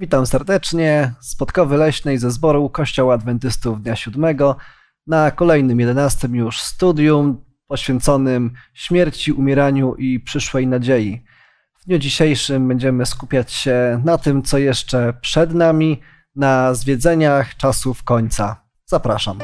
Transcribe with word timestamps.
Witam 0.00 0.26
serdecznie 0.26 1.12
z 1.20 1.36
Podkowy 1.36 1.76
Leśnej 1.76 2.18
ze 2.18 2.30
zboru 2.30 2.70
Kościoła 2.70 3.14
Adwentystów 3.14 3.82
Dnia 3.82 3.96
Siódmego 3.96 4.56
na 5.06 5.30
kolejnym, 5.30 5.80
jedenastym 5.80 6.34
już 6.34 6.60
studium 6.60 7.44
poświęconym 7.66 8.52
śmierci, 8.74 9.32
umieraniu 9.32 9.94
i 9.94 10.20
przyszłej 10.20 10.66
nadziei. 10.66 11.24
W 11.80 11.84
dniu 11.84 11.98
dzisiejszym 11.98 12.68
będziemy 12.68 13.06
skupiać 13.06 13.52
się 13.52 14.02
na 14.04 14.18
tym, 14.18 14.42
co 14.42 14.58
jeszcze 14.58 15.12
przed 15.20 15.54
nami, 15.54 16.00
na 16.36 16.74
zwiedzeniach 16.74 17.56
czasów 17.56 18.02
końca. 18.02 18.62
Zapraszam. 18.86 19.38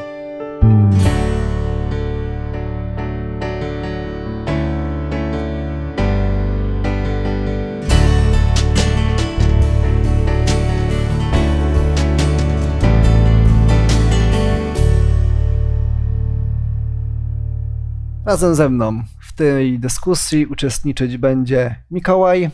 Razem 18.25 18.55
ze 18.55 18.69
mną 18.69 19.03
w 19.19 19.33
tej 19.33 19.79
dyskusji 19.79 20.45
uczestniczyć 20.45 21.17
będzie 21.17 21.75
Mikołaj, 21.91 22.51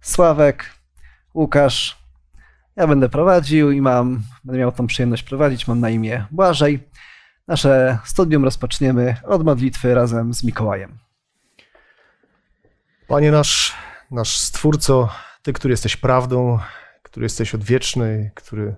Sławek, 0.00 0.70
Łukasz. 1.34 1.98
Ja 2.76 2.86
będę 2.86 3.08
prowadził 3.08 3.70
i 3.70 3.80
mam, 3.80 4.22
będę 4.44 4.58
miał 4.58 4.72
tą 4.72 4.86
przyjemność 4.86 5.22
prowadzić. 5.22 5.68
Mam 5.68 5.80
na 5.80 5.90
imię 5.90 6.24
Błażej. 6.30 6.88
Nasze 7.48 7.98
studium 8.04 8.44
rozpoczniemy 8.44 9.16
od 9.24 9.44
modlitwy 9.44 9.94
razem 9.94 10.34
z 10.34 10.44
Mikołajem. 10.44 10.98
Panie 13.08 13.30
nasz, 13.30 13.74
nasz 14.10 14.38
Stwórco, 14.38 15.08
Ty, 15.42 15.52
który 15.52 15.72
jesteś 15.72 15.96
prawdą, 15.96 16.58
który 17.02 17.24
jesteś 17.24 17.54
odwieczny, 17.54 18.30
który 18.34 18.76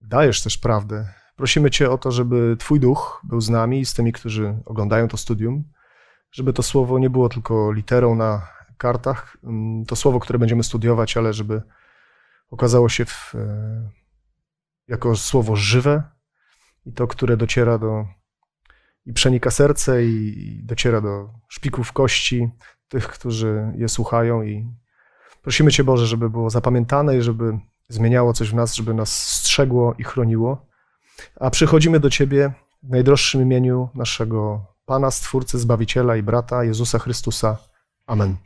dajesz 0.00 0.42
też 0.42 0.58
prawdę, 0.58 1.08
Prosimy 1.36 1.70
Cię 1.70 1.90
o 1.90 1.98
to, 1.98 2.12
żeby 2.12 2.56
Twój 2.58 2.80
duch 2.80 3.20
był 3.24 3.40
z 3.40 3.50
nami 3.50 3.80
i 3.80 3.86
z 3.86 3.94
tymi, 3.94 4.12
którzy 4.12 4.58
oglądają 4.64 5.08
to 5.08 5.16
studium, 5.16 5.64
żeby 6.32 6.52
to 6.52 6.62
słowo 6.62 6.98
nie 6.98 7.10
było 7.10 7.28
tylko 7.28 7.72
literą 7.72 8.14
na 8.14 8.48
kartach, 8.78 9.36
mm, 9.44 9.84
to 9.84 9.96
słowo, 9.96 10.20
które 10.20 10.38
będziemy 10.38 10.62
studiować, 10.62 11.16
ale 11.16 11.32
żeby 11.32 11.62
okazało 12.50 12.88
się 12.88 13.04
w, 13.04 13.34
e, 13.34 13.90
jako 14.88 15.16
słowo 15.16 15.56
żywe 15.56 16.02
i 16.86 16.92
to, 16.92 17.06
które 17.06 17.36
dociera 17.36 17.78
do 17.78 18.06
i 19.06 19.12
przenika 19.12 19.50
serce 19.50 20.04
i 20.04 20.60
dociera 20.64 21.00
do 21.00 21.30
szpików 21.48 21.92
kości 21.92 22.50
tych, 22.88 23.08
którzy 23.08 23.72
je 23.76 23.88
słuchają. 23.88 24.42
I 24.42 24.66
prosimy 25.42 25.72
Cię 25.72 25.84
Boże, 25.84 26.06
żeby 26.06 26.30
było 26.30 26.50
zapamiętane 26.50 27.16
i 27.16 27.22
żeby 27.22 27.58
zmieniało 27.88 28.32
coś 28.32 28.50
w 28.50 28.54
nas, 28.54 28.74
żeby 28.74 28.94
nas 28.94 29.22
strzegło 29.22 29.94
i 29.98 30.04
chroniło 30.04 30.66
a 31.40 31.50
przychodzimy 31.50 32.00
do 32.00 32.10
Ciebie 32.10 32.52
w 32.82 32.90
najdroższym 32.90 33.42
imieniu 33.42 33.88
naszego 33.94 34.64
Pana, 34.86 35.10
Stwórcy, 35.10 35.58
Zbawiciela 35.58 36.16
i 36.16 36.22
Brata 36.22 36.64
Jezusa 36.64 36.98
Chrystusa. 36.98 37.56
Amen. 38.06 38.36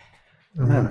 Amen. 0.59 0.89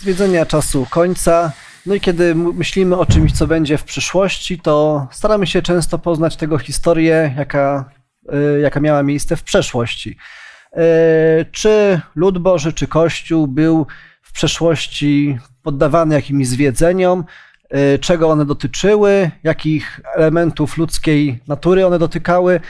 Zwiedzenia 0.00 0.46
czasu 0.46 0.86
końca. 0.90 1.52
No 1.86 1.94
i 1.94 2.00
kiedy 2.00 2.34
myślimy 2.34 2.96
o 2.96 3.06
czymś, 3.06 3.32
co 3.32 3.46
będzie 3.46 3.78
w 3.78 3.84
przyszłości, 3.84 4.58
to 4.60 5.06
staramy 5.10 5.46
się 5.46 5.62
często 5.62 5.98
poznać 5.98 6.36
tego 6.36 6.58
historię, 6.58 7.34
jaka, 7.36 7.90
y, 8.56 8.60
jaka 8.60 8.80
miała 8.80 9.02
miejsce 9.02 9.36
w 9.36 9.42
przeszłości. 9.42 10.16
Y, 10.76 10.80
czy 11.52 12.00
lud 12.14 12.38
Boży, 12.38 12.72
czy 12.72 12.86
Kościół 12.86 13.46
był 13.46 13.86
w 14.22 14.32
przeszłości 14.32 15.38
poddawany 15.62 16.14
jakimś 16.14 16.48
zwiedzeniom, 16.48 17.24
czego 18.00 18.30
one 18.30 18.44
dotyczyły, 18.44 19.30
jakich 19.42 20.00
elementów 20.14 20.76
ludzkiej 20.76 21.42
natury 21.48 21.86
one 21.86 21.98
dotykały, 21.98 22.60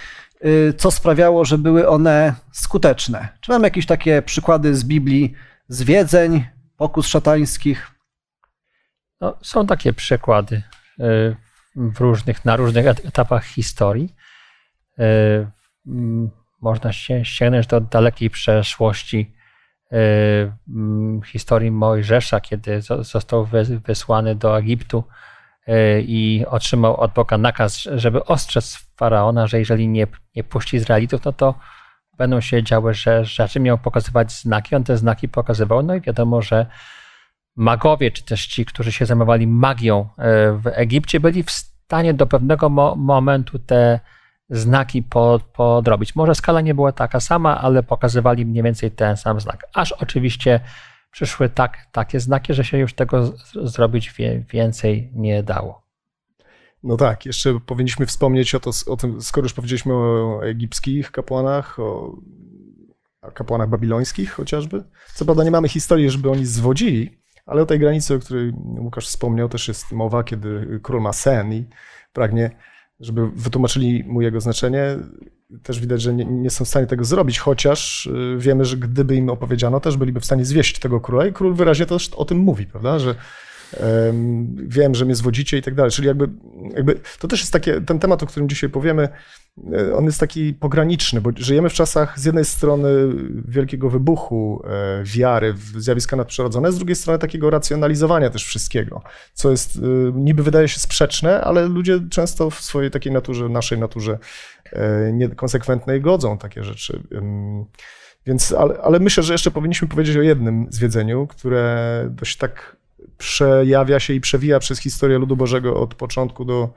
y, 0.44 0.74
co 0.76 0.90
sprawiało, 0.90 1.44
że 1.44 1.58
były 1.58 1.88
one 1.88 2.34
skuteczne. 2.52 3.28
Czy 3.40 3.52
mamy 3.52 3.66
jakieś 3.66 3.86
takie 3.86 4.22
przykłady 4.22 4.74
z 4.74 4.84
Biblii 4.84 5.34
zwiedzeń, 5.68 6.44
pokus 6.76 7.06
szatańskich? 7.06 7.90
No, 9.20 9.38
są 9.42 9.66
takie 9.66 9.92
przykłady 9.92 10.56
y, 11.00 11.36
w 11.76 12.00
różnych, 12.00 12.44
na 12.44 12.56
różnych 12.56 12.86
etapach 12.86 13.44
historii. 13.44 14.14
Można 16.60 16.92
się 16.92 17.24
sięgnąć 17.24 17.66
do 17.66 17.80
dalekiej 17.80 18.30
przeszłości 18.30 19.34
Y, 19.34 19.43
historii 21.26 21.70
Mojżesza, 21.70 22.40
kiedy 22.40 22.82
został 23.00 23.48
wysłany 23.86 24.34
do 24.34 24.58
Egiptu 24.58 25.04
y, 25.68 26.04
i 26.06 26.46
otrzymał 26.46 26.96
od 26.96 27.12
Boga 27.12 27.38
nakaz, 27.38 27.88
żeby 27.94 28.24
ostrzec 28.24 28.76
faraona, 28.96 29.46
że 29.46 29.58
jeżeli 29.58 29.88
nie, 29.88 30.06
nie 30.36 30.44
puści 30.44 30.76
Izraelitów, 30.76 31.24
no 31.24 31.32
to 31.32 31.54
będą 32.18 32.40
się 32.40 32.62
działy 32.62 32.94
że 32.94 33.24
rzeczy, 33.24 33.60
miał 33.60 33.78
pokazywać 33.78 34.32
znaki, 34.32 34.76
on 34.76 34.84
te 34.84 34.96
znaki 34.96 35.28
pokazywał, 35.28 35.82
no 35.82 35.94
i 35.94 36.00
wiadomo, 36.00 36.42
że 36.42 36.66
magowie, 37.56 38.10
czy 38.10 38.24
też 38.24 38.46
ci, 38.46 38.64
którzy 38.64 38.92
się 38.92 39.06
zajmowali 39.06 39.46
magią 39.46 40.00
y, 40.00 40.08
w 40.58 40.66
Egipcie, 40.66 41.20
byli 41.20 41.42
w 41.42 41.50
stanie 41.50 42.14
do 42.14 42.26
pewnego 42.26 42.68
mo 42.68 42.96
momentu 42.96 43.58
te 43.58 44.00
znaki 44.54 45.02
podrobić. 45.56 46.16
Może 46.16 46.34
skala 46.34 46.60
nie 46.60 46.74
była 46.74 46.92
taka 46.92 47.20
sama, 47.20 47.60
ale 47.60 47.82
pokazywali 47.82 48.46
mniej 48.46 48.62
więcej 48.62 48.90
ten 48.90 49.16
sam 49.16 49.40
znak. 49.40 49.66
Aż 49.74 49.92
oczywiście 49.92 50.60
przyszły 51.10 51.48
tak, 51.48 51.78
takie 51.92 52.20
znaki, 52.20 52.54
że 52.54 52.64
się 52.64 52.78
już 52.78 52.94
tego 52.94 53.32
zrobić 53.62 54.14
więcej 54.52 55.10
nie 55.14 55.42
dało. 55.42 55.84
No 56.82 56.96
tak, 56.96 57.26
jeszcze 57.26 57.60
powinniśmy 57.66 58.06
wspomnieć 58.06 58.54
o, 58.54 58.60
to, 58.60 58.70
o 58.86 58.96
tym, 58.96 59.22
skoro 59.22 59.44
już 59.44 59.52
powiedzieliśmy 59.52 59.94
o 59.94 60.40
egipskich 60.44 61.10
kapłanach, 61.10 61.78
o 61.78 62.16
kapłanach 63.34 63.68
babilońskich 63.68 64.32
chociażby. 64.32 64.84
Co 65.14 65.24
prawda 65.24 65.44
nie 65.44 65.50
mamy 65.50 65.68
historii, 65.68 66.10
żeby 66.10 66.30
oni 66.30 66.46
zwodzili, 66.46 67.18
ale 67.46 67.62
o 67.62 67.66
tej 67.66 67.78
granicy, 67.78 68.14
o 68.14 68.18
której 68.18 68.52
Łukasz 68.78 69.06
wspomniał, 69.06 69.48
też 69.48 69.68
jest 69.68 69.92
mowa, 69.92 70.24
kiedy 70.24 70.80
król 70.82 71.02
ma 71.02 71.12
sen 71.12 71.52
i 71.52 71.66
pragnie 72.12 72.50
żeby 73.00 73.30
wytłumaczyli 73.30 74.04
mu 74.04 74.22
jego 74.22 74.40
znaczenie. 74.40 74.96
Też 75.62 75.80
widać, 75.80 76.02
że 76.02 76.14
nie, 76.14 76.24
nie, 76.24 76.50
są 76.50 76.64
w 76.64 76.68
stanie 76.68 76.86
tego 76.86 77.04
zrobić, 77.04 77.38
chociaż 77.38 78.06
y, 78.06 78.36
wiemy, 78.38 78.64
że 78.64 78.76
gdyby 78.76 79.16
im 79.16 79.30
opowiedziano, 79.30 79.80
też 79.80 79.96
byliby 79.96 80.20
w 80.20 80.24
stanie 80.24 80.44
zwieść 80.44 80.78
tego 80.78 81.00
króla 81.00 81.26
i 81.26 81.32
król 81.32 81.54
wyraźnie 81.54 81.86
też 81.86 82.08
o 82.08 82.24
tym 82.24 82.38
mówi, 82.38 82.66
prawda, 82.66 82.98
że 82.98 83.14
wiem, 84.56 84.94
że 84.94 85.04
mnie 85.04 85.14
zwodzicie 85.14 85.58
i 85.58 85.62
tak 85.62 85.74
dalej. 85.74 85.92
Czyli 85.92 86.08
jakby, 86.08 86.28
jakby 86.74 87.00
to 87.18 87.28
też 87.28 87.40
jest 87.40 87.52
takie, 87.52 87.80
ten 87.80 87.98
temat, 87.98 88.22
o 88.22 88.26
którym 88.26 88.48
dzisiaj 88.48 88.70
powiemy, 88.70 89.08
on 89.96 90.04
jest 90.04 90.20
taki 90.20 90.54
pograniczny, 90.54 91.20
bo 91.20 91.30
żyjemy 91.36 91.68
w 91.68 91.72
czasach 91.72 92.18
z 92.20 92.24
jednej 92.24 92.44
strony 92.44 92.88
wielkiego 93.48 93.90
wybuchu 93.90 94.62
e, 94.64 95.02
wiary 95.04 95.52
w 95.52 95.82
zjawiska 95.82 96.16
nadprzyrodzone, 96.16 96.72
z 96.72 96.76
drugiej 96.76 96.96
strony 96.96 97.18
takiego 97.18 97.50
racjonalizowania 97.50 98.30
też 98.30 98.44
wszystkiego, 98.44 99.02
co 99.34 99.50
jest, 99.50 99.76
e, 99.76 99.80
niby 100.14 100.42
wydaje 100.42 100.68
się 100.68 100.80
sprzeczne, 100.80 101.40
ale 101.40 101.68
ludzie 101.68 102.00
często 102.10 102.50
w 102.50 102.60
swojej 102.60 102.90
takiej 102.90 103.12
naturze, 103.12 103.48
naszej 103.48 103.78
naturze 103.78 104.18
niekonsekwentnej 105.12 106.00
godzą 106.00 106.38
takie 106.38 106.64
rzeczy. 106.64 107.02
Więc, 108.26 108.52
ale, 108.52 108.78
ale 108.82 109.00
myślę, 109.00 109.22
że 109.22 109.34
jeszcze 109.34 109.50
powinniśmy 109.50 109.88
powiedzieć 109.88 110.16
o 110.16 110.22
jednym 110.22 110.66
zwiedzeniu, 110.70 111.26
które 111.26 112.06
dość 112.10 112.36
tak 112.36 112.76
przejawia 113.18 114.00
się 114.00 114.14
i 114.14 114.20
przewija 114.20 114.58
przez 114.58 114.78
historię 114.78 115.18
ludu 115.18 115.36
Bożego 115.36 115.80
od 115.80 115.94
początku 115.94 116.44
do, 116.44 116.74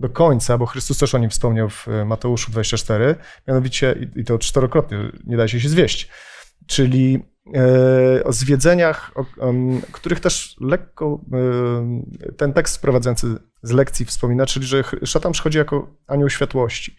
do 0.00 0.08
końca, 0.08 0.58
bo 0.58 0.66
Chrystus 0.66 0.98
też 0.98 1.14
o 1.14 1.18
nim 1.18 1.30
wspomniał 1.30 1.68
w 1.70 1.86
Mateuszu 2.06 2.50
24, 2.50 3.14
mianowicie, 3.48 4.10
i 4.16 4.24
to 4.24 4.38
czterokrotnie, 4.38 4.98
nie 5.26 5.36
da 5.36 5.48
się 5.48 5.60
się 5.60 5.68
zwieść, 5.68 6.08
czyli 6.66 7.24
e, 7.54 8.24
o 8.24 8.32
zwiedzeniach, 8.32 9.12
o, 9.14 9.24
których 9.92 10.20
też 10.20 10.56
lekko 10.60 11.20
e, 11.32 12.32
ten 12.36 12.52
tekst 12.52 12.82
prowadzący 12.82 13.26
z 13.62 13.70
lekcji 13.70 14.06
wspomina, 14.06 14.46
czyli 14.46 14.66
że 14.66 14.84
szatan 15.04 15.32
przychodzi 15.32 15.58
jako 15.58 15.94
anioł 16.06 16.30
światłości. 16.30 16.96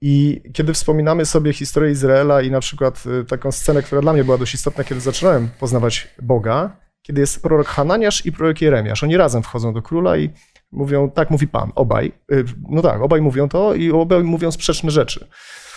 I 0.00 0.42
kiedy 0.52 0.72
wspominamy 0.72 1.26
sobie 1.26 1.52
historię 1.52 1.90
Izraela 1.90 2.42
i 2.42 2.50
na 2.50 2.60
przykład 2.60 3.04
e, 3.20 3.24
taką 3.24 3.52
scenę, 3.52 3.82
która 3.82 4.00
dla 4.00 4.12
mnie 4.12 4.24
była 4.24 4.38
dość 4.38 4.54
istotna, 4.54 4.84
kiedy 4.84 5.00
zaczynałem 5.00 5.48
poznawać 5.60 6.08
Boga, 6.22 6.76
kiedy 7.02 7.20
jest 7.20 7.42
prorok 7.42 7.66
Hananiasz 7.66 8.26
i 8.26 8.32
prorok 8.32 8.60
Jeremiasz. 8.60 9.04
Oni 9.04 9.16
razem 9.16 9.42
wchodzą 9.42 9.72
do 9.72 9.82
króla 9.82 10.16
i 10.16 10.30
mówią, 10.72 11.10
tak 11.10 11.30
mówi 11.30 11.48
Pan, 11.48 11.72
obaj. 11.74 12.12
Y, 12.32 12.44
no 12.70 12.82
tak, 12.82 13.02
obaj 13.02 13.20
mówią 13.20 13.48
to 13.48 13.74
i 13.74 13.90
obaj 13.90 14.22
mówią 14.22 14.50
sprzeczne 14.50 14.90
rzeczy. 14.90 15.28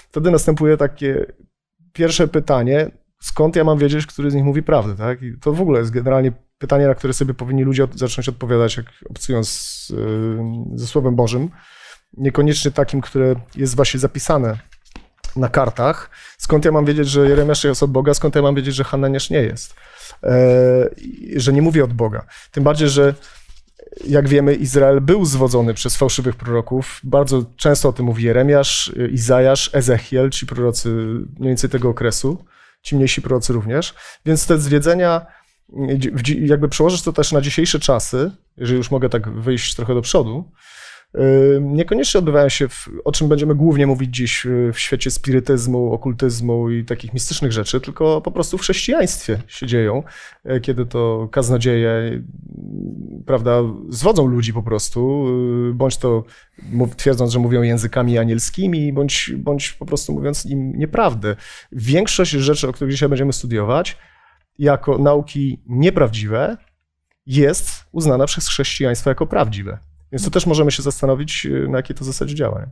Wtedy 0.09 0.31
następuje 0.31 0.77
takie 0.77 1.25
pierwsze 1.93 2.27
pytanie, 2.27 2.91
skąd 3.21 3.55
ja 3.55 3.63
mam 3.63 3.77
wiedzieć, 3.77 4.05
który 4.05 4.31
z 4.31 4.35
nich 4.35 4.43
mówi 4.43 4.63
prawdę, 4.63 4.95
tak? 4.95 5.21
I 5.21 5.37
to 5.41 5.53
w 5.53 5.61
ogóle 5.61 5.79
jest 5.79 5.91
generalnie 5.91 6.31
pytanie, 6.57 6.87
na 6.87 6.95
które 6.95 7.13
sobie 7.13 7.33
powinni 7.33 7.63
ludzie 7.63 7.87
zacząć 7.95 8.29
odpowiadać, 8.29 8.77
jak 8.77 8.85
obcują 9.09 9.43
z, 9.43 9.89
y, 9.89 10.37
ze 10.75 10.87
Słowem 10.87 11.15
Bożym. 11.15 11.49
Niekoniecznie 12.17 12.71
takim, 12.71 13.01
które 13.01 13.35
jest 13.55 13.75
właśnie 13.75 13.99
zapisane 13.99 14.57
na 15.35 15.49
kartach. 15.49 16.09
Skąd 16.37 16.65
ja 16.65 16.71
mam 16.71 16.85
wiedzieć, 16.85 17.07
że 17.07 17.29
Jeremiasz 17.29 17.63
jest 17.63 17.83
od 17.83 17.91
Boga, 17.91 18.13
skąd 18.13 18.35
ja 18.35 18.41
mam 18.41 18.55
wiedzieć, 18.55 18.75
że 18.75 18.83
Hananiasz 18.83 19.29
nie 19.29 19.41
jest? 19.41 19.75
że 21.35 21.53
nie 21.53 21.61
mówię 21.61 21.83
od 21.83 21.93
Boga. 21.93 22.25
Tym 22.51 22.63
bardziej, 22.63 22.89
że 22.89 23.13
jak 24.07 24.29
wiemy, 24.29 24.55
Izrael 24.55 25.01
był 25.01 25.25
zwodzony 25.25 25.73
przez 25.73 25.95
fałszywych 25.95 26.35
proroków. 26.35 26.99
Bardzo 27.03 27.45
często 27.55 27.89
o 27.89 27.93
tym 27.93 28.05
mówi 28.05 28.23
Jeremiasz, 28.23 28.91
Izajasz, 29.11 29.69
Ezechiel, 29.73 30.29
ci 30.29 30.45
prorocy 30.45 30.89
mniej 31.39 31.49
więcej 31.49 31.69
tego 31.69 31.89
okresu, 31.89 32.45
ci 32.81 32.95
mniejsi 32.95 33.21
prorocy 33.21 33.53
również. 33.53 33.93
Więc 34.25 34.47
te 34.47 34.59
zwiedzenia, 34.59 35.25
jakby 36.39 36.69
przełożyć 36.69 37.01
to 37.01 37.13
też 37.13 37.31
na 37.31 37.41
dzisiejsze 37.41 37.79
czasy, 37.79 38.31
jeżeli 38.57 38.77
już 38.77 38.91
mogę 38.91 39.09
tak 39.09 39.29
wyjść 39.29 39.75
trochę 39.75 39.93
do 39.93 40.01
przodu, 40.01 40.51
niekoniecznie 41.61 42.17
odbywają 42.19 42.49
się, 42.49 42.67
w, 42.67 42.89
o 43.03 43.11
czym 43.11 43.27
będziemy 43.27 43.55
głównie 43.55 43.87
mówić 43.87 44.15
dziś 44.15 44.45
y, 44.45 44.71
w 44.73 44.79
świecie 44.79 45.11
spirytyzmu, 45.11 45.93
okultyzmu 45.93 46.69
i 46.69 46.85
takich 46.85 47.13
mistycznych 47.13 47.51
rzeczy, 47.51 47.81
tylko 47.81 48.21
po 48.21 48.31
prostu 48.31 48.57
w 48.57 48.61
chrześcijaństwie 48.61 49.41
się 49.47 49.67
dzieją, 49.67 50.03
e, 50.43 50.59
kiedy 50.59 50.85
to 50.85 51.29
kaznodzieje, 51.31 52.21
prawda, 53.25 53.61
zwodzą 53.89 54.25
ludzi 54.27 54.53
po 54.53 54.63
prostu, 54.63 55.27
y, 55.69 55.73
bądź 55.73 55.97
to 55.97 56.23
twierdząc, 56.97 57.31
że 57.31 57.39
mówią 57.39 57.61
językami 57.61 58.17
anielskimi, 58.17 58.93
bądź, 58.93 59.31
bądź 59.37 59.71
po 59.71 59.85
prostu 59.85 60.13
mówiąc 60.13 60.45
im 60.45 60.77
nieprawdę. 60.77 61.35
Większość 61.71 62.31
rzeczy, 62.31 62.69
o 62.69 62.73
których 62.73 62.93
dzisiaj 62.93 63.09
będziemy 63.09 63.33
studiować, 63.33 63.97
jako 64.59 64.97
nauki 64.97 65.61
nieprawdziwe, 65.67 66.57
jest 67.25 67.85
uznana 67.91 68.25
przez 68.25 68.47
chrześcijaństwo 68.47 69.09
jako 69.09 69.27
prawdziwe. 69.27 69.77
Więc 70.11 70.25
to 70.25 70.31
też 70.31 70.45
możemy 70.45 70.71
się 70.71 70.83
zastanowić, 70.83 71.45
y, 71.45 71.67
na 71.69 71.77
jakiej 71.77 71.95
to 71.95 72.05
zasadzie 72.05 72.35
działa. 72.35 72.65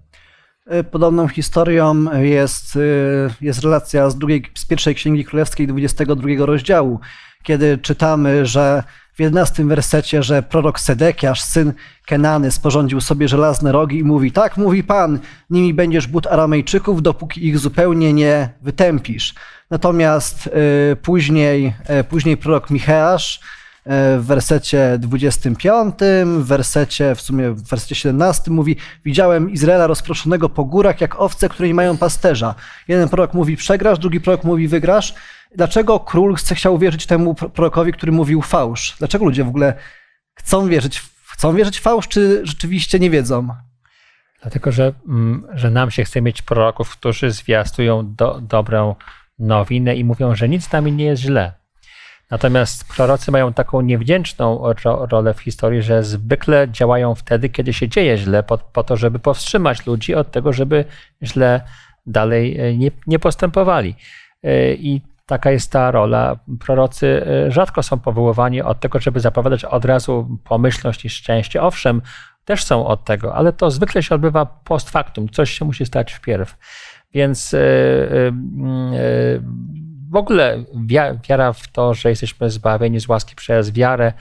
Y, 0.74 0.84
podobną 0.84 1.28
historią 1.28 2.20
jest, 2.22 2.76
y, 2.76 3.30
jest 3.42 3.64
relacja 3.64 4.10
z, 4.10 4.18
drugiej, 4.18 4.44
z 4.56 4.66
pierwszej 4.66 4.96
Księgi 4.96 5.26
Królewskiej 5.26 5.68
22 5.68 6.46
rozdziału, 6.46 7.00
kiedy 7.44 7.78
czytamy, 7.78 8.46
że 8.46 8.84
w 9.14 9.20
11 9.20 9.68
wersecie, 9.68 10.24
że 10.24 10.44
prorok 10.44 10.80
Sedekiasz, 10.80 11.42
syn 11.42 11.74
Kenany, 12.06 12.52
sporządził 12.52 13.02
sobie 13.02 13.28
żelazne 13.28 13.72
rogi 13.72 13.98
i 13.98 14.04
mówi, 14.04 14.32
tak 14.32 14.58
mówi 14.58 14.84
Pan, 14.84 15.20
nimi 15.50 15.74
będziesz 15.74 16.08
but 16.08 16.28
Aramejczyków, 16.28 17.02
dopóki 17.02 17.48
ich 17.48 17.60
zupełnie 17.60 18.14
nie 18.14 18.50
wytępisz. 18.62 19.34
Natomiast 19.70 20.48
y, 20.48 20.96
później, 20.96 21.74
y, 22.00 22.04
później 22.04 22.38
prorok 22.38 22.70
Micheasz, 22.70 23.40
w 23.86 24.24
wersecie 24.26 24.98
25, 25.00 25.96
w 26.26 26.46
wersecie, 26.46 27.16
w 27.16 27.22
sumie 27.22 27.52
w 27.52 27.64
wersecie 27.64 27.96
17 27.96 28.52
mówi 28.52 28.76
widziałem 29.06 29.50
Izraela 29.50 29.88
rozproszonego 29.88 30.50
po 30.50 30.66
górach 30.66 31.02
jak 31.02 31.20
owce, 31.20 31.50
które 31.50 31.68
nie 31.68 31.74
mają 31.74 31.98
pasterza. 31.98 32.56
Jeden 32.88 33.10
prorok 33.10 33.34
mówi 33.34 33.58
przegrasz, 33.58 34.00
drugi 34.00 34.22
prorok 34.22 34.44
mówi 34.44 34.68
wygrasz. 34.68 35.14
Dlaczego 35.56 36.00
król 36.00 36.36
chce 36.36 36.56
chciał 36.56 36.78
wierzyć 36.78 37.06
temu 37.06 37.36
prorokowi, 37.36 37.92
który 37.92 38.12
mówił 38.12 38.42
fałsz? 38.42 38.96
Dlaczego 39.00 39.26
ludzie 39.26 39.44
w 39.44 39.48
ogóle 39.48 39.74
chcą 40.36 40.68
wierzyć, 40.68 41.04
chcą 41.26 41.56
wierzyć 41.56 41.80
fałsz, 41.80 42.08
czy 42.08 42.42
rzeczywiście 42.44 43.00
nie 43.00 43.10
wiedzą? 43.10 43.48
Dlatego, 44.42 44.72
że, 44.72 44.94
mm, 45.08 45.48
że 45.54 45.72
nam 45.72 45.92
się 45.92 46.04
chce 46.04 46.22
mieć 46.22 46.42
proroków, 46.42 46.92
którzy 46.92 47.32
zwiastują 47.32 48.16
do, 48.16 48.42
dobrą 48.42 48.96
nowinę 49.40 49.96
i 49.96 50.04
mówią, 50.04 50.36
że 50.36 50.50
nic 50.50 50.64
z 50.64 50.72
nami 50.72 50.92
nie 50.92 51.06
jest 51.06 51.22
źle. 51.22 51.63
Natomiast 52.32 52.88
prorocy 52.96 53.32
mają 53.32 53.54
taką 53.54 53.82
niewdzięczną 53.82 54.74
rolę 54.84 55.34
w 55.34 55.40
historii, 55.40 55.82
że 55.82 56.04
zwykle 56.04 56.68
działają 56.72 57.16
wtedy, 57.16 57.50
kiedy 57.50 57.74
się 57.74 57.90
dzieje 57.90 58.18
źle, 58.18 58.44
po, 58.44 58.58
po 58.58 58.84
to, 58.84 58.98
żeby 58.98 59.20
powstrzymać 59.20 59.86
ludzi 59.86 60.16
od 60.16 60.32
tego, 60.32 60.54
żeby 60.54 60.86
źle 61.24 61.62
dalej 62.06 62.60
e, 62.60 62.78
nie, 62.78 62.92
nie 63.08 63.20
postępowali. 63.20 63.96
E, 64.44 64.74
I 64.74 65.02
taka 65.26 65.52
jest 65.52 65.72
ta 65.72 65.92
rola. 65.92 66.36
Prorocy 66.60 67.26
e, 67.26 67.52
rzadko 67.52 67.84
są 67.84 68.00
powoływani 68.00 68.62
od 68.62 68.80
tego, 68.80 69.00
żeby 69.00 69.20
zapowiadać 69.20 69.66
od 69.66 69.86
razu 69.86 70.38
pomyślność 70.44 71.06
i 71.06 71.10
szczęście. 71.10 71.62
Owszem, 71.62 72.02
też 72.46 72.64
są 72.64 72.88
od 72.88 73.04
tego, 73.04 73.36
ale 73.36 73.54
to 73.54 73.72
zwykle 73.72 74.04
się 74.04 74.16
odbywa 74.16 74.46
post 74.46 74.90
factum. 74.90 75.30
Coś 75.30 75.52
się 75.52 75.66
musi 75.66 75.86
stać 75.86 76.14
wpierw. 76.14 76.58
Więc 77.14 77.52
yy, 77.52 77.60
yy, 78.92 79.42
w 80.14 80.16
ogóle 80.16 80.64
wiara 81.30 81.54
w 81.54 81.68
to, 81.68 81.94
że 81.94 82.10
jesteśmy 82.10 82.50
zbawieni 82.50 83.00
z 83.00 83.08
łaski 83.08 83.36
przez 83.36 83.72
wiarę, 83.72 84.14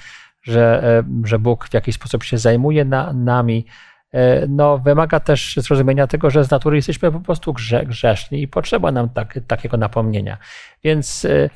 że, 0.42 0.84
e, 0.84 1.04
że 1.24 1.38
Bóg 1.38 1.68
w 1.68 1.74
jakiś 1.74 1.94
sposób 1.94 2.24
się 2.24 2.38
zajmuje 2.38 2.84
na, 2.84 3.12
nami, 3.12 3.66
e, 4.12 4.46
no, 4.48 4.78
wymaga 4.78 5.20
też 5.20 5.56
zrozumienia 5.56 6.06
tego, 6.06 6.30
że 6.30 6.44
z 6.44 6.50
natury 6.50 6.76
jesteśmy 6.76 7.12
po 7.12 7.20
prostu 7.20 7.52
grze, 7.52 7.86
grzeszni 7.86 8.42
i 8.42 8.48
potrzeba 8.48 8.92
nam 8.92 9.08
tak, 9.08 9.38
takiego 9.46 9.76
napomnienia. 9.76 10.36
Więc 10.84 11.24
e, 11.24 11.50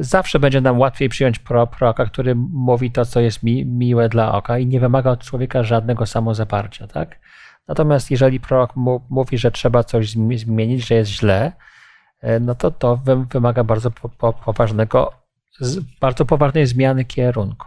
zawsze 0.00 0.38
będzie 0.38 0.60
nam 0.60 0.78
łatwiej 0.78 1.08
przyjąć 1.08 1.38
pro, 1.38 1.66
proroka, 1.66 2.06
który 2.06 2.34
mówi 2.34 2.90
to, 2.90 3.04
co 3.04 3.20
jest 3.20 3.42
mi, 3.42 3.64
miłe 3.64 4.08
dla 4.08 4.32
oka 4.32 4.58
i 4.58 4.66
nie 4.66 4.80
wymaga 4.80 5.10
od 5.10 5.24
człowieka 5.24 5.62
żadnego 5.62 6.06
samozaparcia. 6.06 6.86
Tak? 6.86 7.18
Natomiast 7.68 8.10
jeżeli 8.10 8.40
prorok 8.40 8.72
mówi, 9.10 9.38
że 9.38 9.50
trzeba 9.50 9.84
coś 9.84 10.10
zmienić, 10.10 10.86
że 10.86 10.94
jest 10.94 11.10
źle, 11.10 11.52
no 12.40 12.54
to 12.54 12.70
to 12.70 13.00
wymaga 13.30 13.64
bardzo 13.64 13.90
poważnego, 14.44 15.12
bardzo 16.00 16.26
poważnej 16.26 16.66
zmiany 16.66 17.04
kierunku. 17.04 17.66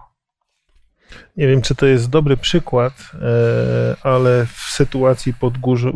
Nie 1.37 1.47
wiem, 1.47 1.61
czy 1.61 1.75
to 1.75 1.85
jest 1.85 2.09
dobry 2.09 2.37
przykład, 2.37 2.93
e, 3.13 3.95
ale 4.03 4.45
w 4.45 4.59
sytuacji 4.59 5.33
pod, 5.33 5.53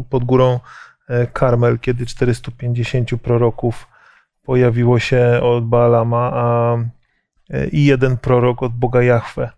pod 0.10 0.24
górą 0.24 0.60
e, 1.10 1.28
Karmel, 1.28 1.80
kiedy 1.80 2.06
450 2.06 3.10
proroków 3.22 3.88
pojawiło 4.44 5.00
się 5.00 5.40
od 5.42 5.66
Baalama, 5.66 6.32
a 6.34 6.78
i 7.72 7.86
jeden 7.86 8.18
prorok 8.18 8.64
od 8.64 8.74
Boga 8.74 9.04
Jahwe. 9.04 9.50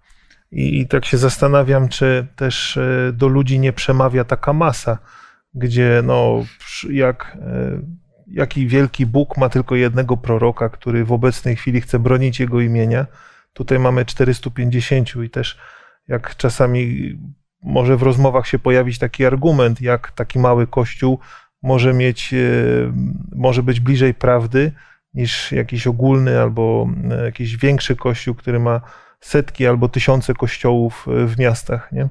I, 0.51 0.79
I 0.79 0.87
tak 0.87 1.05
się 1.05 1.17
zastanawiam, 1.17 1.89
czy 1.89 2.27
też 2.35 2.79
do 3.13 3.27
ludzi 3.27 3.59
nie 3.59 3.73
przemawia 3.73 4.23
taka 4.23 4.53
masa, 4.53 4.97
gdzie 5.53 6.01
no, 6.03 6.43
jak 6.89 7.37
jaki 8.27 8.67
wielki 8.67 9.05
Bóg 9.05 9.37
ma 9.37 9.49
tylko 9.49 9.75
jednego 9.75 10.17
proroka, 10.17 10.69
który 10.69 11.05
w 11.05 11.11
obecnej 11.11 11.55
chwili 11.55 11.81
chce 11.81 11.99
bronić 11.99 12.39
jego 12.39 12.61
imienia. 12.61 13.05
Tutaj 13.53 13.79
mamy 13.79 14.05
450 14.05 15.15
i 15.25 15.29
też 15.29 15.57
jak 16.07 16.35
czasami 16.35 17.13
może 17.63 17.97
w 17.97 18.03
rozmowach 18.03 18.47
się 18.47 18.59
pojawić 18.59 18.99
taki 18.99 19.25
argument, 19.25 19.81
jak 19.81 20.11
taki 20.11 20.39
mały 20.39 20.67
kościół 20.67 21.19
może 21.61 21.93
mieć, 21.93 22.33
e, 22.33 22.37
może 23.35 23.63
być 23.63 23.79
bliżej 23.79 24.13
prawdy 24.13 24.71
niż 25.13 25.51
jakiś 25.51 25.87
ogólny 25.87 26.39
albo 26.41 26.89
e, 27.11 27.25
jakiś 27.25 27.57
większy 27.57 27.95
kościół, 27.95 28.35
który 28.35 28.59
ma 28.59 28.81
setki 29.19 29.67
albo 29.67 29.89
tysiące 29.89 30.33
kościołów 30.33 31.07
e, 31.07 31.25
w 31.25 31.39
miastach, 31.39 31.91
nie? 31.91 32.09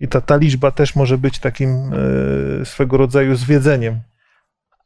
I 0.00 0.08
ta, 0.08 0.20
ta 0.20 0.36
liczba 0.36 0.70
też 0.70 0.96
może 0.96 1.18
być 1.18 1.38
takim 1.38 1.90
swego 2.64 2.96
rodzaju 2.96 3.36
zwiedzeniem 3.36 4.00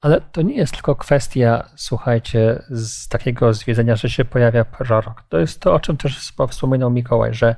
ale 0.05 0.21
to 0.21 0.43
nie 0.43 0.57
jest 0.57 0.75
tylko 0.75 0.97
kwestia, 0.97 1.69
słuchajcie, 1.77 2.63
z 2.71 3.09
takiego 3.09 3.55
zwiedzenia, 3.55 3.97
że 3.97 4.11
się 4.11 4.25
pojawia 4.25 4.65
prorok. 4.65 5.23
To 5.29 5.39
jest 5.39 5.61
to, 5.61 5.75
o 5.75 5.81
czym 5.81 5.97
też 5.97 6.31
wspominał 6.51 6.91
Mikołaj, 6.91 7.35
że 7.35 7.57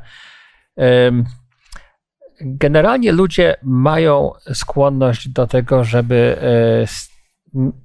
generalnie 2.40 3.12
ludzie 3.12 3.56
mają 3.62 4.32
skłonność 4.54 5.28
do 5.28 5.46
tego, 5.46 5.84
żeby 5.84 6.38
e, 6.42 6.86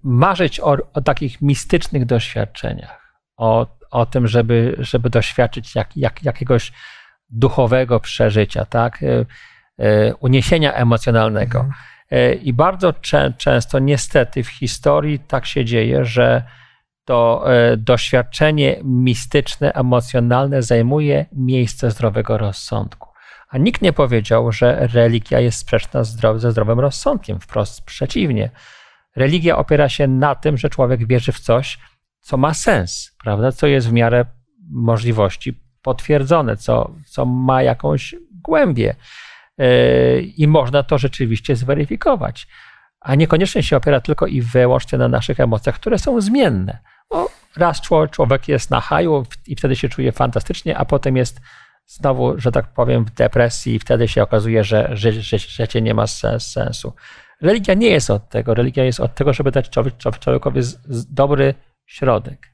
marzyć 0.03 0.59
o, 0.59 0.77
o 0.93 1.01
takich 1.01 1.41
mistycznych 1.41 2.05
doświadczeniach, 2.05 3.13
o, 3.37 3.67
o 3.91 4.05
tym, 4.05 4.27
żeby, 4.27 4.75
żeby 4.79 5.09
doświadczyć 5.09 5.75
jak, 5.75 5.97
jak, 5.97 6.23
jakiegoś 6.23 6.71
duchowego 7.29 7.99
przeżycia, 7.99 8.65
tak? 8.65 9.03
E, 9.03 9.25
e, 9.77 10.15
uniesienia 10.15 10.73
emocjonalnego. 10.73 11.59
Mhm. 11.59 11.90
E, 12.11 12.33
I 12.33 12.53
bardzo 12.53 12.93
czę 12.93 13.33
często, 13.37 13.79
niestety, 13.79 14.43
w 14.43 14.49
historii 14.49 15.19
tak 15.19 15.45
się 15.45 15.65
dzieje, 15.65 16.05
że 16.05 16.43
to 17.05 17.43
e, 17.53 17.77
doświadczenie 17.77 18.79
mistyczne, 18.83 19.73
emocjonalne 19.73 20.61
zajmuje 20.63 21.25
miejsce 21.31 21.91
zdrowego 21.91 22.37
rozsądku. 22.37 23.09
A 23.49 23.57
nikt 23.57 23.81
nie 23.81 23.93
powiedział, 23.93 24.51
że 24.51 24.87
religia 24.93 25.39
jest 25.39 25.59
sprzeczna 25.59 26.03
ze 26.03 26.51
zdrowym 26.51 26.79
rozsądkiem. 26.79 27.39
Wprost 27.39 27.85
przeciwnie. 27.85 28.49
Religia 29.15 29.57
opiera 29.57 29.89
się 29.89 30.07
na 30.07 30.35
tym, 30.35 30.57
że 30.57 30.69
człowiek 30.69 31.07
wierzy 31.07 31.31
w 31.31 31.39
coś, 31.39 31.79
co 32.19 32.37
ma 32.37 32.53
sens, 32.53 33.15
prawda? 33.23 33.51
co 33.51 33.67
jest 33.67 33.89
w 33.89 33.93
miarę 33.93 34.25
możliwości 34.69 35.59
potwierdzone, 35.81 36.57
co, 36.57 36.91
co 37.05 37.25
ma 37.25 37.63
jakąś 37.63 38.15
głębię. 38.43 38.95
E, 39.61 40.21
i 40.21 40.47
można 40.47 40.83
to 40.83 40.97
rzeczywiście 40.97 41.55
zweryfikować. 41.55 42.47
A 42.99 43.15
niekoniecznie 43.15 43.63
się 43.63 43.77
opiera 43.77 44.01
tylko 44.01 44.27
i 44.27 44.41
wyłącznie 44.41 44.97
na 44.97 45.07
naszych 45.07 45.39
emocjach, 45.39 45.75
które 45.75 45.99
są 45.99 46.21
zmienne. 46.21 46.79
Raz 47.57 47.81
człowiek 48.11 48.47
jest 48.47 48.71
na 48.71 48.81
haju 48.81 49.25
i 49.47 49.55
wtedy 49.55 49.75
się 49.75 49.89
czuje 49.89 50.11
fantastycznie, 50.11 50.77
a 50.77 50.85
potem 50.85 51.17
jest 51.17 51.41
znowu, 51.85 52.39
że 52.39 52.51
tak 52.51 52.73
powiem, 52.73 53.05
w 53.05 53.11
depresji 53.11 53.75
i 53.75 53.79
wtedy 53.79 54.07
się 54.07 54.23
okazuje, 54.23 54.63
że 54.63 54.89
życie 55.37 55.81
nie 55.81 55.93
ma 55.93 56.07
sensu. 56.07 56.93
Religia 57.41 57.73
nie 57.73 57.89
jest 57.89 58.09
od 58.09 58.29
tego. 58.29 58.53
Religia 58.53 58.83
jest 58.83 58.99
od 58.99 59.15
tego, 59.15 59.33
żeby 59.33 59.51
dać 59.51 59.69
człowiekowi 60.19 60.61
dobry 61.09 61.53
środek. 61.85 62.50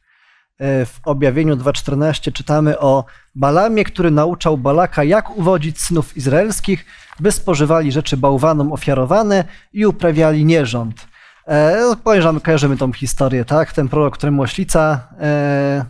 W 0.59 0.99
objawieniu 1.05 1.55
2.14 1.55 2.31
czytamy 2.31 2.79
o 2.79 3.05
Balamie, 3.35 3.83
który 3.83 4.11
nauczał 4.11 4.57
Balaka, 4.57 5.03
jak 5.03 5.37
uwodzić 5.37 5.81
synów 5.81 6.17
izraelskich, 6.17 6.85
by 7.19 7.31
spożywali 7.31 7.91
rzeczy 7.91 8.17
bałwanom 8.17 8.73
ofiarowane 8.73 9.43
i 9.73 9.85
uprawiali 9.85 10.45
nierząd. 10.45 11.07
E, 11.47 11.95
kojarzymy, 12.03 12.41
kojarzymy 12.41 12.77
tą 12.77 12.93
historię, 12.93 13.45
tak? 13.45 13.73
Ten 13.73 13.89
prorok, 13.89 14.17
któremu 14.17 14.41
oślica 14.41 15.07
e, 15.19 15.85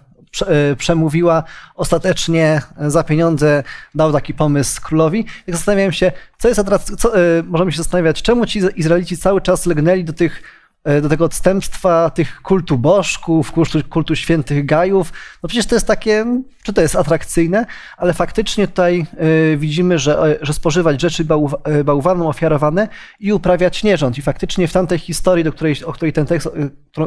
e, 0.48 0.76
przemówiła, 0.76 1.44
ostatecznie 1.76 2.62
za 2.88 3.04
pieniądze 3.04 3.64
dał 3.96 4.12
taki 4.12 4.34
pomysł 4.34 4.82
królowi. 4.82 5.26
Jak 5.48 5.56
zastanawiałem 5.56 5.92
się, 5.92 6.12
co 6.38 6.48
jest 6.48 6.60
atrakcyjne, 6.60 7.00
możemy 7.44 7.72
się 7.72 7.78
zastanawiać, 7.78 8.22
czemu 8.22 8.46
ci 8.46 8.62
Izraelici 8.76 9.18
cały 9.18 9.42
czas 9.42 9.66
legnęli 9.66 10.04
do 10.04 10.14
tych 10.14 10.42
E, 10.42 10.57
do 11.02 11.10
tego 11.10 11.26
odstępstwa 11.26 12.10
tych 12.10 12.42
kultu 12.42 12.78
bożków, 12.78 13.52
kultu, 13.52 13.80
kultu 13.90 14.16
świętych 14.16 14.66
gajów. 14.66 15.14
No 15.44 15.50
przecież 15.50 15.66
to 15.66 15.76
jest 15.76 15.88
takie, 15.88 16.26
czy 16.64 16.74
to 16.74 16.82
jest 16.82 16.96
atrakcyjne, 16.96 17.66
ale 17.98 18.14
faktycznie 18.14 18.68
tutaj 18.68 19.06
y, 19.54 19.58
widzimy, 19.58 20.00
że, 20.00 20.20
e, 20.20 20.38
że 20.42 20.54
spożywać 20.54 21.02
rzeczy 21.02 21.26
bałw, 21.26 21.56
bałwanom 21.86 22.28
ofiarowane 22.28 22.88
i 23.20 23.34
uprawiać 23.34 23.84
nierząd. 23.84 24.18
I 24.18 24.22
faktycznie 24.22 24.68
w 24.68 24.74
tamtej 24.74 25.00
historii, 25.00 25.44
do 25.44 25.52
której, 25.52 25.76
o 25.86 25.94
której 25.94 26.14
ten 26.14 26.26
tekst, 26.26 26.50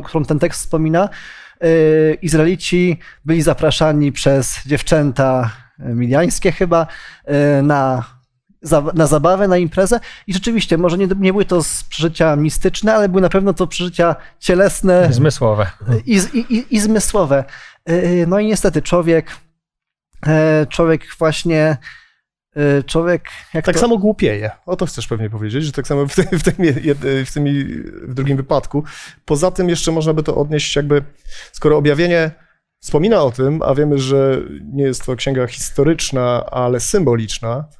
którą, 0.04 0.24
ten 0.24 0.38
tekst 0.38 0.60
wspomina, 0.60 1.08
Izraelici 2.22 2.98
byli 3.24 3.42
zapraszani 3.42 4.12
przez 4.12 4.60
dziewczęta 4.66 5.50
midiańskie 5.78 6.52
chyba 6.52 6.86
y, 7.28 7.62
na 8.62 8.82
na 8.94 9.06
zabawę, 9.06 9.48
na 9.48 9.56
imprezę 9.56 10.00
i 10.26 10.32
rzeczywiście, 10.34 10.78
może 10.78 10.98
nie, 10.98 11.06
nie 11.06 11.32
były 11.32 11.44
to 11.44 11.62
przeżycia 11.88 12.36
mistyczne, 12.36 12.94
ale 12.94 13.08
były 13.08 13.20
na 13.20 13.28
pewno 13.28 13.54
to 13.54 13.66
przeżycia 13.66 14.16
cielesne. 14.38 15.12
Zmysłowe. 15.12 15.70
I, 16.06 16.20
i, 16.34 16.56
i, 16.56 16.74
i 16.74 16.80
zmysłowe. 16.80 17.44
E, 17.88 17.92
e, 17.92 18.26
no 18.26 18.38
i 18.38 18.46
niestety 18.46 18.82
człowiek, 18.82 19.36
e, 20.26 20.66
człowiek 20.66 21.02
właśnie 21.18 21.76
człowiek. 22.86 23.24
tak 23.52 23.74
to... 23.74 23.78
samo 23.78 23.98
głupieje. 23.98 24.50
O 24.66 24.76
to 24.76 24.86
chcesz 24.86 25.06
pewnie 25.06 25.30
powiedzieć, 25.30 25.64
że 25.64 25.72
tak 25.72 25.86
samo 25.86 26.06
w 26.06 26.14
tym, 26.14 26.24
w, 26.24 26.42
tym, 26.42 26.54
w, 27.24 27.32
tym, 27.34 27.44
w 28.02 28.14
drugim 28.14 28.36
wypadku. 28.36 28.84
Poza 29.24 29.50
tym 29.50 29.68
jeszcze 29.68 29.92
można 29.92 30.14
by 30.14 30.22
to 30.22 30.36
odnieść, 30.36 30.76
jakby, 30.76 31.04
skoro 31.52 31.76
objawienie 31.76 32.30
wspomina 32.80 33.22
o 33.22 33.30
tym, 33.30 33.62
a 33.62 33.74
wiemy, 33.74 33.98
że 33.98 34.40
nie 34.72 34.84
jest 34.84 35.06
to 35.06 35.16
księga 35.16 35.46
historyczna, 35.46 36.46
ale 36.50 36.80
symboliczna, 36.80 37.64
E, 37.64 37.79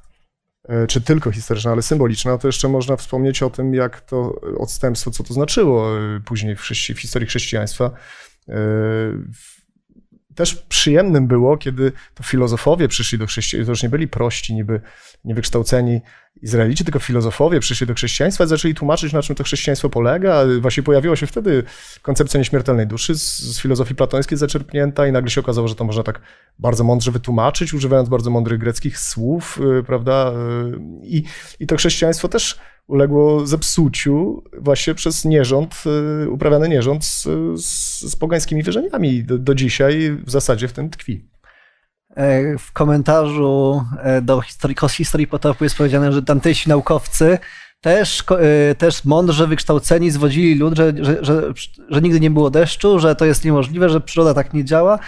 czy 0.87 1.01
tylko 1.01 1.31
historyczna, 1.31 1.71
ale 1.71 1.81
symboliczna, 1.81 2.37
to 2.37 2.47
jeszcze 2.47 2.67
można 2.67 2.95
wspomnieć 2.95 3.43
o 3.43 3.49
tym, 3.49 3.73
jak 3.73 4.01
to 4.01 4.41
odstępstwo, 4.57 5.11
co 5.11 5.23
to 5.23 5.33
znaczyło 5.33 5.99
e, 5.99 6.19
później 6.25 6.55
w, 6.55 6.61
w 6.95 6.99
historii 6.99 7.27
chrześcijaństwa. 7.27 7.91
Też 10.35 10.55
przyjemnym 10.55 11.27
było, 11.27 11.57
kiedy 11.57 11.91
to 12.15 12.23
filozofowie 12.23 12.87
przyszli 12.87 13.17
do 13.17 13.25
chrześcijaństwa, 13.25 13.67
to 13.67 13.71
już 13.71 13.83
nie 13.83 13.89
byli 13.89 14.07
prości, 14.07 14.53
niby 14.53 14.81
niewykształceni 15.25 16.01
Izraelici, 16.41 16.83
tylko 16.83 16.99
filozofowie 16.99 17.59
przyszli 17.59 17.87
do 17.87 17.93
chrześcijaństwa 17.93 18.43
i 18.43 18.47
zaczęli 18.47 18.75
tłumaczyć, 18.75 19.13
na 19.13 19.21
czym 19.21 19.35
to 19.35 19.43
chrześcijaństwo 19.43 19.89
polega. 19.89 20.43
Właśnie 20.61 20.83
pojawiła 20.83 21.15
się 21.15 21.27
wtedy 21.27 21.63
koncepcja 22.01 22.37
nieśmiertelnej 22.37 22.87
duszy 22.87 23.15
z, 23.15 23.39
z 23.39 23.61
filozofii 23.61 23.95
platońskiej 23.95 24.37
zaczerpnięta 24.37 25.07
i 25.07 25.11
nagle 25.11 25.29
się 25.29 25.41
okazało, 25.41 25.67
że 25.67 25.75
to 25.75 25.83
można 25.83 26.03
tak 26.03 26.21
bardzo 26.59 26.83
mądrze 26.83 27.11
wytłumaczyć, 27.11 27.73
używając 27.73 28.09
bardzo 28.09 28.29
mądrych 28.29 28.59
greckich 28.59 28.99
słów, 28.99 29.59
y, 29.79 29.83
prawda? 29.83 30.31
Y, 30.31 30.79
I, 31.03 31.23
i 31.59 31.67
to 31.67 31.75
chrześcijaństwo 31.75 32.27
też 32.27 32.59
uległo 32.91 33.47
zepsuciu 33.47 34.43
właśnie 34.57 34.95
przez 34.95 35.25
nierząd, 35.25 35.83
y, 36.23 36.29
uprawiany 36.29 36.69
nierząd 36.69 37.05
z, 37.05 37.27
z, 38.09 38.15
pogańskimi 38.15 38.63
wierzeniami. 38.63 39.23
Do, 39.23 39.37
do 39.37 39.55
dzisiaj 39.55 40.17
w 40.25 40.31
zasadzie 40.31 40.67
w 40.67 40.73
tym 40.73 40.89
tkwi. 40.89 41.31
E, 42.15 42.57
w 42.57 42.71
komentarzu 42.71 43.83
e, 44.03 44.21
do 44.21 44.41
historii, 44.41 44.75
historii 44.89 45.27
potopu 45.27 45.63
jest 45.63 45.77
powiedziane, 45.77 46.11
że 46.11 46.21
tamtejsi 46.21 46.69
naukowcy 46.69 47.37
też, 47.81 48.23
e, 48.29 48.75
też 48.75 49.05
mądrze 49.05 49.47
wykształceni 49.47 50.11
zwodzili 50.11 50.55
lud, 50.55 50.77
że, 50.77 50.93
że, 51.01 51.17
że, 51.21 51.53
że 51.89 52.01
nigdy 52.01 52.19
nie 52.19 52.31
było 52.31 52.49
deszczu, 52.49 52.99
że 52.99 53.15
to 53.15 53.25
jest 53.25 53.45
niemożliwe, 53.45 53.89
że 53.89 54.01
przyroda 54.01 54.33
tak 54.33 54.53
nie 54.53 54.65
działa, 54.65 54.99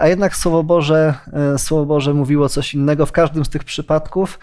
a 0.00 0.08
jednak 0.08 0.36
Słowo 0.36 0.62
Boże, 0.62 1.14
Słowo 1.58 1.86
Boże 1.86 2.14
mówiło 2.14 2.48
coś 2.48 2.74
innego 2.74 3.06
w 3.06 3.12
każdym 3.12 3.44
z 3.44 3.48
tych 3.48 3.64
przypadków. 3.64 4.38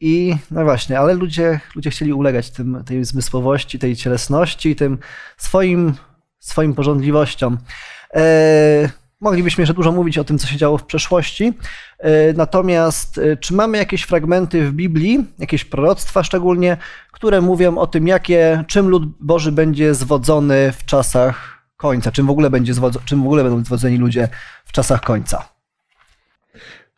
I 0.00 0.36
no 0.50 0.64
właśnie, 0.64 0.98
ale 0.98 1.14
ludzie, 1.14 1.60
ludzie 1.74 1.90
chcieli 1.90 2.12
ulegać 2.12 2.50
tym, 2.50 2.84
tej 2.86 3.04
zmysłowości, 3.04 3.78
tej 3.78 3.96
cielesności, 3.96 4.76
tym 4.76 4.98
swoim, 5.36 5.94
swoim 6.38 6.74
porządliwościom. 6.74 7.58
Moglibyśmy 9.20 9.62
jeszcze 9.62 9.74
dużo 9.74 9.92
mówić 9.92 10.18
o 10.18 10.24
tym, 10.24 10.38
co 10.38 10.46
się 10.46 10.56
działo 10.56 10.78
w 10.78 10.86
przeszłości. 10.86 11.52
E, 11.98 12.32
natomiast 12.32 13.18
e, 13.18 13.36
czy 13.36 13.54
mamy 13.54 13.78
jakieś 13.78 14.02
fragmenty 14.02 14.68
w 14.68 14.72
Biblii, 14.72 15.26
jakieś 15.38 15.64
proroctwa 15.64 16.24
szczególnie, 16.24 16.76
które 17.12 17.40
mówią 17.40 17.78
o 17.78 17.86
tym, 17.86 18.06
jakie, 18.06 18.64
czym 18.66 18.88
lud 18.88 19.04
Boży 19.20 19.52
będzie 19.52 19.94
zwodzony 19.94 20.72
w 20.72 20.84
czasach 20.84 21.64
końca, 21.76 22.12
czym 22.12 22.26
w 22.26 22.30
ogóle, 22.30 22.50
będzie 22.50 22.74
zwodzo, 22.74 23.00
czym 23.04 23.22
w 23.22 23.26
ogóle 23.26 23.42
będą 23.44 23.64
zwodzeni 23.64 23.96
ludzie 23.96 24.28
w 24.64 24.72
czasach 24.72 25.00
końca? 25.00 25.48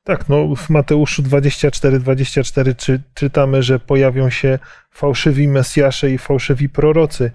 Tak, 0.05 0.29
no 0.29 0.55
w 0.57 0.71
Mateuszu 0.71 1.23
24, 1.23 1.99
24 1.99 2.75
czy, 2.75 3.03
czytamy, 3.15 3.63
że 3.63 3.79
pojawią 3.79 4.31
się 4.31 4.59
fałszywi 4.91 5.49
Mesjasze 5.49 6.11
i 6.11 6.19
fałszywi 6.19 6.69
prorocy 6.69 7.31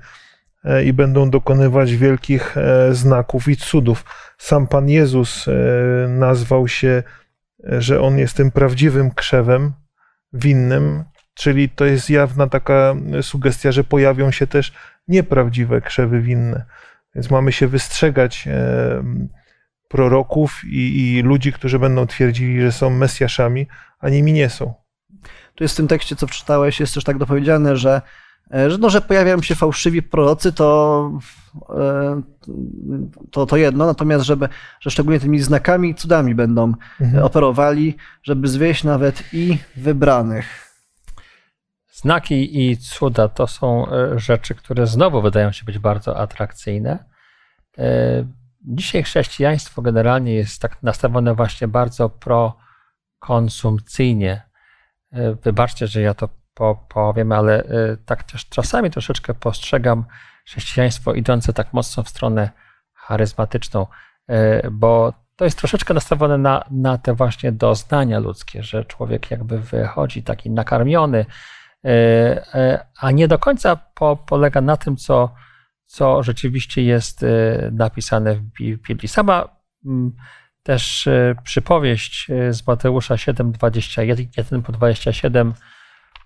e, 0.64 0.84
i 0.84 0.94
będą 0.94 1.30
dokonywać 1.30 1.96
wielkich 1.96 2.56
znaków 2.92 3.48
i 3.48 3.58
cudów 3.58 4.04
sam 4.38 4.68
Pan 4.68 4.90
Jezus 4.90 5.48
e, 5.48 5.52
nazwał 6.08 6.68
się, 6.68 7.04
e, 7.72 7.82
że 7.82 8.02
On 8.02 8.18
jest 8.18 8.38
tym 8.38 8.52
prawdziwym 8.52 9.12
krzewem 9.12 9.74
winnym, 10.34 11.04
czyli 11.34 11.70
to 11.70 11.86
jest 11.86 12.10
jawna 12.10 12.48
taka 12.48 12.96
sugestia, 13.22 13.72
że 13.72 13.84
pojawią 13.84 14.32
się 14.32 14.48
też 14.48 14.74
nieprawdziwe 15.08 15.82
krzewy 15.82 16.22
winne. 16.22 16.66
Więc 17.16 17.32
mamy 17.32 17.52
się 17.52 17.68
wystrzegać 17.68 18.48
e, 18.48 19.04
proroków 19.88 20.62
i, 20.66 21.16
i 21.16 21.22
ludzi, 21.22 21.54
którzy 21.54 21.80
będą 21.80 22.08
twierdzili, 22.08 22.62
że 22.62 22.72
są 22.72 22.90
Mesjaszami, 22.90 23.68
a 24.00 24.10
nimi 24.10 24.34
nie 24.34 24.50
są. 24.50 24.74
Tu 25.56 25.64
jest 25.64 25.74
w 25.74 25.78
tym 25.78 25.88
tekście, 25.88 26.16
co 26.16 26.28
przeczytałeś, 26.28 26.80
jest 26.80 26.94
też 26.94 27.04
tak 27.04 27.18
dopowiedziane, 27.18 27.78
że 27.78 28.02
E, 28.54 28.72
że, 28.72 28.78
no, 28.78 28.90
że 28.90 29.02
pojawiają 29.02 29.42
się 29.42 29.56
fałszywi 29.56 30.02
prorocy, 30.02 30.54
to, 30.54 31.12
e, 31.70 32.22
to, 33.32 33.46
to 33.46 33.58
jedno, 33.58 33.86
natomiast 33.86 34.26
żeby, 34.26 34.50
że 34.80 34.92
szczególnie 34.92 35.20
tymi 35.20 35.40
znakami 35.40 35.90
i 35.90 35.96
cudami 35.96 36.36
będą 36.36 36.74
mhm. 37.02 37.24
operowali, 37.24 37.96
żeby 38.24 38.48
zwieść 38.48 38.84
nawet 38.84 39.24
i 39.34 39.58
wybranych. 39.76 40.68
Znaki 41.92 42.70
i 42.70 42.78
cuda 42.78 43.30
to 43.30 43.48
są 43.48 43.92
e, 43.92 44.20
rzeczy, 44.20 44.56
które 44.56 44.88
znowu 44.88 45.22
wydają 45.22 45.52
się 45.52 45.66
być 45.66 45.80
bardzo 45.80 46.18
atrakcyjne. 46.18 47.06
Dzisiaj 48.62 49.04
chrześcijaństwo 49.04 49.82
generalnie 49.82 50.34
jest 50.34 50.62
tak 50.62 50.84
nastawione 50.84 51.36
właśnie 51.36 51.68
bardzo 51.68 52.10
prokonsumpcyjnie. 52.10 54.42
Wybaczcie, 55.44 55.88
że 55.88 56.02
ja 56.02 56.14
to 56.14 56.30
powiem, 56.90 57.32
ale 57.32 57.64
y, 57.64 57.98
tak 58.06 58.24
też 58.24 58.50
czasami 58.50 58.92
troszeczkę 58.92 59.34
postrzegam 59.34 60.06
chrześcijaństwo 60.46 61.14
idące 61.14 61.54
tak 61.54 61.74
mocno 61.74 62.04
w 62.04 62.10
stronę 62.10 62.50
charyzmatyczną, 62.94 63.88
y, 64.30 64.72
bo 64.72 65.14
to 65.36 65.46
jest 65.46 65.58
troszeczkę 65.58 65.94
nastawione 65.94 66.38
na, 66.38 66.64
na 66.72 66.98
te 66.98 67.14
właśnie 67.14 67.52
doznania 67.52 68.20
ludzkie, 68.20 68.64
że 68.64 68.86
człowiek 68.86 69.32
jakby 69.32 69.60
wychodzi 69.60 70.24
taki 70.24 70.50
nakarmiony, 70.50 71.26
a 73.02 73.12
nie 73.12 73.28
do 73.28 73.40
końca 73.40 73.76
po, 73.76 74.16
polega 74.16 74.62
na 74.62 74.78
tym, 74.78 74.98
co, 74.98 75.34
co 75.88 76.24
rzeczywiście 76.24 76.84
jest 76.84 77.26
napisane 77.72 78.36
w 78.36 78.42
Biblii. 78.42 79.08
Sama 79.08 79.48
mm, 79.86 80.12
też 80.64 81.10
przypowieść 81.44 82.28
z 82.50 82.68
Mateusza 82.68 83.18
7, 83.18 83.52
21 83.52 84.62
po 84.62 84.72
27 84.72 85.54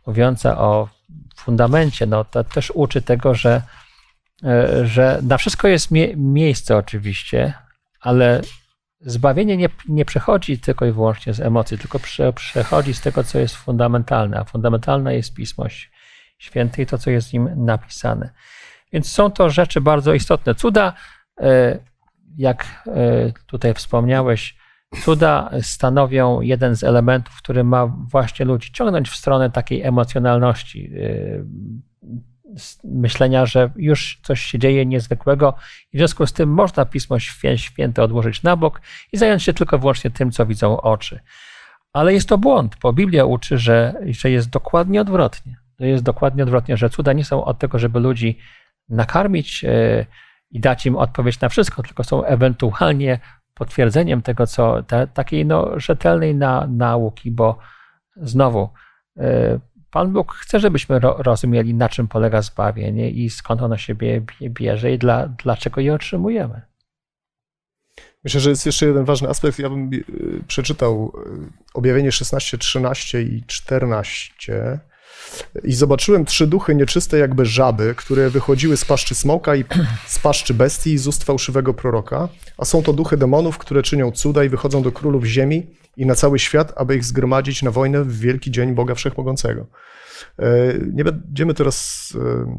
mówiąca 0.07 0.57
o 0.57 0.89
fundamencie, 1.35 2.05
no 2.05 2.25
to 2.25 2.43
też 2.43 2.71
uczy 2.75 3.01
tego, 3.01 3.35
że, 3.35 3.61
e, 4.43 4.87
że 4.87 5.19
na 5.23 5.37
wszystko 5.37 5.67
jest 5.67 5.91
mie 5.91 6.15
miejsce 6.15 6.77
oczywiście, 6.77 7.53
ale 7.99 8.41
zbawienie 8.99 9.57
nie, 9.57 9.69
nie 9.87 10.05
przechodzi 10.05 10.59
tylko 10.59 10.85
i 10.85 10.91
wyłącznie 10.91 11.33
z 11.33 11.39
emocji, 11.39 11.77
tylko 11.77 11.99
prze, 11.99 12.33
przechodzi 12.33 12.93
z 12.93 13.01
tego, 13.01 13.23
co 13.23 13.39
jest 13.39 13.55
fundamentalne, 13.55 14.39
a 14.39 14.43
fundamentalne 14.43 15.15
jest 15.15 15.33
Pismo 15.33 15.65
Święte 16.37 16.81
i 16.81 16.85
to, 16.85 16.97
co 16.97 17.11
jest 17.11 17.29
w 17.29 17.33
nim 17.33 17.65
napisane. 17.65 18.29
Więc 18.93 19.11
są 19.11 19.31
to 19.31 19.49
rzeczy 19.49 19.81
bardzo 19.81 20.13
istotne. 20.13 20.55
Cuda, 20.55 20.93
e, 21.41 21.79
jak 22.37 22.83
e, 22.87 23.31
tutaj 23.47 23.73
wspomniałeś, 23.73 24.61
Cuda 24.99 25.49
stanowią 25.61 26.41
jeden 26.41 26.75
z 26.75 26.83
elementów, 26.83 27.37
który 27.37 27.63
ma 27.63 27.87
właśnie 27.87 28.45
ludzi 28.45 28.71
ciągnąć 28.71 29.09
w 29.09 29.15
stronę 29.15 29.49
takiej 29.49 29.81
emocjonalności. 29.81 30.91
Y, 30.93 31.45
myślenia, 32.83 33.45
że 33.45 33.71
już 33.75 34.19
coś 34.23 34.41
się 34.41 34.59
dzieje 34.59 34.85
niezwykłego 34.85 35.55
i 35.93 35.97
w 35.97 35.99
związku 35.99 36.27
z 36.27 36.33
tym 36.33 36.49
można 36.49 36.85
Pismo 36.85 37.17
Święte 37.55 38.03
odłożyć 38.03 38.43
na 38.43 38.55
bok 38.55 38.81
i 39.11 39.17
zająć 39.17 39.43
się 39.43 39.53
tylko 39.53 39.79
wyłącznie 39.79 40.11
tym, 40.11 40.31
co 40.31 40.45
widzą 40.45 40.81
oczy. 40.81 41.19
Ale 41.93 42.13
jest 42.13 42.29
to 42.29 42.37
błąd, 42.37 42.75
bo 42.81 42.93
Biblia 42.93 43.25
uczy, 43.25 43.57
że, 43.57 43.95
że 44.09 44.31
jest 44.31 44.49
dokładnie 44.49 45.01
odwrotnie. 45.01 45.57
To 45.77 45.85
jest 45.85 46.03
dokładnie 46.03 46.43
odwrotnie, 46.43 46.77
że 46.77 46.89
cuda 46.89 47.13
nie 47.13 47.25
są 47.25 47.45
od 47.45 47.59
tego, 47.59 47.79
żeby 47.79 47.99
ludzi 47.99 48.37
nakarmić 48.91 49.63
e, 49.63 50.05
i 50.51 50.59
dać 50.59 50.85
im 50.85 50.95
odpowiedź 50.95 51.39
na 51.41 51.49
wszystko, 51.49 51.83
tylko 51.83 52.03
są 52.03 52.23
ewentualnie 52.23 53.19
potwierdzeniem 53.53 54.21
tego, 54.21 54.47
co 54.47 54.83
te, 54.83 55.07
takiej 55.07 55.45
no, 55.45 55.79
rzetelnej 55.79 56.35
na, 56.35 56.67
nauki, 56.67 57.31
bo 57.31 57.57
znowu 58.15 58.69
e, 59.17 59.59
Pan 59.91 60.13
Bóg 60.13 60.33
chce, 60.33 60.59
żebyśmy 60.59 60.99
ro, 60.99 61.15
rozumieli, 61.19 61.73
na 61.73 61.89
czym 61.89 62.07
polega 62.07 62.41
zbawienie 62.41 63.09
i 63.09 63.29
skąd 63.29 63.61
ono 63.61 63.77
się 63.77 63.95
bierze 64.49 64.93
i 64.93 64.97
dla, 64.97 65.27
dlaczego 65.27 65.81
je 65.81 65.93
otrzymujemy. 65.93 66.61
Myślę, 68.23 68.39
że 68.39 68.49
jest 68.49 68.65
jeszcze 68.65 68.85
jeden 68.85 69.05
ważny 69.05 69.29
aspekt. 69.29 69.59
Ja 69.59 69.69
bym 69.69 69.89
e, 69.93 69.97
przeczytał 70.47 71.13
objawienie 71.73 72.11
16, 72.11 72.57
13 72.57 73.21
i 73.21 73.43
14 73.47 74.89
i 75.63 75.73
zobaczyłem 75.73 76.25
trzy 76.25 76.47
duchy 76.47 76.75
nieczyste, 76.75 77.17
jakby 77.17 77.45
żaby, 77.45 77.95
które 77.95 78.29
wychodziły 78.29 78.77
z 78.77 78.85
paszczy 78.85 79.15
smoka 79.15 79.55
i 79.55 79.65
z 80.07 80.19
paszczy 80.19 80.53
bestii 80.53 80.93
i 80.93 80.97
z 80.97 81.07
ust 81.07 81.23
fałszywego 81.23 81.73
proroka. 81.73 82.29
A 82.57 82.65
są 82.65 82.83
to 82.83 82.93
duchy 82.93 83.17
demonów, 83.17 83.57
które 83.57 83.83
czynią 83.83 84.11
cuda 84.11 84.43
i 84.43 84.49
wychodzą 84.49 84.83
do 84.83 84.91
królów 84.91 85.25
ziemi 85.25 85.67
i 85.97 86.05
na 86.05 86.15
cały 86.15 86.39
świat, 86.39 86.73
aby 86.75 86.95
ich 86.95 87.05
zgromadzić 87.05 87.63
na 87.63 87.71
wojnę 87.71 88.03
w 88.03 88.19
wielki 88.19 88.51
dzień 88.51 88.75
Boga 88.75 88.95
Wszechmogącego. 88.95 89.67
E, 90.39 90.73
nie 90.93 91.03
będziemy 91.03 91.53
teraz 91.53 92.07
e, 92.21 92.55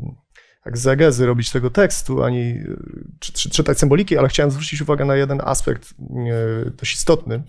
jak 0.66 0.78
zagezy 0.78 1.26
robić 1.26 1.50
tego 1.50 1.70
tekstu, 1.70 2.22
ani 2.22 2.40
e, 2.40 2.76
czy, 3.18 3.32
czy, 3.32 3.50
czytać 3.50 3.78
symboliki, 3.78 4.18
ale 4.18 4.28
chciałem 4.28 4.50
zwrócić 4.50 4.82
uwagę 4.82 5.04
na 5.04 5.16
jeden 5.16 5.40
aspekt 5.44 5.94
dość 6.78 6.94
istotny. 6.94 7.42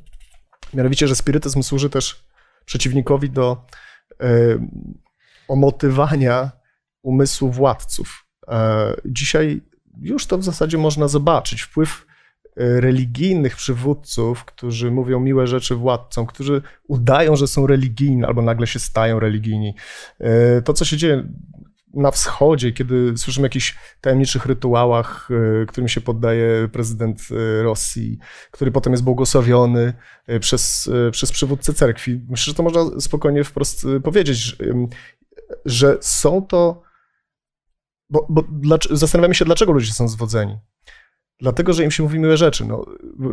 Mianowicie, 0.74 1.08
że 1.08 1.16
spirytyzm 1.16 1.64
służy 1.64 1.90
też 1.90 2.24
przeciwnikowi 2.66 3.30
do 3.30 3.66
omotywania 5.48 6.52
umysłu 7.04 7.52
władców. 7.52 8.26
E, 8.48 8.94
dzisiaj 9.06 9.62
już 10.02 10.26
to 10.26 10.38
w 10.38 10.44
zasadzie 10.44 10.78
można 10.78 11.08
zobaczyć. 11.08 11.62
Wpływ 11.62 12.06
e, 12.58 12.82
religijnych 12.82 13.56
przywódców, 13.56 14.46
którzy 14.46 14.92
mówią 14.92 15.20
miłe 15.20 15.48
rzeczy 15.48 15.76
władcom, 15.76 16.26
którzy 16.26 16.62
udają, 16.88 17.36
że 17.36 17.48
są 17.48 17.68
religijni, 17.68 18.24
albo 18.24 18.42
nagle 18.42 18.68
się 18.68 18.80
stają 18.80 19.20
religijni. 19.20 19.76
E, 20.20 20.62
to, 20.62 20.74
co 20.74 20.86
się 20.86 20.98
dzieje 20.98 21.24
na 21.94 22.12
wschodzie, 22.12 22.72
kiedy 22.72 23.18
słyszymy 23.18 23.44
o 23.44 23.46
jakichś 23.46 23.78
tajemniczych 24.02 24.46
rytuałach, 24.46 25.30
którym 25.68 25.88
się 25.88 26.02
poddaje 26.02 26.70
prezydent 26.72 27.28
Rosji, 27.62 28.20
który 28.52 28.72
potem 28.72 28.94
jest 28.94 29.04
błogosławiony 29.04 29.94
przez, 30.40 30.90
przez 31.12 31.32
przywódcę 31.32 31.74
cerkwi. 31.74 32.22
Myślę, 32.30 32.52
że 32.52 32.54
to 32.54 32.64
można 32.64 33.02
spokojnie 33.02 33.44
wprost 33.44 33.86
powiedzieć 34.04 34.58
że 35.66 35.98
są 36.02 36.42
to. 36.42 36.82
Bo, 38.10 38.28
bo 38.30 38.44
zastanawiamy 38.92 39.36
się, 39.36 39.46
dlaczego 39.46 39.72
ludzie 39.72 39.94
są 39.94 40.08
zwodzeni. 40.08 40.58
Dlatego, 41.40 41.74
że 41.74 41.84
im 41.84 41.92
się 41.92 42.04
mówi 42.04 42.20
miłe 42.20 42.38
rzeczy. 42.38 42.66
No, 42.66 42.86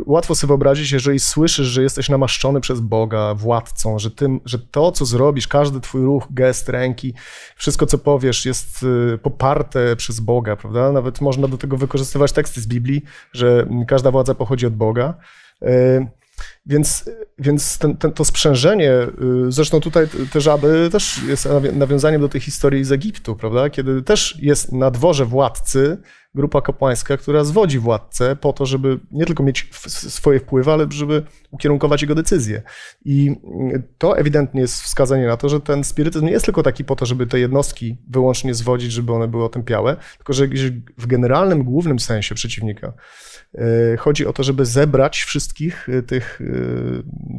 łatwo 0.07 0.35
sobie 0.35 0.49
wyobrazić, 0.49 0.93
jeżeli 0.93 1.21
słyszysz, 1.21 1.67
że 1.67 1.83
jesteś 1.83 2.09
namaszczony 2.09 2.61
przez 2.61 2.81
Boga, 2.81 3.35
władcą, 3.35 3.99
że, 3.99 4.11
tym, 4.11 4.41
że 4.45 4.59
to, 4.59 4.93
co 4.93 5.05
zrobisz, 5.05 5.49
każdy 5.49 5.81
twój 5.81 6.05
ruch, 6.05 6.27
gest 6.31 6.69
ręki, 6.69 7.15
wszystko, 7.57 7.87
co 7.87 7.99
powiesz, 7.99 8.47
jest 8.47 8.83
y, 9.15 9.19
poparte 9.19 9.97
przez 9.97 10.21
Boga, 10.21 10.57
prawda? 10.57 10.93
Nawet 10.93 11.21
można 11.21 11.49
do 11.49 11.59
tego 11.59 11.77
wykorzystywać 11.77 12.33
teksty 12.33 12.61
z 12.61 12.67
Biblii, 12.67 13.03
że 13.33 13.67
każda 13.89 14.11
władza 14.11 14.35
pochodzi 14.35 14.67
od 14.67 14.75
Boga. 14.75 15.15
Y, 16.67 16.73
więc, 16.73 17.11
więc 17.39 17.79
ten, 17.79 17.97
ten, 17.97 18.13
to 18.13 18.25
sprzężenie, 18.25 18.93
y, 19.49 19.53
zresztą 19.53 19.81
tutaj 19.81 20.07
te 20.33 20.41
żaby 20.41 20.89
też 20.93 21.23
jest 21.29 21.49
nawiązaniem 21.73 22.21
do 22.21 22.29
tej 22.29 22.41
historii 22.41 22.85
z 22.85 22.93
Egiptu, 22.93 23.37
prawda? 23.37 23.71
Kiedy 23.71 24.03
też 24.03 24.39
jest 24.43 24.73
na 24.73 24.91
dworze 24.91 25.25
władcy 25.25 25.99
grupa 26.35 26.63
kapłańska, 26.63 27.17
która 27.17 27.45
zwodzi 27.45 27.79
władcę 27.79 28.37
po 28.37 28.53
to, 28.53 28.67
żeby 28.67 29.01
nie 29.11 29.27
tylko 29.27 29.43
mieć 29.43 29.69
swoje 29.87 30.41
wpływy, 30.41 30.73
ale 30.73 30.87
żeby 30.91 31.23
ukierunkować 31.51 32.03
jego 32.03 32.15
decyzje. 32.15 32.63
I 33.05 33.37
to 33.99 34.19
ewidentnie 34.19 34.61
jest 34.61 34.83
wskazanie 34.83 35.27
na 35.27 35.37
to, 35.37 35.49
że 35.49 35.61
ten 35.61 35.85
spirytyzm 35.85 36.27
nie 36.27 36.33
jest 36.33 36.45
tylko 36.45 36.63
taki 36.63 36.85
po 36.85 36.97
to, 36.97 37.07
żeby 37.07 37.27
te 37.27 37.41
jednostki 37.41 37.97
wyłącznie 38.11 38.55
zwodzić, 38.55 38.93
żeby 38.93 39.13
one 39.13 39.29
były 39.29 39.45
otępiałe, 39.45 39.97
tylko 40.17 40.33
że 40.33 40.47
w 40.99 41.07
generalnym, 41.07 41.65
głównym 41.65 41.99
sensie 41.99 42.35
przeciwnika 42.35 42.93
E, 43.55 43.97
chodzi 43.97 44.27
o 44.27 44.33
to, 44.33 44.43
żeby 44.43 44.67
zebrać 44.67 45.23
wszystkich 45.23 45.89
tych, 46.07 46.41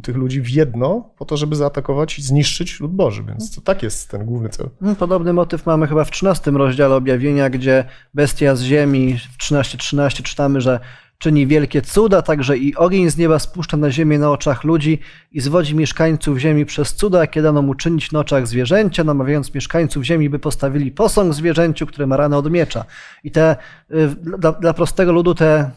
tych 0.02 0.16
ludzi 0.16 0.40
w 0.40 0.50
jedno, 0.50 1.10
po 1.18 1.24
to, 1.24 1.36
żeby 1.36 1.56
zaatakować 1.56 2.18
i 2.18 2.22
zniszczyć 2.22 2.80
lud 2.80 2.92
Boży. 2.92 3.22
Więc 3.22 3.54
to 3.54 3.60
tak 3.60 3.82
jest 3.82 4.10
ten 4.10 4.24
główny 4.24 4.48
cel. 4.48 4.68
Hmm, 4.80 4.96
podobny 4.96 5.32
motyw 5.32 5.66
mamy 5.66 5.86
chyba 5.86 6.04
w 6.04 6.10
13 6.10 6.50
rozdziale 6.50 6.94
objawienia, 6.94 7.50
gdzie 7.50 7.84
bestia 8.14 8.56
z 8.56 8.62
ziemi 8.62 9.18
w 9.18 9.38
13.13 9.38 9.76
13 9.76 10.22
czytamy, 10.22 10.60
że 10.60 10.80
czyni 11.22 11.46
wielkie 11.46 11.82
cuda, 11.82 12.22
także 12.22 12.58
i 12.58 12.76
ogień 12.76 13.10
z 13.10 13.16
nieba 13.16 13.38
spuszcza 13.38 13.76
na 13.76 13.90
ziemię 13.90 14.18
na 14.18 14.30
oczach 14.30 14.64
ludzi 14.64 14.98
i 15.32 15.40
zwodzi 15.40 15.74
mieszkańców 15.74 16.38
ziemi 16.38 16.66
przez 16.66 16.94
cuda, 16.94 17.20
jakie 17.20 17.42
dano 17.42 17.62
mu 17.62 17.74
czynić 17.74 18.12
na 18.12 18.20
oczach 18.20 18.46
zwierzęcia, 18.46 19.04
namawiając 19.04 19.54
mieszkańców 19.54 20.04
ziemi, 20.04 20.30
by 20.30 20.38
postawili 20.38 20.90
posąg 20.90 21.34
zwierzęciu, 21.34 21.86
które 21.86 22.06
ma 22.06 22.16
ranę 22.16 22.36
od 22.36 22.50
miecza. 22.50 22.84
I 23.24 23.30
te, 23.30 23.56
y, 23.90 24.08
dla, 24.38 24.52
dla 24.52 24.74
prostego 24.74 25.12
ludu 25.12 25.34
te, 25.34 25.60
y, 25.60 25.70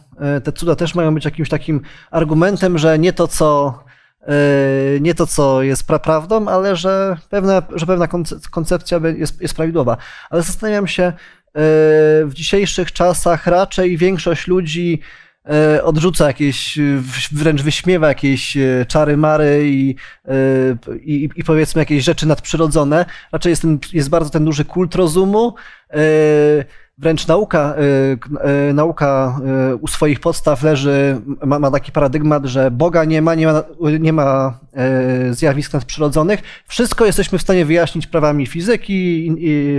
te 0.43 0.51
cuda 0.51 0.75
też 0.75 0.95
mają 0.95 1.13
być 1.13 1.25
jakimś 1.25 1.49
takim 1.49 1.81
argumentem, 2.11 2.77
że 2.77 2.99
nie 2.99 3.13
to, 3.13 3.27
co 3.27 3.79
y, 4.23 5.01
nie 5.01 5.15
to, 5.15 5.27
co 5.27 5.63
jest 5.63 5.87
prawdą, 6.03 6.47
ale 6.47 6.75
że 6.75 7.17
pewna, 7.29 7.61
że 7.75 7.85
pewna 7.85 8.07
koncepcja 8.51 8.99
jest, 9.17 9.41
jest 9.41 9.55
prawidłowa. 9.55 9.97
Ale 10.29 10.41
zastanawiam 10.41 10.87
się, 10.87 11.13
w 12.25 12.31
dzisiejszych 12.33 12.91
czasach 12.91 13.47
raczej 13.47 13.97
większość 13.97 14.47
ludzi 14.47 15.01
E, 15.49 15.83
odrzuca 15.83 16.27
jakieś, 16.27 16.79
wręcz 17.31 17.61
wyśmiewa 17.61 18.07
jakieś 18.07 18.57
e, 18.57 18.85
czary 18.87 19.17
mary 19.17 19.61
i, 19.65 19.95
e, 20.27 20.31
i, 20.99 21.29
i 21.35 21.43
powiedzmy 21.43 21.81
jakieś 21.81 22.03
rzeczy 22.03 22.27
nadprzyrodzone. 22.27 23.05
Raczej 23.31 23.49
jest, 23.49 23.61
ten, 23.61 23.79
jest 23.93 24.09
bardzo 24.09 24.29
ten 24.29 24.45
duży 24.45 24.65
kult 24.65 24.95
rozumu 24.95 25.55
wręcz 26.97 27.27
nauka, 27.27 27.75
y, 27.77 28.69
y, 28.69 28.73
nauka 28.73 29.39
y, 29.71 29.75
u 29.75 29.87
swoich 29.87 30.19
podstaw 30.19 30.63
leży, 30.63 31.21
ma, 31.45 31.59
ma, 31.59 31.71
taki 31.71 31.91
paradygmat, 31.91 32.45
że 32.45 32.71
Boga 32.71 33.05
nie 33.05 33.21
ma, 33.21 33.35
nie 33.35 33.47
ma, 33.47 33.63
nie 33.99 34.13
ma 34.13 34.59
zjawisk 35.31 35.73
nadprzyrodzonych. 35.73 36.41
Wszystko 36.67 37.05
jesteśmy 37.05 37.37
w 37.37 37.41
stanie 37.41 37.65
wyjaśnić 37.65 38.07
prawami 38.07 38.47
fizyki, 38.47 39.31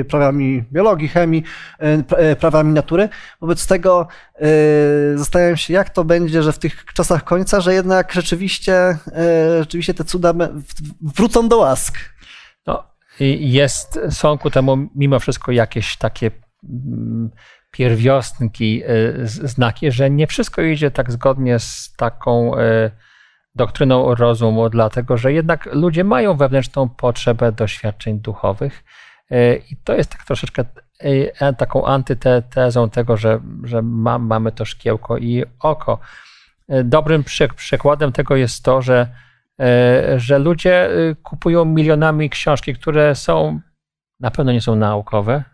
prawami 0.09 0.65
biologii, 0.73 1.09
chemii, 1.09 1.43
prawami 2.41 2.73
natury. 2.73 3.09
Wobec 3.41 3.67
tego 3.67 4.09
zastanawiam 5.15 5.57
się, 5.57 5.75
jak 5.75 5.91
to 5.91 6.05
będzie, 6.05 6.43
że 6.43 6.53
w 6.53 6.59
tych 6.59 6.85
czasach 6.95 7.25
końca, 7.25 7.61
że 7.61 7.75
jednak 7.75 8.13
rzeczywiście, 8.13 8.99
rzeczywiście 9.59 9.95
te 9.95 10.05
cuda 10.05 10.35
wrócą 11.01 11.49
do 11.49 11.59
łask. 11.59 11.99
No, 12.67 12.85
jest, 13.41 14.01
są 14.11 14.39
ku 14.39 14.51
temu 14.51 14.89
mimo 14.95 15.19
wszystko 15.19 15.53
jakieś 15.53 15.97
takie 15.97 16.31
Pierwiostnki, 17.71 18.83
e, 18.85 18.89
znaki, 19.27 19.93
że 19.93 20.11
nie 20.11 20.27
wszystko 20.27 20.63
idzie 20.63 20.91
tak 20.91 21.13
zgodnie 21.13 21.59
z 21.59 21.95
taką 21.97 22.57
e, 22.59 22.91
doktryną 23.55 24.15
rozumu, 24.15 24.69
dlatego 24.69 25.17
że 25.17 25.33
jednak 25.33 25.69
ludzie 25.73 26.05
mają 26.05 26.37
wewnętrzną 26.37 26.89
potrzebę 26.89 27.53
doświadczeń 27.53 28.21
duchowych 28.21 28.85
e, 29.31 29.57
i 29.57 29.77
to 29.85 29.95
jest 29.95 30.11
tak 30.11 30.25
troszeczkę 30.25 30.65
taką 31.59 31.87
antytezą 31.87 32.91
tego, 32.91 33.17
że, 33.17 33.41
że 33.65 33.83
ma, 33.83 34.19
mamy 34.19 34.53
to 34.53 34.65
szkiełko 34.65 35.19
i 35.19 35.45
oko. 35.61 35.99
Dobrym 36.85 37.25
przykładem 37.57 38.13
tego 38.13 38.37
jest 38.37 38.65
to, 38.65 38.83
że, 38.83 39.07
że 40.17 40.39
ludzie 40.39 40.91
kupują 41.23 41.65
milionami 41.65 42.31
książki, 42.31 42.75
które 42.75 43.15
są 43.15 43.61
na 44.21 44.31
pewno 44.31 44.53
nie 44.53 44.61
są 44.61 44.77
naukowe. 44.77 45.45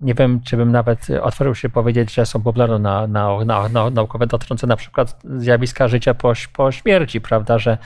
Nie 0.00 0.14
wiem, 0.14 0.40
czy 0.40 0.56
bym 0.56 0.72
nawet 0.72 1.06
otworzył 1.22 1.54
się 1.54 1.68
powiedzieć, 1.68 2.14
że 2.14 2.26
są 2.26 2.42
popularne 2.42 2.78
na, 2.78 3.06
na, 3.06 3.44
na, 3.44 3.68
na 3.68 3.90
naukowe 3.90 4.26
dotyczące 4.26 4.66
na 4.66 4.76
przykład 4.76 5.20
zjawiska 5.24 5.88
życia 5.88 6.14
po, 6.14 6.32
po 6.52 6.72
śmierci, 6.72 7.20
prawda, 7.20 7.58
że, 7.58 7.78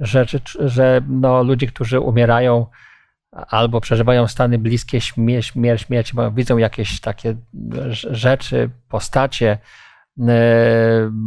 że, 0.00 0.26
że 0.58 1.00
no, 1.08 1.42
ludzie, 1.42 1.66
którzy 1.66 2.00
umierają 2.00 2.66
albo 3.32 3.80
przeżywają 3.80 4.28
stany 4.28 4.58
bliskie 4.58 5.00
śmierci, 5.00 5.50
śmierci, 5.52 5.86
śmierci 5.86 6.14
widzą 6.34 6.58
jakieś 6.58 7.00
takie 7.00 7.36
rzeczy, 8.10 8.70
postacie, 8.88 9.58
y, 10.18 10.22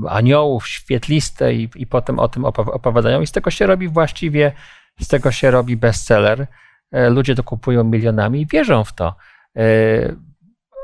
aniołów 0.09 0.67
świetliste 0.67 1.53
i, 1.53 1.69
i 1.75 1.87
potem 1.87 2.19
o 2.19 2.27
tym 2.27 2.45
opowiadają 2.45 3.21
i 3.21 3.27
z 3.27 3.31
tego 3.31 3.51
się 3.51 3.65
robi 3.65 3.87
właściwie, 3.87 4.51
z 4.99 5.07
tego 5.07 5.31
się 5.31 5.51
robi 5.51 5.77
bestseller. 5.77 6.47
E, 6.91 7.09
ludzie 7.09 7.35
to 7.35 7.43
kupują 7.43 7.83
milionami 7.83 8.41
i 8.41 8.47
wierzą 8.47 8.83
w 8.83 8.93
to. 8.93 9.15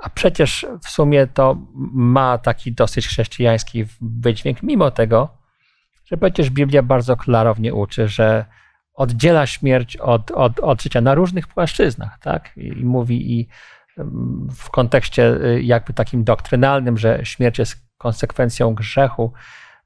A 0.04 0.10
przecież 0.10 0.66
w 0.84 0.90
sumie 0.90 1.28
to 1.28 1.58
ma 1.94 2.38
taki 2.38 2.72
dosyć 2.72 3.08
chrześcijański 3.08 3.86
wydźwięk, 4.02 4.64
mimo 4.64 4.92
tego, 4.92 5.38
że 6.06 6.18
przecież 6.18 6.50
Biblia 6.50 6.84
bardzo 6.84 7.18
klarownie 7.18 7.74
uczy, 7.74 8.08
że 8.08 8.46
oddziela 8.94 9.48
śmierć 9.48 9.98
od, 9.98 10.32
od, 10.32 10.60
od 10.60 10.82
życia 10.82 11.02
na 11.02 11.14
różnych 11.14 11.48
płaszczyznach, 11.48 12.20
tak? 12.20 12.52
I, 12.58 12.86
mówi 12.86 13.40
i 13.40 13.48
w 14.56 14.70
kontekście 14.70 15.46
y, 15.46 15.62
jakby 15.64 15.94
takim 15.94 16.24
doktrynalnym, 16.24 16.98
że 16.98 17.20
śmierć 17.24 17.60
jest 17.60 17.76
konsekwencją 17.98 18.74
grzechu 18.74 19.34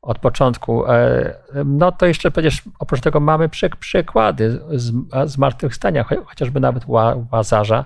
od 0.06 0.20
początku, 0.20 0.86
e, 0.86 1.36
no 1.66 1.92
to 1.92 2.06
jeszcze 2.06 2.32
przecież 2.32 2.62
oprócz 2.80 3.02
tego 3.02 3.20
mamy 3.20 3.50
przy, 3.50 3.70
przykłady 3.70 4.60
z, 4.72 4.94
zmartwychwstania, 5.26 6.06
chociażby 6.26 6.60
nawet 6.60 6.84
Łazarza, 7.32 7.86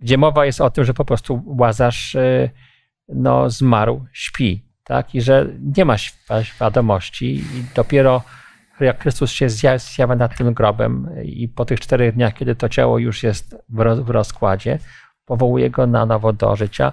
gdzie 0.00 0.18
mowa 0.18 0.46
jest 0.46 0.60
o 0.60 0.70
tym, 0.70 0.84
że 0.84 0.94
po 0.94 1.04
prostu 1.04 1.42
Łazarz 1.46 2.14
y, 2.14 2.50
no, 3.08 3.50
zmarł, 3.50 4.04
śpi, 4.12 4.64
tak? 4.84 5.14
I 5.14 5.20
że 5.20 5.46
nie 5.76 5.84
ma 5.84 5.96
świadomości 6.42 7.34
i 7.34 7.64
dopiero 7.74 8.22
jak 8.80 9.02
Chrystus 9.02 9.30
się 9.30 9.48
zjawia 9.48 10.14
nad 10.16 10.36
tym 10.36 10.54
grobem 10.54 11.08
i 11.24 11.48
po 11.48 11.64
tych 11.64 11.80
czterech 11.80 12.14
dniach, 12.14 12.34
kiedy 12.34 12.54
to 12.54 12.68
ciało 12.68 12.98
już 12.98 13.22
jest 13.22 13.56
w 13.68 14.10
rozkładzie, 14.10 14.78
powołuje 15.24 15.70
go 15.70 15.86
na 15.86 16.06
nowo 16.06 16.32
do 16.32 16.56
życia. 16.56 16.92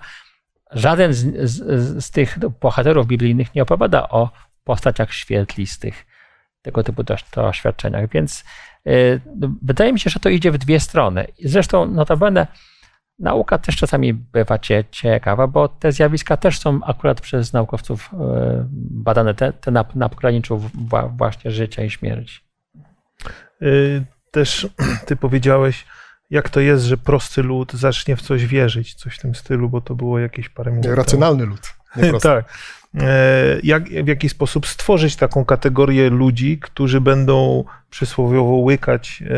Żaden 0.71 1.13
z, 1.13 1.49
z, 1.51 2.05
z 2.05 2.11
tych 2.11 2.39
bohaterów 2.61 3.07
biblijnych 3.07 3.55
nie 3.55 3.63
opowiada 3.63 4.09
o 4.09 4.29
postaciach 4.63 5.13
świetlistych, 5.13 6.05
tego 6.61 6.83
typu 6.83 7.03
doświadczeniach, 7.35 8.09
więc 8.09 8.43
y, 8.87 9.21
wydaje 9.61 9.93
mi 9.93 9.99
się, 9.99 10.09
że 10.09 10.19
to 10.19 10.29
idzie 10.29 10.51
w 10.51 10.57
dwie 10.57 10.79
strony. 10.79 11.27
Zresztą 11.43 11.85
notabene 11.85 12.47
nauka 13.19 13.57
też 13.57 13.75
czasami 13.77 14.13
bywa 14.13 14.59
ciekawa, 14.91 15.47
bo 15.47 15.67
te 15.67 15.91
zjawiska 15.91 16.37
też 16.37 16.59
są 16.59 16.79
akurat 16.83 17.21
przez 17.21 17.53
naukowców 17.53 18.13
y, 18.13 18.17
badane, 18.71 19.33
te, 19.33 19.53
te 19.53 19.71
na, 19.71 19.85
na 19.95 20.09
pograniczu 20.09 20.69
właśnie 21.17 21.51
życia 21.51 21.83
i 21.83 21.89
śmierci. 21.89 22.39
Y, 23.61 24.05
też 24.31 24.67
ty 25.07 25.15
powiedziałeś, 25.15 25.85
jak 26.29 26.49
to 26.49 26.59
jest, 26.59 26.83
że 26.83 26.97
prosty 26.97 27.43
lud 27.43 27.73
zacznie 27.73 28.15
w 28.15 28.21
coś 28.21 28.45
wierzyć, 28.45 28.93
coś 28.93 29.15
w 29.15 29.19
tym 29.19 29.35
stylu, 29.35 29.69
bo 29.69 29.81
to 29.81 29.95
było 29.95 30.19
jakieś 30.19 30.49
parę 30.49 30.71
minut 30.71 30.85
Racjonalny 30.85 31.45
lud. 31.45 31.73
tak. 32.21 32.45
E, 33.01 33.59
jak, 33.63 33.89
w 33.89 34.07
jaki 34.07 34.29
sposób 34.29 34.67
stworzyć 34.67 35.15
taką 35.15 35.45
kategorię 35.45 36.09
ludzi, 36.09 36.59
którzy 36.59 37.01
będą 37.01 37.63
przysłowiowo 37.89 38.55
łykać 38.55 39.23
e, 39.25 39.35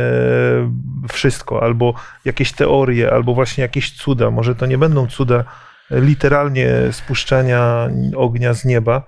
wszystko, 1.10 1.64
albo 1.64 1.94
jakieś 2.26 2.52
teorie, 2.52 3.14
albo 3.14 3.34
właśnie 3.34 3.62
jakieś 3.62 3.92
cuda. 3.92 4.32
Może 4.32 4.56
to 4.56 4.66
nie 4.66 4.78
będą 4.78 5.08
cuda 5.08 5.44
literalnie 5.92 6.70
spuszczania 6.92 7.90
ognia 8.16 8.54
z 8.54 8.66
nieba, 8.66 9.04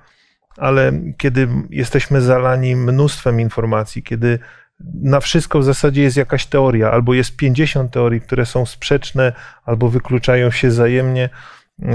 ale 0.58 0.92
kiedy 1.18 1.48
jesteśmy 1.70 2.22
zalani 2.22 2.76
mnóstwem 2.76 3.40
informacji, 3.40 4.04
kiedy 4.04 4.40
na 4.94 5.20
wszystko 5.20 5.60
w 5.60 5.64
zasadzie 5.64 6.02
jest 6.02 6.18
jakaś 6.18 6.46
teoria, 6.46 6.92
albo 6.92 7.14
jest 7.14 7.36
50 7.36 7.92
teorii, 7.92 8.22
które 8.22 8.46
są 8.46 8.66
sprzeczne, 8.66 9.34
albo 9.66 9.90
wykluczają 9.90 10.52
się 10.52 10.68
wzajemnie, 10.68 11.30
e, 11.82 11.88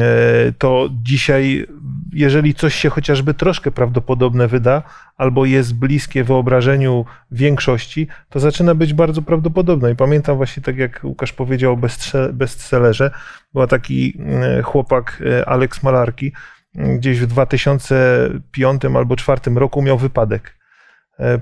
to 0.58 0.88
dzisiaj, 1.02 1.66
jeżeli 2.12 2.54
coś 2.54 2.74
się 2.74 2.90
chociażby 2.90 3.34
troszkę 3.34 3.70
prawdopodobne 3.70 4.48
wyda, 4.48 4.82
albo 5.16 5.44
jest 5.44 5.74
bliskie 5.74 6.24
wyobrażeniu 6.24 7.04
większości, 7.30 8.08
to 8.28 8.40
zaczyna 8.40 8.74
być 8.74 8.94
bardzo 8.94 9.22
prawdopodobne. 9.22 9.92
I 9.92 9.96
pamiętam 9.96 10.36
właśnie 10.36 10.62
tak, 10.62 10.76
jak 10.76 11.00
Łukasz 11.04 11.32
powiedział 11.32 11.72
o 11.72 11.88
bestsellerze, 12.32 13.10
był 13.54 13.66
taki 13.66 14.18
e, 14.42 14.62
chłopak 14.62 15.22
e, 15.26 15.48
Alex 15.48 15.82
Malarki, 15.82 16.32
gdzieś 16.74 17.20
w 17.20 17.26
2005 17.26 18.84
albo 18.84 19.16
2004 19.16 19.60
roku 19.60 19.82
miał 19.82 19.98
wypadek 19.98 20.57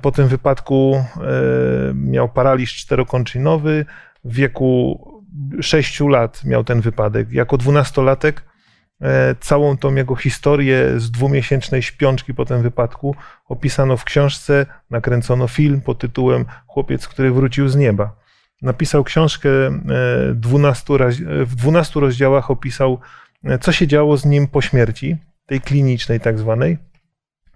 po 0.03 0.13
tym 0.13 0.29
wypadku 0.29 0.95
e, 0.95 1.21
miał 1.95 2.29
paraliż 2.29 2.77
czterokończynowy. 2.77 3.87
W 4.25 4.35
wieku 4.35 5.01
6 5.61 6.01
lat 6.01 6.45
miał 6.45 6.65
ten 6.65 6.81
wypadek. 6.81 7.33
Jako 7.33 7.57
dwunastolatek 7.57 8.45
e, 9.01 9.35
całą 9.41 9.77
tą 9.77 9.95
jego 9.95 10.17
historię 10.17 10.93
z 10.97 11.11
dwumiesięcznej 11.11 11.83
śpiączki 11.83 12.35
po 12.35 12.45
tym 12.45 12.63
wypadku 12.63 13.15
opisano 13.49 13.97
w 13.97 14.05
książce, 14.05 14.67
nakręcono 14.91 15.49
film 15.49 15.81
pod 15.81 15.99
tytułem 15.99 16.45
Chłopiec, 16.67 17.09
który 17.09 17.33
wrócił 17.33 17.69
z 17.69 17.77
nieba. 17.77 18.17
Napisał 18.63 19.05
książkę 19.05 19.49
12, 20.35 20.85
w 21.45 21.55
12 21.55 22.01
rozdziałach 22.01 22.51
opisał, 22.51 22.99
co 23.61 23.73
się 23.73 23.87
działo 23.87 24.17
z 24.17 24.25
nim 24.25 24.49
po 24.49 24.63
śmierci, 24.63 25.17
tej 25.47 25.61
klinicznej 25.61 26.21
tak 26.21 26.39
zwanej. 26.39 26.79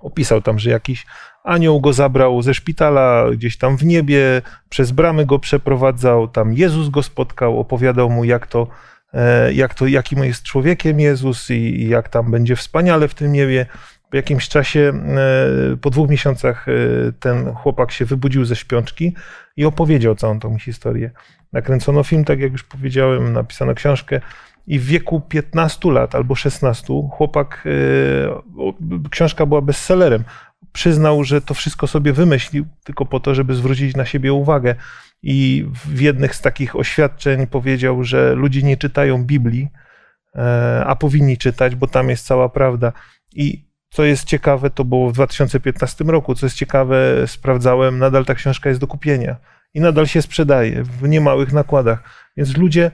Opisał 0.00 0.42
tam, 0.42 0.58
że 0.58 0.70
jakiś 0.70 1.06
Anioł 1.44 1.80
go 1.80 1.92
zabrał 1.92 2.42
ze 2.42 2.54
szpitala 2.54 3.24
gdzieś 3.32 3.58
tam 3.58 3.76
w 3.76 3.84
niebie, 3.84 4.42
przez 4.68 4.90
bramy 4.90 5.26
go 5.26 5.38
przeprowadzał, 5.38 6.28
tam 6.28 6.52
Jezus 6.52 6.88
go 6.88 7.02
spotkał, 7.02 7.60
opowiadał 7.60 8.10
mu, 8.10 8.24
jak 8.24 8.46
to, 8.46 8.66
e, 9.14 9.52
jak 9.52 9.74
to 9.74 9.86
jakim 9.86 10.24
jest 10.24 10.42
człowiekiem 10.42 11.00
Jezus 11.00 11.50
i 11.50 11.88
jak 11.88 12.08
tam 12.08 12.30
będzie 12.30 12.56
wspaniale 12.56 13.08
w 13.08 13.14
tym 13.14 13.32
niebie. 13.32 13.66
Po 14.10 14.16
jakimś 14.16 14.48
czasie, 14.48 14.92
e, 15.72 15.76
po 15.76 15.90
dwóch 15.90 16.08
miesiącach, 16.08 16.68
e, 16.68 16.72
ten 17.20 17.54
chłopak 17.54 17.92
się 17.92 18.04
wybudził 18.04 18.44
ze 18.44 18.56
śpiączki 18.56 19.14
i 19.56 19.64
opowiedział 19.64 20.14
całą 20.14 20.40
tą 20.40 20.58
historię. 20.58 21.10
Nakręcono 21.52 22.02
film, 22.02 22.24
tak 22.24 22.40
jak 22.40 22.52
już 22.52 22.64
powiedziałem, 22.64 23.32
napisano 23.32 23.74
książkę. 23.74 24.20
I 24.70 24.78
w 24.78 24.84
wieku 24.84 25.20
15 25.20 25.90
lat 25.90 26.14
albo 26.14 26.34
16 26.34 26.94
chłopak, 27.10 27.68
książka 29.10 29.46
była 29.46 29.60
bestsellerem 29.60 30.24
przyznał, 30.72 31.24
że 31.24 31.40
to 31.40 31.54
wszystko 31.54 31.86
sobie 31.86 32.12
wymyślił 32.12 32.66
tylko 32.84 33.06
po 33.06 33.20
to, 33.20 33.34
żeby 33.34 33.54
zwrócić 33.54 33.96
na 33.96 34.04
siebie 34.04 34.32
uwagę. 34.32 34.74
I 35.22 35.66
w 35.86 36.00
jednych 36.00 36.34
z 36.34 36.40
takich 36.40 36.76
oświadczeń 36.76 37.46
powiedział, 37.46 38.04
że 38.04 38.34
ludzie 38.34 38.62
nie 38.62 38.76
czytają 38.76 39.24
Biblii, 39.24 39.68
e, 40.34 40.84
a 40.86 40.96
powinni 40.96 41.38
czytać, 41.38 41.74
bo 41.74 41.86
tam 41.86 42.08
jest 42.08 42.26
cała 42.26 42.48
prawda. 42.48 42.92
I 43.34 43.64
co 43.90 44.04
jest 44.04 44.24
ciekawe, 44.24 44.70
to 44.70 44.84
było 44.84 45.10
w 45.10 45.12
2015 45.12 46.04
roku. 46.04 46.34
Co 46.34 46.46
jest 46.46 46.56
ciekawe, 46.56 47.26
sprawdzałem, 47.26 47.98
nadal 47.98 48.24
ta 48.24 48.34
książka 48.34 48.68
jest 48.68 48.80
do 48.80 48.86
kupienia 48.86 49.36
i 49.74 49.80
nadal 49.80 50.06
się 50.06 50.22
sprzedaje 50.22 50.82
w 50.84 51.08
niemałych 51.08 51.52
nakładach. 51.52 52.02
Więc 52.36 52.56
ludzie 52.56 52.90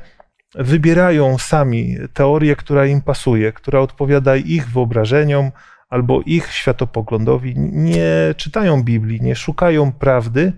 wybierają 0.56 1.38
sami 1.38 1.96
teorię, 2.14 2.56
która 2.56 2.86
im 2.86 3.02
pasuje, 3.02 3.52
która 3.52 3.80
odpowiada 3.80 4.36
ich 4.36 4.70
wyobrażeniom, 4.70 5.50
albo 5.88 6.20
ich 6.26 6.52
światopoglądowi 6.52 7.54
nie 7.56 8.34
czytają 8.36 8.82
Biblii, 8.82 9.20
nie 9.20 9.36
szukają 9.36 9.92
prawdy, 9.92 10.52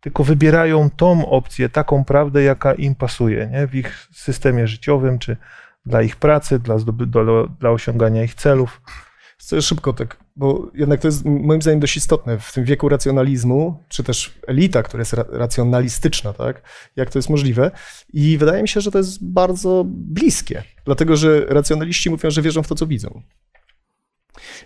tylko 0.00 0.24
wybierają 0.24 0.90
tą 0.90 1.30
opcję, 1.30 1.68
taką 1.68 2.04
prawdę, 2.04 2.42
jaka 2.42 2.74
im 2.74 2.94
pasuje 2.94 3.46
nie? 3.52 3.66
w 3.66 3.74
ich 3.74 4.08
systemie 4.12 4.66
życiowym, 4.66 5.18
czy 5.18 5.36
dla 5.86 6.02
ich 6.02 6.16
pracy, 6.16 6.58
dla, 6.58 6.76
dla, 7.06 7.22
dla 7.60 7.70
osiągania 7.70 8.22
ich 8.22 8.34
celów. 8.34 8.82
Chcę 9.38 9.62
szybko 9.62 9.92
tak, 9.92 10.16
bo 10.38 10.70
jednak 10.74 11.00
to 11.00 11.08
jest 11.08 11.24
moim 11.24 11.62
zdaniem 11.62 11.80
dość 11.80 11.96
istotne 11.96 12.38
w 12.38 12.52
tym 12.52 12.64
wieku 12.64 12.88
racjonalizmu, 12.88 13.84
czy 13.88 14.04
też 14.04 14.34
elita, 14.46 14.82
która 14.82 15.00
jest 15.00 15.12
racjonalistyczna, 15.12 16.32
tak? 16.32 16.62
Jak 16.96 17.10
to 17.10 17.18
jest 17.18 17.30
możliwe? 17.30 17.70
I 18.12 18.38
wydaje 18.38 18.62
mi 18.62 18.68
się, 18.68 18.80
że 18.80 18.90
to 18.90 18.98
jest 18.98 19.24
bardzo 19.24 19.84
bliskie, 19.86 20.62
dlatego 20.84 21.16
że 21.16 21.46
racjonaliści 21.48 22.10
mówią, 22.10 22.30
że 22.30 22.42
wierzą 22.42 22.62
w 22.62 22.68
to, 22.68 22.74
co 22.74 22.86
widzą. 22.86 23.22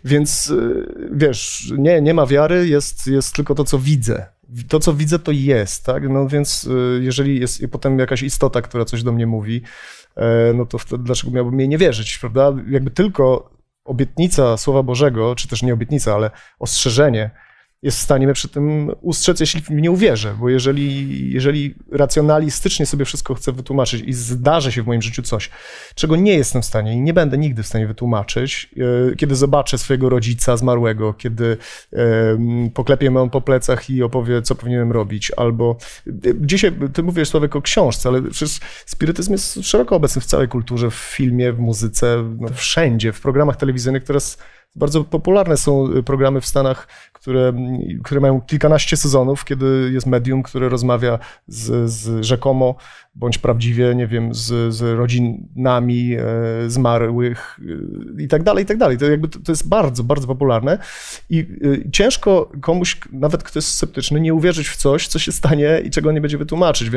Więc 0.04 0.50
y, 0.50 1.08
wiesz, 1.12 1.72
nie, 1.78 2.00
nie 2.00 2.14
ma 2.14 2.26
wiary, 2.26 2.68
jest, 2.68 3.06
jest 3.06 3.34
tylko 3.34 3.54
to, 3.54 3.64
co 3.64 3.78
widzę. 3.78 4.26
To, 4.68 4.80
co 4.80 4.94
widzę, 4.94 5.18
to 5.18 5.32
jest, 5.32 5.84
tak? 5.84 6.08
No 6.08 6.28
więc 6.28 6.64
y, 6.64 7.00
jeżeli 7.02 7.40
jest 7.40 7.62
potem 7.70 7.98
jakaś 7.98 8.22
istota, 8.22 8.62
która 8.62 8.84
coś 8.84 9.02
do 9.02 9.12
mnie 9.12 9.26
mówi, 9.26 9.62
e, 10.16 10.52
no 10.54 10.66
to 10.66 10.78
wtedy 10.78 11.04
dlaczego 11.04 11.32
miałbym 11.32 11.60
jej 11.60 11.68
nie 11.68 11.78
wierzyć, 11.78 12.18
prawda? 12.18 12.52
Jakby 12.68 12.90
tylko 12.90 13.52
obietnica 13.84 14.56
Słowa 14.56 14.82
Bożego, 14.82 15.34
czy 15.34 15.48
też 15.48 15.62
nie 15.62 15.74
obietnica, 15.74 16.14
ale 16.14 16.30
ostrzeżenie, 16.58 17.30
jest 17.82 17.98
w 17.98 18.02
stanie 18.02 18.26
mnie 18.26 18.34
przy 18.34 18.48
tym 18.48 18.90
ustrzec, 19.00 19.40
jeśli 19.40 19.60
w 19.60 19.70
nie 19.70 19.90
uwierzę, 19.90 20.36
bo 20.40 20.48
jeżeli, 20.48 21.32
jeżeli 21.32 21.74
racjonalistycznie 21.92 22.86
sobie 22.86 23.04
wszystko 23.04 23.34
chcę 23.34 23.52
wytłumaczyć 23.52 24.02
i 24.06 24.12
zdarzy 24.12 24.72
się 24.72 24.82
w 24.82 24.86
moim 24.86 25.02
życiu 25.02 25.22
coś, 25.22 25.50
czego 25.94 26.16
nie 26.16 26.34
jestem 26.34 26.62
w 26.62 26.64
stanie 26.64 26.92
i 26.92 27.00
nie 27.00 27.14
będę 27.14 27.38
nigdy 27.38 27.62
w 27.62 27.66
stanie 27.66 27.86
wytłumaczyć, 27.86 28.70
e, 29.12 29.16
kiedy 29.16 29.34
zobaczę 29.34 29.78
swojego 29.78 30.08
rodzica 30.08 30.56
zmarłego, 30.56 31.14
kiedy 31.14 31.56
poklepię 32.74 33.10
mu 33.10 33.30
po 33.30 33.40
plecach 33.40 33.90
i 33.90 34.02
opowie, 34.02 34.42
co 34.42 34.54
powinienem 34.54 34.92
robić, 34.92 35.32
albo 35.36 35.76
e, 36.06 36.12
dzisiaj, 36.40 36.72
ty 36.92 37.02
mówisz 37.02 37.28
Sławek 37.28 37.56
o 37.56 37.62
książce, 37.62 38.08
ale 38.08 38.22
przecież 38.22 38.60
spirytyzm 38.86 39.32
jest 39.32 39.58
szeroko 39.62 39.96
obecny 39.96 40.22
w 40.22 40.26
całej 40.26 40.48
kulturze, 40.48 40.90
w 40.90 40.94
filmie, 40.94 41.52
w 41.52 41.58
muzyce, 41.58 42.24
no 42.40 42.48
wszędzie, 42.48 43.12
w 43.12 43.20
programach 43.20 43.56
telewizyjnych, 43.56 44.04
teraz 44.04 44.38
Bardzo 44.74 45.04
popularne 45.04 45.56
są 45.56 45.96
y, 45.96 46.02
programy 46.02 46.40
w 46.40 46.46
Stanach, 46.46 46.88
które, 47.12 47.52
które 48.04 48.20
mają 48.20 48.40
kilkanaście 48.40 48.96
sezonów, 48.96 49.44
kiedy 49.44 49.90
jest 49.92 50.06
medium, 50.06 50.42
które 50.42 50.68
rozmawia 50.68 51.18
z, 51.46 51.90
z 51.90 52.24
rzekomo 52.24 52.74
bądź 53.14 53.38
prawdziwie, 53.38 53.94
nie 53.94 54.06
wiem, 54.06 54.34
z, 54.34 54.74
z 54.74 54.82
rodzinami 54.96 56.16
e, 56.18 56.24
zmarłych 56.70 57.60
e, 58.18 58.22
i 58.22 58.28
tak 58.28 58.42
dalej, 58.42 58.64
i 58.64 58.66
tak 58.66 58.78
dalej. 58.78 58.98
To, 58.98 59.04
jakby, 59.04 59.28
to, 59.28 59.38
to 59.38 59.52
jest 59.52 59.68
bardzo, 59.68 60.04
bardzo 60.04 60.26
popularne 60.26 60.78
i 61.30 61.38
e, 61.38 61.90
ciężko 61.90 62.52
komuś, 62.60 63.00
nawet 63.12 63.42
kto 63.42 63.58
jest 63.58 63.68
sceptyczny, 63.68 64.20
nie 64.20 64.34
uwierzyć 64.34 64.68
w 64.68 64.76
coś, 64.76 65.08
co 65.08 65.18
się 65.18 65.32
stanie 65.32 65.82
i 65.84 65.90
czego 65.90 66.12
nie 66.12 66.20
będzie 66.20 66.38
wytłumaczyć, 66.38 66.90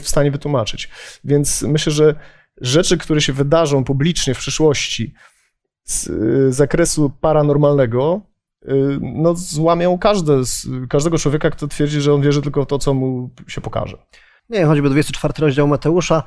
w 0.00 0.08
stanie 0.08 0.30
wytłumaczyć. 0.30 0.88
Więc 1.24 1.62
myślę, 1.62 1.92
że 1.92 2.14
rzeczy, 2.60 2.98
które 2.98 3.20
się 3.20 3.32
wydarzą 3.32 3.84
publicznie 3.84 4.34
w 4.34 4.38
przyszłości 4.38 5.14
z 5.84 6.06
y, 6.06 6.52
zakresu 6.52 7.12
paranormalnego, 7.20 8.20
y, 8.64 8.98
no 9.00 9.34
złamią 9.34 9.98
każde, 9.98 10.32
każdego 10.88 11.18
człowieka, 11.18 11.50
kto 11.50 11.68
twierdzi, 11.68 12.00
że 12.00 12.14
on 12.14 12.20
wierzy 12.20 12.42
tylko 12.42 12.64
w 12.64 12.66
to, 12.66 12.78
co 12.78 12.94
mu 12.94 13.30
się 13.46 13.60
pokaże. 13.60 13.96
nie, 14.50 14.64
choćby 14.64 14.90
24 14.90 15.34
rozdział 15.38 15.68
Mateusza, 15.68 16.22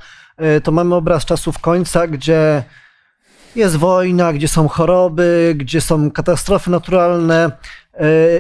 y, 0.58 0.62
to 0.62 0.72
mamy 0.72 0.96
obraz 0.96 1.26
czasów 1.26 1.60
końca, 1.60 2.08
gdzie 2.08 2.64
jest 3.56 3.76
wojna, 3.76 4.34
gdzie 4.34 4.48
są 4.48 4.68
choroby, 4.68 5.56
gdzie 5.58 5.82
są 5.82 6.12
katastrofy 6.12 6.72
naturalne 6.72 7.52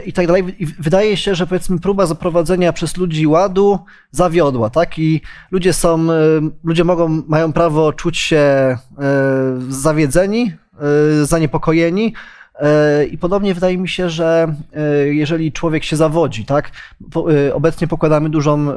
i 0.05 0.13
tak 0.13 0.27
dalej. 0.27 0.55
I 0.59 0.65
wydaje 0.65 1.17
się, 1.17 1.35
że 1.35 1.47
powiedzmy 1.47 1.79
próba 1.79 2.05
zaprowadzenia 2.05 2.73
przez 2.73 2.97
ludzi 2.97 3.27
ładu 3.27 3.79
zawiodła, 4.11 4.69
tak? 4.69 4.99
I 4.99 5.21
ludzie 5.51 5.73
są, 5.73 6.11
y, 6.11 6.13
ludzie 6.63 6.83
mogą, 6.83 7.23
mają 7.27 7.53
prawo 7.53 7.93
czuć 7.93 8.17
się 8.17 8.77
y, 8.91 9.71
zawiedzeni, 9.71 10.53
zaniepokojeni, 11.23 12.13
i 13.11 13.17
podobnie 13.17 13.53
wydaje 13.53 13.77
mi 13.77 13.89
się, 13.89 14.09
że 14.09 14.55
jeżeli 15.05 15.51
człowiek 15.51 15.83
się 15.83 15.95
zawodzi, 15.95 16.45
tak, 16.45 16.71
obecnie 17.53 17.87
pokładamy 17.87 18.29
dużą, 18.29 18.67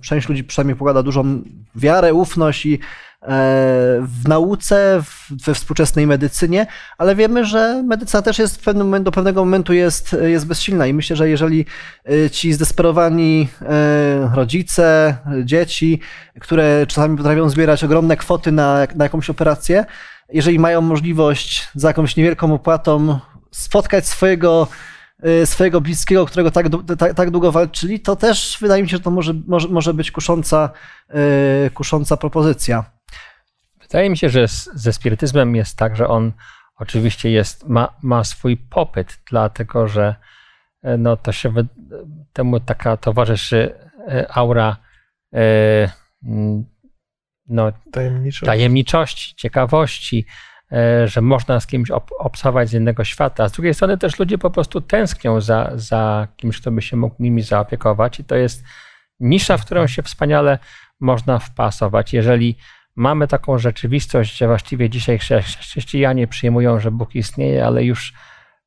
część 0.00 0.28
ludzi 0.28 0.44
przynajmniej 0.44 0.76
pokłada 0.76 1.02
dużą 1.02 1.42
wiarę, 1.74 2.14
ufność 2.14 2.66
i 2.66 2.74
e, 2.74 2.78
w 4.00 4.28
nauce, 4.28 5.02
we 5.30 5.54
współczesnej 5.54 6.06
medycynie, 6.06 6.66
ale 6.98 7.14
wiemy, 7.14 7.44
że 7.44 7.82
medycyna 7.82 8.22
też 8.22 8.38
jest 8.38 8.64
do 9.00 9.12
pewnego 9.12 9.44
momentu 9.44 9.72
jest, 9.72 10.16
jest 10.22 10.46
bezsilna 10.46 10.86
i 10.86 10.94
myślę, 10.94 11.16
że 11.16 11.28
jeżeli 11.28 11.66
y, 12.10 12.30
ci 12.30 12.52
zdesperowani 12.52 13.48
e, 13.62 14.30
rodzice, 14.34 15.16
dzieci, 15.44 16.00
które 16.40 16.86
czasami 16.86 17.16
potrafią 17.16 17.48
zbierać 17.48 17.84
ogromne 17.84 18.16
kwoty 18.16 18.52
na, 18.52 18.86
na 18.94 19.04
jakąś 19.04 19.30
operację, 19.30 19.84
jeżeli 20.32 20.58
mają 20.58 20.80
możliwość 20.80 21.68
za 21.74 21.88
jakąś 21.88 22.16
niewielką 22.16 22.54
opłatą 22.54 23.18
spotkać 23.50 24.06
swojego, 24.06 24.68
swojego 25.44 25.80
bliskiego, 25.80 26.26
którego 26.26 26.50
tak, 26.50 26.66
tak, 26.98 27.14
tak 27.14 27.30
długo 27.30 27.52
walczyli, 27.52 28.00
to 28.00 28.16
też 28.16 28.58
wydaje 28.60 28.82
mi 28.82 28.88
się, 28.88 28.96
że 28.96 29.02
to 29.02 29.10
może, 29.10 29.34
może, 29.46 29.68
może 29.68 29.94
być 29.94 30.10
kusząca, 30.10 30.70
y, 31.66 31.70
kusząca 31.70 32.16
propozycja. 32.16 32.94
Wydaje 33.94 34.10
mi 34.10 34.16
się, 34.16 34.28
że 34.28 34.48
z, 34.48 34.70
ze 34.74 34.92
spirytyzmem 34.92 35.56
jest 35.56 35.78
tak, 35.78 35.96
że 35.96 36.08
on 36.08 36.32
oczywiście 36.76 37.30
jest, 37.30 37.68
ma, 37.68 37.94
ma 38.02 38.24
swój 38.24 38.56
popyt, 38.56 39.20
dlatego 39.30 39.88
że 39.88 40.14
e, 40.82 40.96
no, 40.96 41.16
to 41.16 41.32
się 41.32 41.52
temu 42.32 42.60
taka 42.60 42.96
towarzyszy 42.96 43.74
e, 44.08 44.26
aura 44.32 44.76
e, 45.34 45.90
no, 47.46 47.72
Tajemniczo. 47.92 48.46
tajemniczości, 48.46 49.34
ciekawości, 49.36 50.26
że 51.04 51.20
można 51.20 51.60
z 51.60 51.66
kimś 51.66 51.90
ob, 51.90 52.10
z 52.64 52.72
innego 52.72 53.04
świata. 53.04 53.44
A 53.44 53.48
z 53.48 53.52
drugiej 53.52 53.74
strony 53.74 53.98
też 53.98 54.18
ludzie 54.18 54.38
po 54.38 54.50
prostu 54.50 54.80
tęsknią 54.80 55.40
za, 55.40 55.72
za 55.74 56.28
kimś, 56.36 56.60
kto 56.60 56.70
by 56.70 56.82
się 56.82 56.96
mógł 56.96 57.16
nimi 57.18 57.42
zaopiekować 57.42 58.20
i 58.20 58.24
to 58.24 58.36
jest 58.36 58.64
nisza, 59.20 59.56
w 59.56 59.64
którą 59.64 59.86
się 59.86 60.02
wspaniale 60.02 60.58
można 61.00 61.38
wpasować. 61.38 62.12
Jeżeli 62.12 62.56
mamy 62.96 63.28
taką 63.28 63.58
rzeczywistość, 63.58 64.36
że 64.36 64.46
właściwie 64.46 64.90
dzisiaj 64.90 65.18
chrze- 65.18 65.42
chrześcijanie 65.42 66.26
przyjmują, 66.26 66.80
że 66.80 66.90
Bóg 66.90 67.14
istnieje, 67.14 67.66
ale 67.66 67.84
już 67.84 68.14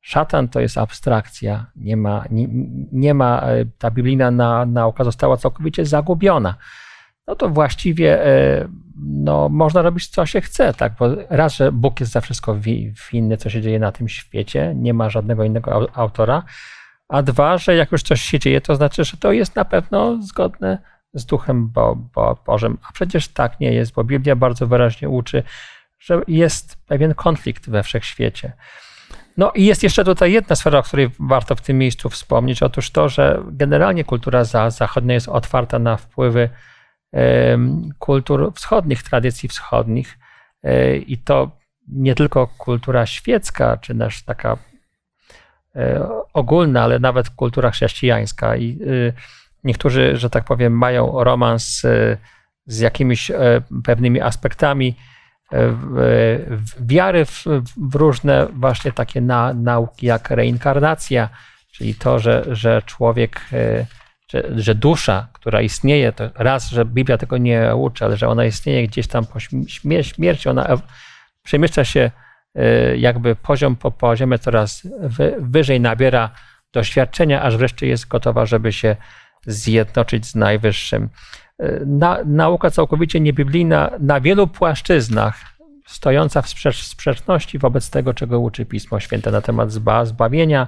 szatan 0.00 0.48
to 0.48 0.60
jest 0.60 0.78
abstrakcja. 0.78 1.66
Nie 1.76 1.96
ma, 1.96 2.24
nie, 2.30 2.46
nie 2.92 3.14
ma 3.14 3.40
e, 3.40 3.64
ta 3.78 3.90
biblijna 3.90 4.30
na, 4.30 4.66
nauka 4.66 5.04
została 5.04 5.36
całkowicie 5.36 5.86
zagubiona 5.86 6.54
no 7.28 7.34
to 7.36 7.48
właściwie 7.48 8.26
e, 8.26 8.68
no, 8.96 9.48
można 9.48 9.82
robić 9.82 10.08
co 10.08 10.26
się 10.26 10.40
chce, 10.40 10.74
tak? 10.74 10.92
Bo 10.98 11.08
raz, 11.30 11.54
że 11.56 11.72
Bóg 11.72 12.00
jest 12.00 12.12
za 12.12 12.20
wszystko 12.20 12.54
wi- 12.54 12.92
winny, 13.12 13.36
co 13.36 13.50
się 13.50 13.60
dzieje 13.60 13.78
na 13.78 13.92
tym 13.92 14.08
świecie, 14.08 14.72
nie 14.76 14.94
ma 14.94 15.10
żadnego 15.10 15.44
innego 15.44 15.70
au- 15.70 15.88
autora, 15.94 16.42
a 17.08 17.22
dwa, 17.22 17.58
że 17.58 17.76
jak 17.76 17.92
już 17.92 18.02
coś 18.02 18.20
się 18.22 18.38
dzieje, 18.38 18.60
to 18.60 18.74
znaczy, 18.74 19.04
że 19.04 19.16
to 19.16 19.32
jest 19.32 19.56
na 19.56 19.64
pewno 19.64 20.22
zgodne 20.22 20.78
z 21.18 21.26
duchem 21.26 21.68
Bo, 21.68 21.96
Bo, 22.14 22.38
Bożym. 22.46 22.78
A 22.88 22.92
przecież 22.92 23.28
tak 23.28 23.60
nie 23.60 23.72
jest, 23.72 23.92
bo 23.92 24.04
Biblia 24.04 24.36
bardzo 24.36 24.66
wyraźnie 24.66 25.08
uczy, 25.08 25.42
że 25.98 26.20
jest 26.28 26.76
pewien 26.86 27.14
konflikt 27.14 27.70
we 27.70 27.82
wszechświecie. 27.82 28.52
No 29.36 29.52
i 29.52 29.64
jest 29.64 29.82
jeszcze 29.82 30.04
tutaj 30.04 30.32
jedna 30.32 30.56
sfera, 30.56 30.78
o 30.78 30.82
której 30.82 31.10
warto 31.18 31.56
w 31.56 31.60
tym 31.60 31.78
miejscu 31.78 32.08
wspomnieć. 32.08 32.62
Otóż 32.62 32.90
to, 32.90 33.08
że 33.08 33.42
generalnie 33.50 34.04
kultura 34.04 34.44
za, 34.44 34.70
zachodnia 34.70 35.14
jest 35.14 35.28
otwarta 35.28 35.78
na 35.78 35.96
wpływy 35.96 36.48
kultur 37.98 38.52
wschodnich, 38.54 39.02
tradycji 39.02 39.48
wschodnich. 39.48 40.18
E, 40.62 40.96
I 40.96 41.18
to 41.18 41.50
nie 41.88 42.14
tylko 42.14 42.46
kultura 42.46 43.06
świecka, 43.06 43.76
czy 43.76 43.94
też 43.94 44.22
taka 44.22 44.56
e, 45.76 46.08
ogólna, 46.32 46.82
ale 46.82 46.98
nawet 46.98 47.30
kultura 47.30 47.70
chrześcijańska. 47.70 48.56
I 48.56 48.78
y, 48.82 49.12
niektórzy, 49.64 50.16
że 50.16 50.30
tak 50.30 50.44
powiem, 50.44 50.72
mają 50.72 51.24
romans 51.24 51.84
y, 51.84 52.18
z 52.68 52.78
jakimiś 52.78 53.30
e, 53.30 53.36
pewnymi 53.84 54.20
aspektami 54.20 54.94
e, 55.52 55.74
wiary 56.80 57.24
w, 57.24 57.44
w 57.76 57.94
różne 57.94 58.46
właśnie 58.52 58.92
takie 58.92 59.20
na, 59.20 59.54
nauki 59.54 60.06
jak 60.06 60.30
reinkarnacja, 60.30 61.28
czyli 61.72 61.94
to, 61.94 62.18
że, 62.18 62.44
że 62.48 62.82
człowiek, 62.86 63.40
e, 63.52 63.86
że, 64.28 64.42
że 64.56 64.74
dusza, 64.74 65.28
która 65.32 65.60
istnieje, 65.60 66.12
to 66.12 66.30
raz, 66.34 66.68
że 66.70 66.84
Biblia 66.84 67.18
tego 67.18 67.38
nie 67.38 67.76
uczy, 67.76 68.04
ale 68.04 68.16
że 68.16 68.28
ona 68.28 68.44
istnieje 68.44 68.88
gdzieś 68.88 69.06
tam 69.06 69.26
po 69.26 69.38
śmie- 69.38 70.02
śmierci, 70.02 70.48
ona 70.48 70.68
przemieszcza 71.42 71.84
się 71.84 72.10
e, 72.54 72.96
jakby 72.96 73.36
poziom 73.36 73.76
po 73.76 73.90
poziomie, 73.90 74.38
coraz 74.38 74.88
wy, 75.00 75.36
wyżej 75.38 75.80
nabiera 75.80 76.30
doświadczenia, 76.72 77.42
aż 77.42 77.56
wreszcie 77.56 77.86
jest 77.86 78.08
gotowa, 78.08 78.46
żeby 78.46 78.72
się 78.72 78.96
zjednoczyć 79.48 80.26
z 80.26 80.34
Najwyższym. 80.34 81.08
E, 81.58 81.84
Na, 81.86 82.18
nauka 82.24 82.70
całkowicie 82.70 83.20
niebiblijna 83.20 83.90
na 84.00 84.20
wielu 84.20 84.46
płaszczyznach, 84.46 85.40
stojąca 85.86 86.42
w 86.42 86.48
sprzecz, 86.48 86.82
sprzeczności 86.84 87.58
wobec 87.58 87.90
tego, 87.90 88.14
czego 88.14 88.40
uczy 88.40 88.66
Pismo 88.66 89.00
Święte 89.00 89.30
na 89.30 89.40
temat 89.40 89.72
zba, 89.72 90.04
zbawienia, 90.04 90.66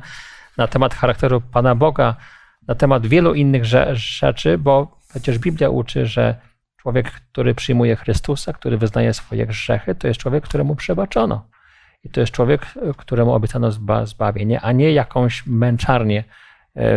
na 0.57 0.67
temat 0.67 0.95
charakteru 0.95 1.41
Pana 1.41 1.75
Boga, 1.75 2.17
na 2.69 2.75
temat 2.75 3.07
wielu 3.07 3.35
innych 3.35 3.63
rze- 3.63 3.95
rzeczy, 3.97 4.59
bo 4.59 4.99
przecież 5.11 5.39
Biblia 5.39 5.69
uczy, 5.69 6.07
że 6.07 6.35
człowiek, 6.77 7.11
który 7.11 7.55
przyjmuje 7.55 7.97
Chrystusa, 7.97 8.53
który 8.53 8.79
wyznaje 8.79 9.15
swoje 9.15 9.47
grzechy, 9.47 9.95
to 9.95 10.09
jest 10.09 10.21
człowiek, 10.21 10.45
któremu 10.45 10.77
przebaczono. 10.77 11.49
I 12.05 12.11
to 12.11 12.21
jest 12.21 12.33
człowiek, 12.33 12.67
któremu 12.97 13.33
obiecano 13.33 13.71
zba, 13.71 14.07
zbawienie, 14.07 14.61
a 14.61 14.73
nie 14.73 14.93
jakąś 14.93 15.47
męczarnię 15.47 16.25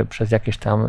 przez 0.10 0.32
jakieś 0.32 0.58
tam 0.58 0.88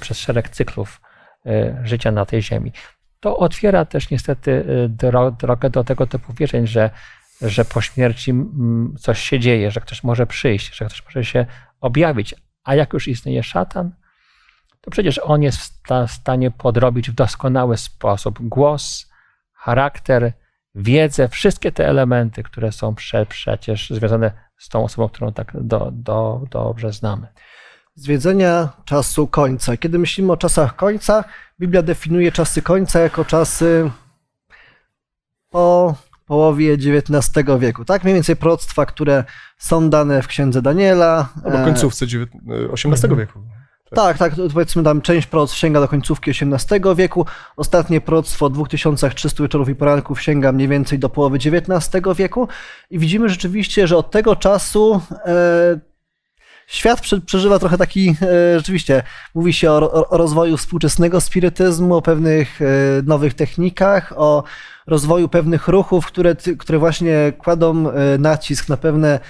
przez 0.00 0.18
szereg 0.18 0.48
cyklów 0.48 1.00
e, 1.46 1.80
życia 1.84 2.10
na 2.12 2.26
tej 2.26 2.42
ziemi. 2.42 2.72
To 3.20 3.36
otwiera 3.36 3.84
też 3.84 4.10
niestety 4.10 4.64
e, 4.84 4.88
dro, 4.88 5.30
drogę 5.30 5.70
do 5.70 5.84
tego 5.84 6.06
typu 6.06 6.32
wierzeń, 6.32 6.66
że, 6.66 6.90
że 7.42 7.64
po 7.64 7.80
śmierci 7.80 8.34
coś 8.98 9.20
się 9.20 9.40
dzieje, 9.40 9.70
że 9.70 9.80
ktoś 9.80 10.04
może 10.04 10.26
przyjść, 10.26 10.76
że 10.76 10.84
ktoś 10.84 11.04
może 11.04 11.24
się 11.24 11.46
objawić. 11.80 12.34
A 12.64 12.74
jak 12.74 12.92
już 12.92 13.08
istnieje 13.08 13.42
szatan, 13.42 13.92
to 14.80 14.90
przecież 14.90 15.18
on 15.18 15.42
jest 15.42 15.58
w 15.58 15.62
sta- 15.62 16.06
stanie 16.06 16.50
podrobić 16.50 17.10
w 17.10 17.14
doskonały 17.14 17.76
sposób 17.76 18.38
głos, 18.40 19.12
charakter, 19.52 20.32
wiedzę, 20.74 21.28
wszystkie 21.28 21.72
te 21.72 21.88
elementy, 21.88 22.42
które 22.42 22.72
są 22.72 22.94
prze, 22.94 23.26
przecież 23.26 23.90
związane 23.90 24.32
z 24.58 24.68
tą 24.68 24.84
osobą, 24.84 25.08
którą 25.08 25.32
tak 25.32 25.52
do, 25.54 25.90
do, 25.92 26.40
dobrze 26.50 26.92
znamy. 26.92 27.26
Zwiedzenia 27.94 28.68
czasu 28.84 29.26
końca. 29.26 29.76
Kiedy 29.76 29.98
myślimy 29.98 30.32
o 30.32 30.36
czasach 30.36 30.76
końca, 30.76 31.24
Biblia 31.60 31.82
definiuje 31.82 32.32
czasy 32.32 32.62
końca 32.62 33.00
jako 33.00 33.24
czasy 33.24 33.90
po 35.50 35.94
połowie 36.26 36.74
XIX 36.74 37.46
wieku. 37.58 37.84
Tak, 37.84 38.04
mniej 38.04 38.14
więcej 38.14 38.36
proroctwa, 38.36 38.86
które 38.86 39.24
są 39.58 39.90
dane 39.90 40.22
w 40.22 40.26
księdze 40.26 40.62
Daniela. 40.62 41.28
Albo 41.44 41.58
e, 41.58 41.64
końcówce 41.64 42.06
XVIII 42.72 43.16
wieku. 43.16 43.42
Tak, 43.94 44.18
tak, 44.18 44.34
to 44.34 44.48
powiedzmy 44.48 44.82
tam 44.82 45.02
część 45.02 45.26
proroctw 45.26 45.56
sięga 45.56 45.80
do 45.80 45.88
końcówki 45.88 46.30
XVIII 46.30 46.80
wieku, 46.96 47.26
ostatnie 47.56 48.00
proroctwo 48.00 48.50
2300 48.50 49.42
wieczorów 49.42 49.68
i 49.68 49.74
poranków 49.74 50.22
sięga 50.22 50.52
mniej 50.52 50.68
więcej 50.68 50.98
do 50.98 51.08
połowy 51.08 51.36
XIX 51.36 52.02
wieku 52.16 52.48
i 52.90 52.98
widzimy 52.98 53.28
rzeczywiście, 53.28 53.86
że 53.86 53.96
od 53.96 54.10
tego 54.10 54.36
czasu 54.36 55.00
e, 55.24 55.91
świat 56.72 57.00
prze, 57.00 57.20
przeżywa 57.20 57.58
trochę 57.58 57.78
taki, 57.78 58.16
e, 58.22 58.58
rzeczywiście, 58.58 59.02
mówi 59.34 59.52
się 59.52 59.70
o, 59.70 60.16
rozwoju 60.16 60.56
współczesnego 60.56 61.20
spirytyzmu, 61.20 61.96
o 61.96 62.02
pewnych 62.02 62.62
e, 62.62 62.64
nowych 63.04 63.34
technikach, 63.34 64.12
o 64.16 64.44
rozwoju 64.86 65.28
pewnych 65.28 65.68
ruchów, 65.68 66.06
które, 66.06 66.36
które 66.58 66.78
właśnie 66.78 67.32
kładą 67.38 67.90
e, 67.90 68.18
nacisk 68.18 68.68
na 68.68 68.76
pewne 68.76 69.20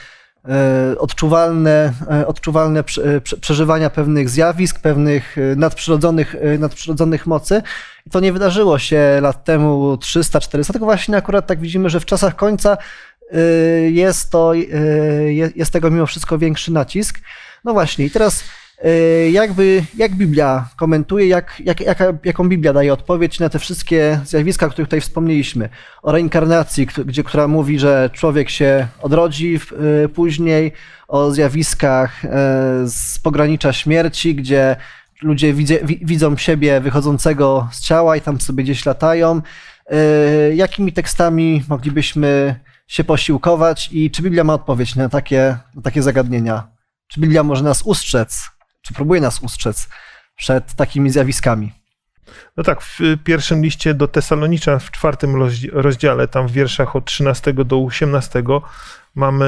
odczuwalne, 0.98 1.92
odczuwalne 2.26 2.82
prze- 2.82 3.20
prze- 3.20 3.36
przeżywania 3.36 3.90
pewnych 3.90 4.28
zjawisk, 4.30 4.80
pewnych 4.80 5.36
nadprzyrodzonych, 5.56 6.36
nadprzyrodzonych 6.58 7.26
mocy. 7.26 7.62
I 8.06 8.10
to 8.10 8.20
nie 8.20 8.32
wydarzyło 8.32 8.78
się 8.78 9.18
lat 9.20 9.44
temu 9.44 9.94
300-400, 9.94 10.72
tylko 10.72 10.84
właśnie 10.84 11.16
akurat 11.16 11.46
tak 11.46 11.60
widzimy, 11.60 11.90
że 11.90 12.00
w 12.00 12.04
czasach 12.04 12.36
końca 12.36 12.76
jest 13.90 14.30
to, 14.30 14.54
y, 14.54 14.66
je- 15.34 15.50
jest 15.56 15.72
tego 15.72 15.90
mimo 15.90 16.06
wszystko 16.06 16.38
większy 16.38 16.72
nacisk. 16.72 17.20
No 17.64 17.72
właśnie, 17.72 18.04
i 18.04 18.10
teraz 18.10 18.44
y, 18.84 19.30
jakby, 19.30 19.84
jak 19.96 20.12
Biblia 20.14 20.68
komentuje, 20.76 21.26
jak, 21.26 21.62
jak, 21.64 21.80
jaka, 21.80 22.04
jaką 22.24 22.48
Biblia 22.48 22.72
daje 22.72 22.92
odpowiedź 22.92 23.40
na 23.40 23.48
te 23.48 23.58
wszystkie 23.58 24.20
zjawiska, 24.24 24.66
o 24.66 24.70
których 24.70 24.88
tutaj 24.88 25.00
wspomnieliśmy. 25.00 25.68
O 26.02 26.12
reinkarnacji, 26.12 26.86
gdzie, 27.06 27.24
która 27.24 27.48
mówi, 27.48 27.78
że 27.78 28.10
człowiek 28.12 28.50
się 28.50 28.86
odrodzi 29.02 29.58
y, 30.04 30.08
później, 30.08 30.72
o 31.08 31.30
zjawiskach 31.30 32.24
y, 32.24 32.28
z 32.88 33.18
pogranicza 33.22 33.72
śmierci, 33.72 34.34
gdzie 34.34 34.76
ludzie 35.22 35.52
widzie, 35.54 35.80
wi, 35.84 36.00
widzą 36.02 36.36
siebie 36.36 36.80
wychodzącego 36.80 37.68
z 37.72 37.80
ciała 37.80 38.16
i 38.16 38.20
tam 38.20 38.40
sobie 38.40 38.64
gdzieś 38.64 38.86
latają. 38.86 39.40
Y, 40.50 40.54
Jakimi 40.54 40.92
tekstami 40.92 41.62
moglibyśmy 41.68 42.54
się 42.92 43.04
posiłkować 43.04 43.88
i 43.92 44.10
czy 44.10 44.22
Biblia 44.22 44.44
ma 44.44 44.54
odpowiedź 44.54 44.96
na 44.96 45.08
takie, 45.08 45.56
na 45.74 45.82
takie 45.82 46.02
zagadnienia? 46.02 46.68
Czy 47.06 47.20
Biblia 47.20 47.42
może 47.42 47.64
nas 47.64 47.82
ustrzec, 47.82 48.50
czy 48.82 48.94
próbuje 48.94 49.20
nas 49.20 49.42
ustrzec 49.42 49.88
przed 50.36 50.74
takimi 50.74 51.10
zjawiskami? 51.10 51.72
No 52.56 52.62
tak, 52.62 52.82
w 52.82 52.98
pierwszym 53.24 53.62
liście 53.62 53.94
do 53.94 54.08
Tesalonicza, 54.08 54.78
w 54.78 54.90
czwartym 54.90 55.34
rozdziale, 55.72 56.28
tam 56.28 56.48
w 56.48 56.52
wierszach 56.52 56.96
od 56.96 57.04
13 57.04 57.52
do 57.52 57.84
18, 57.84 58.42
mamy 59.14 59.46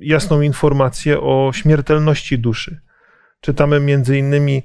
jasną 0.00 0.40
informację 0.40 1.20
o 1.20 1.50
śmiertelności 1.54 2.38
duszy. 2.38 2.80
Czytamy 3.40 3.80
między 3.80 4.18
innymi 4.18 4.62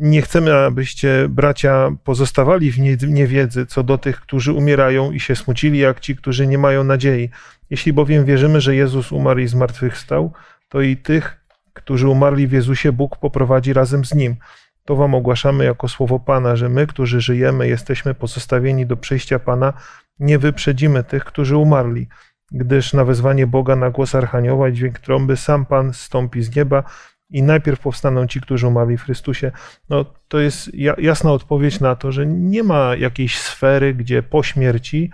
nie 0.00 0.22
chcemy, 0.22 0.54
abyście 0.54 1.26
bracia 1.28 1.90
pozostawali 2.04 2.72
w 2.72 2.78
nie- 2.78 2.96
niewiedzy 3.08 3.66
co 3.66 3.82
do 3.82 3.98
tych, 3.98 4.20
którzy 4.20 4.52
umierają 4.52 5.12
i 5.12 5.20
się 5.20 5.36
smucili, 5.36 5.78
jak 5.78 6.00
ci, 6.00 6.16
którzy 6.16 6.46
nie 6.46 6.58
mają 6.58 6.84
nadziei. 6.84 7.30
Jeśli 7.70 7.92
bowiem 7.92 8.24
wierzymy, 8.24 8.60
że 8.60 8.76
Jezus 8.76 9.12
umarł 9.12 9.40
i 9.40 9.48
zmartwychwstał, 9.48 10.32
to 10.68 10.80
i 10.80 10.96
tych, 10.96 11.44
którzy 11.72 12.08
umarli 12.08 12.46
w 12.46 12.52
Jezusie, 12.52 12.92
Bóg 12.92 13.16
poprowadzi 13.16 13.72
razem 13.72 14.04
z 14.04 14.14
Nim. 14.14 14.36
To 14.84 14.96
wam 14.96 15.14
ogłaszamy 15.14 15.64
jako 15.64 15.88
słowo 15.88 16.18
Pana, 16.18 16.56
że 16.56 16.68
my, 16.68 16.86
którzy 16.86 17.20
żyjemy, 17.20 17.68
jesteśmy 17.68 18.14
pozostawieni 18.14 18.86
do 18.86 18.96
przyjścia 18.96 19.38
Pana, 19.38 19.72
nie 20.18 20.38
wyprzedzimy 20.38 21.04
tych, 21.04 21.24
którzy 21.24 21.56
umarli, 21.56 22.08
gdyż 22.52 22.92
na 22.92 23.04
wezwanie 23.04 23.46
Boga, 23.46 23.76
na 23.76 23.90
głos 23.90 24.14
Archanioła 24.14 24.68
i 24.68 24.72
dźwięk 24.72 24.98
trąby, 24.98 25.36
sam 25.36 25.66
Pan 25.66 25.92
stąpi 25.92 26.42
z 26.42 26.56
nieba 26.56 26.82
i 27.30 27.42
najpierw 27.42 27.80
powstaną 27.80 28.26
ci, 28.26 28.40
którzy 28.40 28.66
umarli 28.66 28.96
w 28.96 29.02
Chrystusie. 29.02 29.52
No, 29.88 30.04
to 30.28 30.38
jest 30.38 30.74
ja- 30.74 30.96
jasna 30.98 31.32
odpowiedź 31.32 31.80
na 31.80 31.96
to, 31.96 32.12
że 32.12 32.26
nie 32.26 32.62
ma 32.62 32.96
jakiejś 32.96 33.38
sfery, 33.38 33.94
gdzie 33.94 34.22
po 34.22 34.42
śmierci 34.42 35.10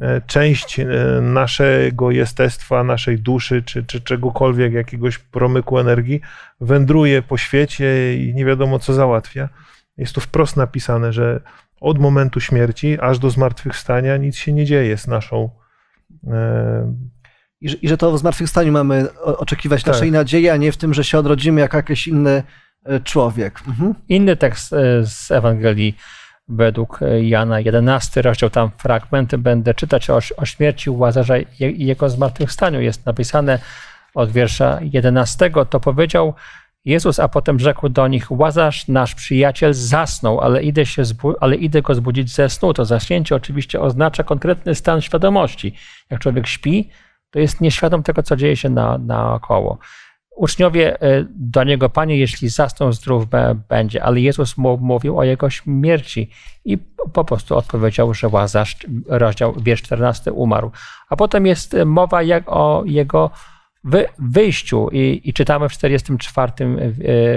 e, 0.00 0.20
część 0.20 0.80
e, 0.80 0.86
naszego 1.22 2.10
jestestwa, 2.10 2.84
naszej 2.84 3.18
duszy, 3.18 3.62
czy, 3.62 3.84
czy 3.84 4.00
czegokolwiek, 4.00 4.72
jakiegoś 4.72 5.18
promyku 5.18 5.78
energii, 5.78 6.20
wędruje 6.60 7.22
po 7.22 7.38
świecie 7.38 8.16
i 8.16 8.34
nie 8.34 8.44
wiadomo, 8.44 8.78
co 8.78 8.92
załatwia. 8.92 9.48
Jest 9.96 10.14
tu 10.14 10.20
wprost 10.20 10.56
napisane, 10.56 11.12
że 11.12 11.40
od 11.80 11.98
momentu 11.98 12.40
śmierci 12.40 13.00
aż 13.00 13.18
do 13.18 13.30
zmartwychwstania 13.30 14.16
nic 14.16 14.36
się 14.36 14.52
nie 14.52 14.64
dzieje 14.64 14.96
z 14.98 15.06
naszą. 15.06 15.50
I, 17.60 17.68
że- 17.68 17.76
I 17.76 17.88
że 17.88 17.96
to 17.96 18.12
w 18.12 18.18
zmartwychwstaniu 18.18 18.72
mamy 18.72 19.08
oczekiwać 19.24 19.82
Tak. 19.82 19.94
naszej 19.94 20.12
nadziei, 20.12 20.48
a 20.48 20.56
nie 20.56 20.72
w 20.72 20.76
tym, 20.76 20.94
że 20.94 21.04
się 21.04 21.18
odrodzimy 21.18 21.60
jako 21.60 21.76
jakiś 21.76 22.08
inny 22.08 22.42
e, 22.84 23.00
człowiek. 23.00 23.60
Mhm. 23.68 23.94
Inny 24.08 24.36
tekst 24.36 24.72
e, 24.72 24.76
z 25.06 25.30
Ewangelii 25.30 25.96
według 26.48 27.02
e, 27.02 27.24
Jana, 27.24 27.60
11 27.60 28.22
rozdział, 28.22 28.50
tam 28.50 28.70
fragmenty 28.78 29.38
będę 29.38 29.74
czytać 29.74 30.10
o, 30.10 30.18
o 30.36 30.44
śmierci 30.46 30.90
Łazarza 30.90 31.38
i 31.38 31.46
je- 31.60 31.70
i 31.70 31.86
jego 31.86 32.08
zmartwychwstaniu. 32.10 32.80
Jest 32.80 33.06
napisane 33.06 33.58
od 34.14 34.30
wiersza 34.32 34.78
11, 34.82 35.50
to 35.70 35.80
powiedział 35.80 36.34
Jezus, 36.84 37.18
a 37.20 37.28
potem 37.28 37.60
rzekł 37.60 37.88
do 37.88 38.08
nich, 38.08 38.30
Łazarz, 38.30 38.88
nasz 38.88 39.14
przyjaciel, 39.14 39.74
zasnął, 39.74 40.40
ale 40.40 40.62
idę, 40.62 40.86
się 40.86 41.02
ale 41.40 41.56
idę 41.56 41.82
go 41.82 41.94
zbudzić 41.94 42.34
ze 42.34 42.48
snu. 42.50 42.72
To 42.74 42.84
zaśnięcie 42.84 43.34
oczywiście 43.36 43.80
oznacza 43.80 44.22
konkretny 44.24 44.74
stan 44.74 45.00
świadomości. 45.00 45.74
Jak 46.10 46.20
człowiek 46.20 46.46
śpi, 46.46 46.90
to 47.30 47.38
jest 47.38 47.60
nieświadom 47.60 48.02
tego, 48.02 48.22
co 48.22 48.36
dzieje 48.36 48.56
się 48.56 48.68
na, 48.68 48.98
naokoło. 48.98 49.78
Uczniowie 50.36 51.00
e, 51.02 51.24
do 51.30 51.64
niego, 51.64 51.88
Panie, 51.88 52.18
jeśli 52.18 52.48
zasnął, 52.48 52.92
zdrów 52.92 53.26
będzie, 53.68 54.04
ale 54.04 54.20
Jezus 54.20 54.56
mu- 54.56 54.78
mówił 54.78 55.18
o 55.18 55.24
jego 55.24 55.50
śmierci 55.50 56.30
i 56.64 56.78
po 57.12 57.24
prostu 57.24 57.56
odpowiedział, 57.56 58.14
że 58.14 58.28
Łazarz, 58.28 58.76
rozdział, 59.06 59.54
wiersz 59.60 59.82
14, 59.82 60.32
umarł. 60.32 60.70
A 61.08 61.16
potem 61.16 61.46
jest 61.46 61.74
e, 61.74 61.84
mowa 61.84 62.22
jak 62.22 62.44
o 62.46 62.82
jego 62.86 63.30
wy, 63.84 64.06
wyjściu 64.18 64.88
i, 64.92 65.20
i 65.24 65.32
czytamy 65.32 65.68
w 65.68 65.72
44, 65.72 66.52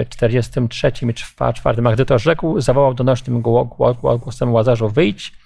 e, 0.00 0.06
43 0.06 0.92
i 1.10 1.14
4, 1.54 1.82
a 1.88 1.92
gdy 1.92 2.04
to 2.06 2.18
rzekł, 2.18 2.60
zawołał 2.60 2.94
donośnym 2.94 3.42
gło- 3.42 3.68
gło- 3.68 3.94
gło- 3.94 4.18
głosem 4.18 4.52
Łazarzu, 4.52 4.88
wyjdź 4.88 5.39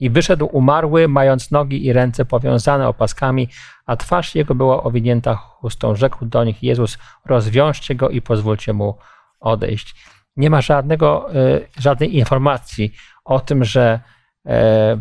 i 0.00 0.10
wyszedł 0.10 0.48
umarły, 0.52 1.08
mając 1.08 1.50
nogi 1.50 1.86
i 1.86 1.92
ręce 1.92 2.24
powiązane 2.24 2.88
opaskami, 2.88 3.48
a 3.86 3.96
twarz 3.96 4.34
jego 4.34 4.54
była 4.54 4.82
owinięta 4.82 5.34
chustą. 5.34 5.94
Rzekł 5.96 6.26
do 6.26 6.44
nich 6.44 6.62
Jezus, 6.62 6.98
rozwiążcie 7.26 7.94
go 7.94 8.08
i 8.08 8.22
pozwólcie 8.22 8.72
mu 8.72 8.94
odejść. 9.40 9.94
Nie 10.36 10.50
ma 10.50 10.60
żadnego, 10.60 11.34
e, 11.34 11.60
żadnej 11.78 12.16
informacji 12.16 12.92
o 13.24 13.40
tym, 13.40 13.64
że 13.64 14.00
e, 14.46 15.00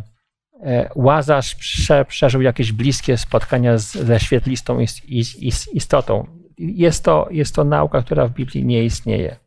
e, 0.63 0.89
Łazarz 0.95 1.55
prze, 1.55 2.05
przeżył 2.05 2.41
jakieś 2.41 2.71
bliskie 2.71 3.17
spotkania 3.17 3.77
z, 3.77 3.91
ze 3.91 4.19
świetlistą 4.19 4.79
is- 4.79 5.05
is- 5.05 5.35
is- 5.35 5.73
istotą. 5.73 6.27
Jest 6.57 7.03
to, 7.03 7.27
jest 7.31 7.55
to 7.55 7.63
nauka, 7.63 8.01
która 8.01 8.27
w 8.27 8.31
Biblii 8.33 8.65
nie 8.65 8.83
istnieje. 8.83 9.37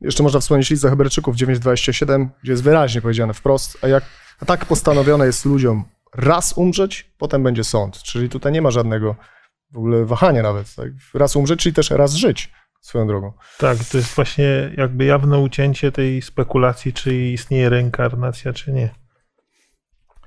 Jeszcze 0.00 0.22
można 0.22 0.40
wspomnieć 0.40 0.70
list 0.70 0.82
do 0.82 0.90
Hebrajczyków 0.90 1.36
9:27, 1.36 2.28
gdzie 2.42 2.52
jest 2.52 2.62
wyraźnie 2.62 3.02
powiedziane 3.02 3.34
wprost, 3.34 3.78
a 3.82 3.88
jak 3.88 4.04
a 4.40 4.44
tak 4.44 4.64
postanowione 4.64 5.26
jest 5.26 5.44
ludziom 5.44 5.84
raz 6.14 6.52
umrzeć, 6.58 7.10
potem 7.18 7.42
będzie 7.42 7.64
sąd. 7.64 8.02
Czyli 8.02 8.28
tutaj 8.28 8.52
nie 8.52 8.62
ma 8.62 8.70
żadnego 8.70 9.16
w 9.72 9.76
ogóle 9.76 10.04
wahania 10.04 10.42
nawet. 10.42 10.74
Tak? 10.74 10.88
Raz 11.14 11.36
umrzeć, 11.36 11.60
czyli 11.60 11.72
też 11.74 11.90
raz 11.90 12.14
żyć 12.14 12.52
swoją 12.80 13.06
drogą. 13.06 13.32
tak, 13.58 13.78
to 13.92 13.96
jest 13.96 14.14
właśnie 14.14 14.70
jakby 14.76 15.04
jawne 15.04 15.38
ucięcie 15.38 15.92
tej 15.92 16.22
spekulacji, 16.22 16.92
czy 16.92 17.16
istnieje 17.16 17.68
reinkarnacja, 17.68 18.52
czy 18.52 18.72
nie. 18.72 18.90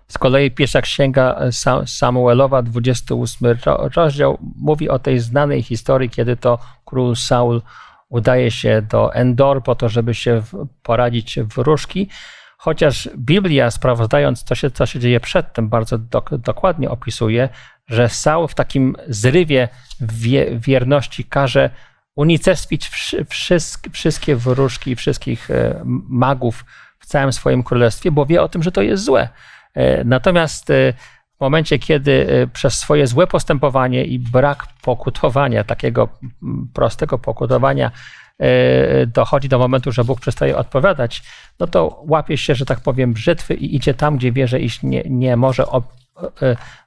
Z 0.07 0.17
kolei 0.17 0.51
pierwsza 0.51 0.81
księga 0.81 1.39
Sa- 1.51 1.87
Samuelowa, 1.87 2.61
28 2.61 3.57
ro- 3.65 3.89
rozdział, 3.95 4.37
mówi 4.55 4.89
o 4.89 4.99
tej 4.99 5.19
znanej 5.19 5.63
historii, 5.63 6.09
kiedy 6.09 6.37
to 6.37 6.59
król 6.85 7.15
Saul 7.15 7.61
udaje 8.09 8.51
się 8.51 8.81
do 8.81 9.13
Endor 9.13 9.63
po 9.63 9.75
to, 9.75 9.89
żeby 9.89 10.13
się 10.13 10.41
w- 10.41 10.67
poradzić 10.83 11.39
wróżki. 11.39 12.09
Chociaż 12.57 13.09
Biblia, 13.17 13.71
sprawozdając, 13.71 14.43
co 14.43 14.55
się, 14.55 14.71
co 14.71 14.85
się 14.85 14.99
dzieje 14.99 15.19
przedtem, 15.19 15.69
bardzo 15.69 15.97
dok- 15.97 16.37
dokładnie 16.37 16.89
opisuje, 16.89 17.49
że 17.87 18.09
Saul 18.09 18.47
w 18.47 18.55
takim 18.55 18.95
zrywie 19.07 19.69
wie- 20.01 20.59
wierności 20.59 21.23
każe 21.25 21.69
unicestwić 22.15 22.87
wszy- 22.89 23.25
wszystkie, 23.25 23.89
wszystkie 23.89 24.35
wróżki 24.35 24.91
i 24.91 24.95
wszystkich 24.95 25.51
e, 25.51 25.81
magów 26.09 26.65
w 26.99 27.05
całym 27.05 27.33
swoim 27.33 27.63
królestwie, 27.63 28.11
bo 28.11 28.25
wie 28.25 28.41
o 28.41 28.49
tym, 28.49 28.63
że 28.63 28.71
to 28.71 28.81
jest 28.81 29.03
złe. 29.03 29.29
E, 29.73 30.03
Natomiast 30.03 30.69
e, 30.69 30.93
w 31.39 31.41
momencie, 31.41 31.79
kiedy 31.79 32.27
e, 32.29 32.47
przez 32.47 32.79
swoje 32.79 33.07
złe 33.07 33.27
postępowanie 33.27 34.05
i 34.05 34.19
brak 34.19 34.67
pokutowania, 34.81 35.63
takiego 35.63 36.09
mm, 36.43 36.69
prostego 36.73 37.17
pokutowania, 37.19 37.91
e, 38.39 39.05
dochodzi 39.05 39.49
do 39.49 39.59
momentu, 39.59 39.91
że 39.91 40.03
Bóg 40.03 40.19
przestaje 40.19 40.57
odpowiadać, 40.57 41.23
no 41.59 41.67
to 41.67 42.03
łapie 42.07 42.37
się, 42.37 42.55
że 42.55 42.65
tak 42.65 42.79
powiem, 42.79 43.13
brzytwy 43.13 43.53
i 43.53 43.75
idzie 43.75 43.93
tam, 43.93 44.17
gdzie 44.17 44.31
wie, 44.31 44.47
że 44.47 44.59
iść 44.59 44.83
nie, 44.83 45.03
nie 45.09 45.37
może, 45.37 45.65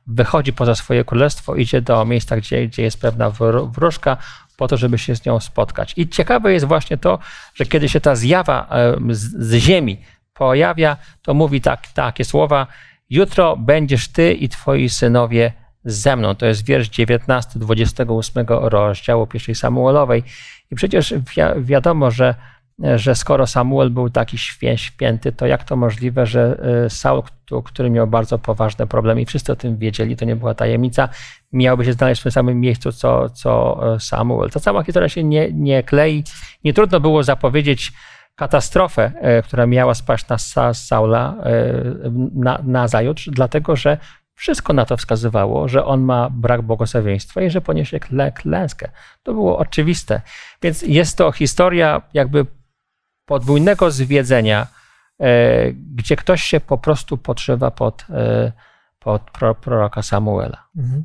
wychodzi 0.06 0.52
poza 0.52 0.74
swoje 0.74 1.04
królestwo, 1.04 1.54
idzie 1.54 1.82
do 1.82 2.04
miejsca, 2.04 2.36
gdzie, 2.36 2.66
gdzie 2.66 2.82
jest 2.82 3.00
pewna 3.00 3.30
wró- 3.30 3.70
wróżka, 3.70 4.16
po 4.56 4.68
to, 4.68 4.76
żeby 4.76 4.98
się 4.98 5.16
z 5.16 5.26
nią 5.26 5.40
spotkać. 5.40 5.94
I 5.96 6.08
ciekawe 6.08 6.52
jest 6.52 6.66
właśnie 6.66 6.96
to, 6.96 7.18
że 7.54 7.66
kiedy 7.66 7.88
się 7.88 8.00
ta 8.00 8.16
zjawa 8.16 8.68
z, 9.10 9.48
z 9.48 9.54
ziemi 9.54 9.98
pojawia, 10.34 10.96
to 11.22 11.34
mówi 11.34 11.60
tak, 11.60 11.86
takie 11.86 12.24
słowa: 12.24 12.66
Jutro 13.12 13.56
będziesz 13.56 14.08
ty 14.08 14.32
i 14.32 14.48
twoi 14.48 14.88
synowie 14.88 15.52
ze 15.84 16.16
mną. 16.16 16.34
To 16.34 16.46
jest 16.46 16.66
wiersz 16.66 16.88
19, 16.88 17.58
28 17.58 18.46
rozdziału 18.48 19.26
pierwszej 19.26 19.54
Samuelowej. 19.54 20.22
I 20.70 20.74
przecież 20.74 21.14
wi- 21.14 21.64
wiadomo, 21.64 22.10
że, 22.10 22.34
że 22.96 23.14
skoro 23.14 23.46
Samuel 23.46 23.90
był 23.90 24.10
taki 24.10 24.36
świę- 24.36 24.76
święty, 24.76 25.32
to 25.32 25.46
jak 25.46 25.64
to 25.64 25.76
możliwe, 25.76 26.26
że 26.26 26.58
e, 26.84 26.90
Saul, 26.90 27.22
któ- 27.22 27.62
który 27.62 27.90
miał 27.90 28.06
bardzo 28.06 28.38
poważne 28.38 28.86
problemy 28.86 29.22
i 29.22 29.26
wszyscy 29.26 29.52
o 29.52 29.56
tym 29.56 29.76
wiedzieli, 29.78 30.16
to 30.16 30.24
nie 30.24 30.36
była 30.36 30.54
tajemnica, 30.54 31.08
miałby 31.52 31.84
się 31.84 31.92
znaleźć 31.92 32.20
w 32.20 32.22
tym 32.22 32.32
samym 32.32 32.60
miejscu 32.60 32.92
co, 32.92 33.30
co 33.30 33.80
e, 33.94 34.00
Samuel. 34.00 34.50
Ta 34.50 34.60
cała 34.60 34.82
historia 34.84 35.08
się 35.08 35.24
nie, 35.24 35.52
nie 35.52 35.82
klei. 35.82 36.24
Nie 36.64 36.72
trudno 36.72 37.00
było 37.00 37.22
zapowiedzieć 37.22 37.92
katastrofę, 38.36 39.12
e, 39.20 39.42
która 39.42 39.66
miała 39.66 39.94
spaść 39.94 40.28
na 40.28 40.36
Sa- 40.36 40.74
Saula 40.74 41.34
e, 41.44 41.72
na, 42.34 42.60
na 42.64 42.88
zajutrz, 42.88 43.28
dlatego 43.32 43.76
że 43.76 43.98
wszystko 44.34 44.72
na 44.72 44.84
to 44.84 44.96
wskazywało, 44.96 45.68
że 45.68 45.84
on 45.84 46.00
ma 46.00 46.30
brak 46.30 46.62
błogosławieństwa 46.62 47.42
i 47.42 47.50
że 47.50 47.60
poniesie 47.60 48.00
klę, 48.00 48.32
klęskę. 48.32 48.90
To 49.22 49.32
było 49.32 49.58
oczywiste. 49.58 50.20
Więc 50.62 50.82
jest 50.82 51.18
to 51.18 51.32
historia 51.32 52.02
jakby 52.14 52.46
podwójnego 53.26 53.90
zwiedzenia, 53.90 54.66
e, 55.20 55.72
gdzie 55.72 56.16
ktoś 56.16 56.42
się 56.42 56.60
po 56.60 56.78
prostu 56.78 57.18
podszywa 57.18 57.70
pod, 57.70 58.06
pod 58.98 59.22
pro, 59.22 59.54
proroka 59.54 60.02
Samuela. 60.02 60.66
Mhm. 60.76 61.04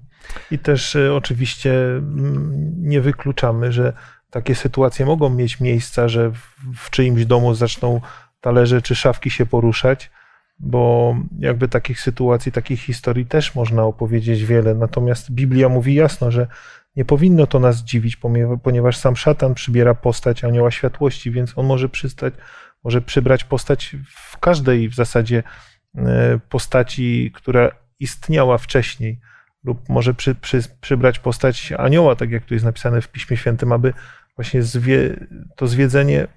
I 0.51 0.59
też 0.59 0.97
oczywiście 1.15 1.71
mm, 1.73 2.73
nie 2.77 3.01
wykluczamy, 3.01 3.71
że 3.71 3.93
takie 4.29 4.55
sytuacje 4.55 5.05
mogą 5.05 5.29
mieć 5.29 5.59
miejsca, 5.59 6.07
że 6.07 6.31
w, 6.75 6.89
czyimś 6.89 7.25
domu 7.25 7.53
zaczną 7.53 8.01
talerze 8.41 8.81
czy 8.81 8.95
szafki 8.95 9.29
się 9.29 9.45
poruszać, 9.45 10.11
bo 10.59 11.15
jakby 11.39 11.67
takich 11.67 12.01
sytuacji, 12.01 12.51
takich 12.51 12.81
historii 12.81 13.25
też 13.25 13.55
można 13.55 13.83
opowiedzieć 13.83 14.45
wiele. 14.45 14.75
Natomiast 14.75 15.31
Biblia 15.31 15.69
mówi 15.69 15.95
jasno, 15.95 16.31
że 16.31 16.47
nie 16.95 17.05
powinno 17.05 17.47
to 17.47 17.59
nas 17.59 17.83
dziwić, 17.83 18.17
ponieważ 18.63 18.97
sam 18.97 19.15
szatan 19.15 19.53
przybiera 19.53 19.93
postać 19.93 20.43
anioła 20.43 20.71
światłości, 20.71 21.31
więc 21.31 21.57
on 21.57 21.65
może 21.65 21.89
przystać, 21.89 22.33
może 22.83 23.01
przybrać 23.01 23.43
postać 23.43 23.95
w 24.05 24.37
każdej 24.37 24.89
w 24.89 24.95
zasadzie 24.95 25.43
e, 25.95 26.39
postaci, 26.49 27.31
która 27.35 27.71
istniała 27.99 28.57
wcześniej, 28.57 29.19
lub 29.63 29.89
może 29.89 30.13
przy, 30.13 30.35
przy, 30.35 30.61
przybrać 30.81 31.19
postać 31.19 31.71
anioła, 31.71 32.15
tak 32.15 32.31
jak 32.31 32.45
tu 32.45 32.53
jest 32.53 32.65
napisane 32.65 33.01
w 33.01 33.07
Piśmie 33.07 33.37
Świętym, 33.37 33.71
aby 33.71 33.93
właśnie 34.37 34.63
zwie, 34.63 35.27
to 35.55 35.67
zwiedzenie 35.67 36.27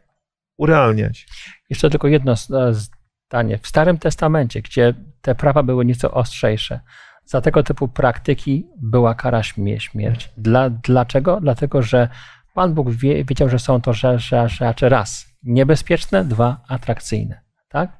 urealniać. 0.59 1.27
Jeszcze 1.71 1.91
tylko 1.91 2.09
jedno 2.09 2.33
e, 2.33 2.37
zdanie. 2.75 3.59
W 3.59 3.67
Starym 3.67 3.99
Testamencie, 3.99 4.63
gdzie 4.63 4.95
te 5.21 5.35
prawa 5.35 5.63
były 5.63 5.85
nieco 5.85 6.11
ostrzejsze, 6.11 6.81
za 7.25 7.41
tego 7.41 7.63
typu 7.63 7.89
praktyki 7.89 8.67
była 8.83 9.15
kara 9.15 9.41
śmie- 9.43 9.79
śmierci. 9.79 10.29
Dla, 10.37 10.71
dlaczego? 10.71 11.41
Dlatego, 11.41 11.83
że 11.83 12.09
Pan 12.55 12.75
Bóg 12.75 12.91
wie, 12.91 13.25
wiedział, 13.25 13.49
że 13.49 13.59
są 13.59 13.81
to 13.81 13.91
rze- 13.93 14.19
rze- 14.19 14.49
rzeczy 14.49 14.89
raz 14.89 15.27
niebezpieczne, 15.43 16.25
dwa 16.25 16.61
atrakcyjne. 16.69 17.41
Tak? 17.73 17.91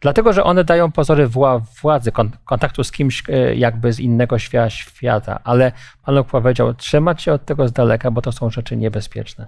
Dlatego, 0.00 0.32
że 0.32 0.44
one 0.44 0.64
dają 0.64 0.92
pozory 0.92 1.28
wła- 1.28 1.60
władzy, 1.82 2.12
kon- 2.12 2.30
kontaktu 2.44 2.84
z 2.84 2.92
kimś 2.92 3.22
e, 3.28 3.54
jakby 3.54 3.92
z 3.92 4.00
innego 4.00 4.36
świa- 4.36 4.68
świata, 4.68 5.40
ale 5.44 5.72
Pan 6.04 6.16
Bóg 6.16 6.26
powiedział, 6.28 6.74
trzymać 6.74 7.22
się 7.22 7.32
od 7.32 7.44
tego 7.44 7.68
z 7.68 7.72
daleka, 7.72 8.10
bo 8.10 8.22
to 8.22 8.32
są 8.32 8.50
rzeczy 8.50 8.76
niebezpieczne. 8.76 9.46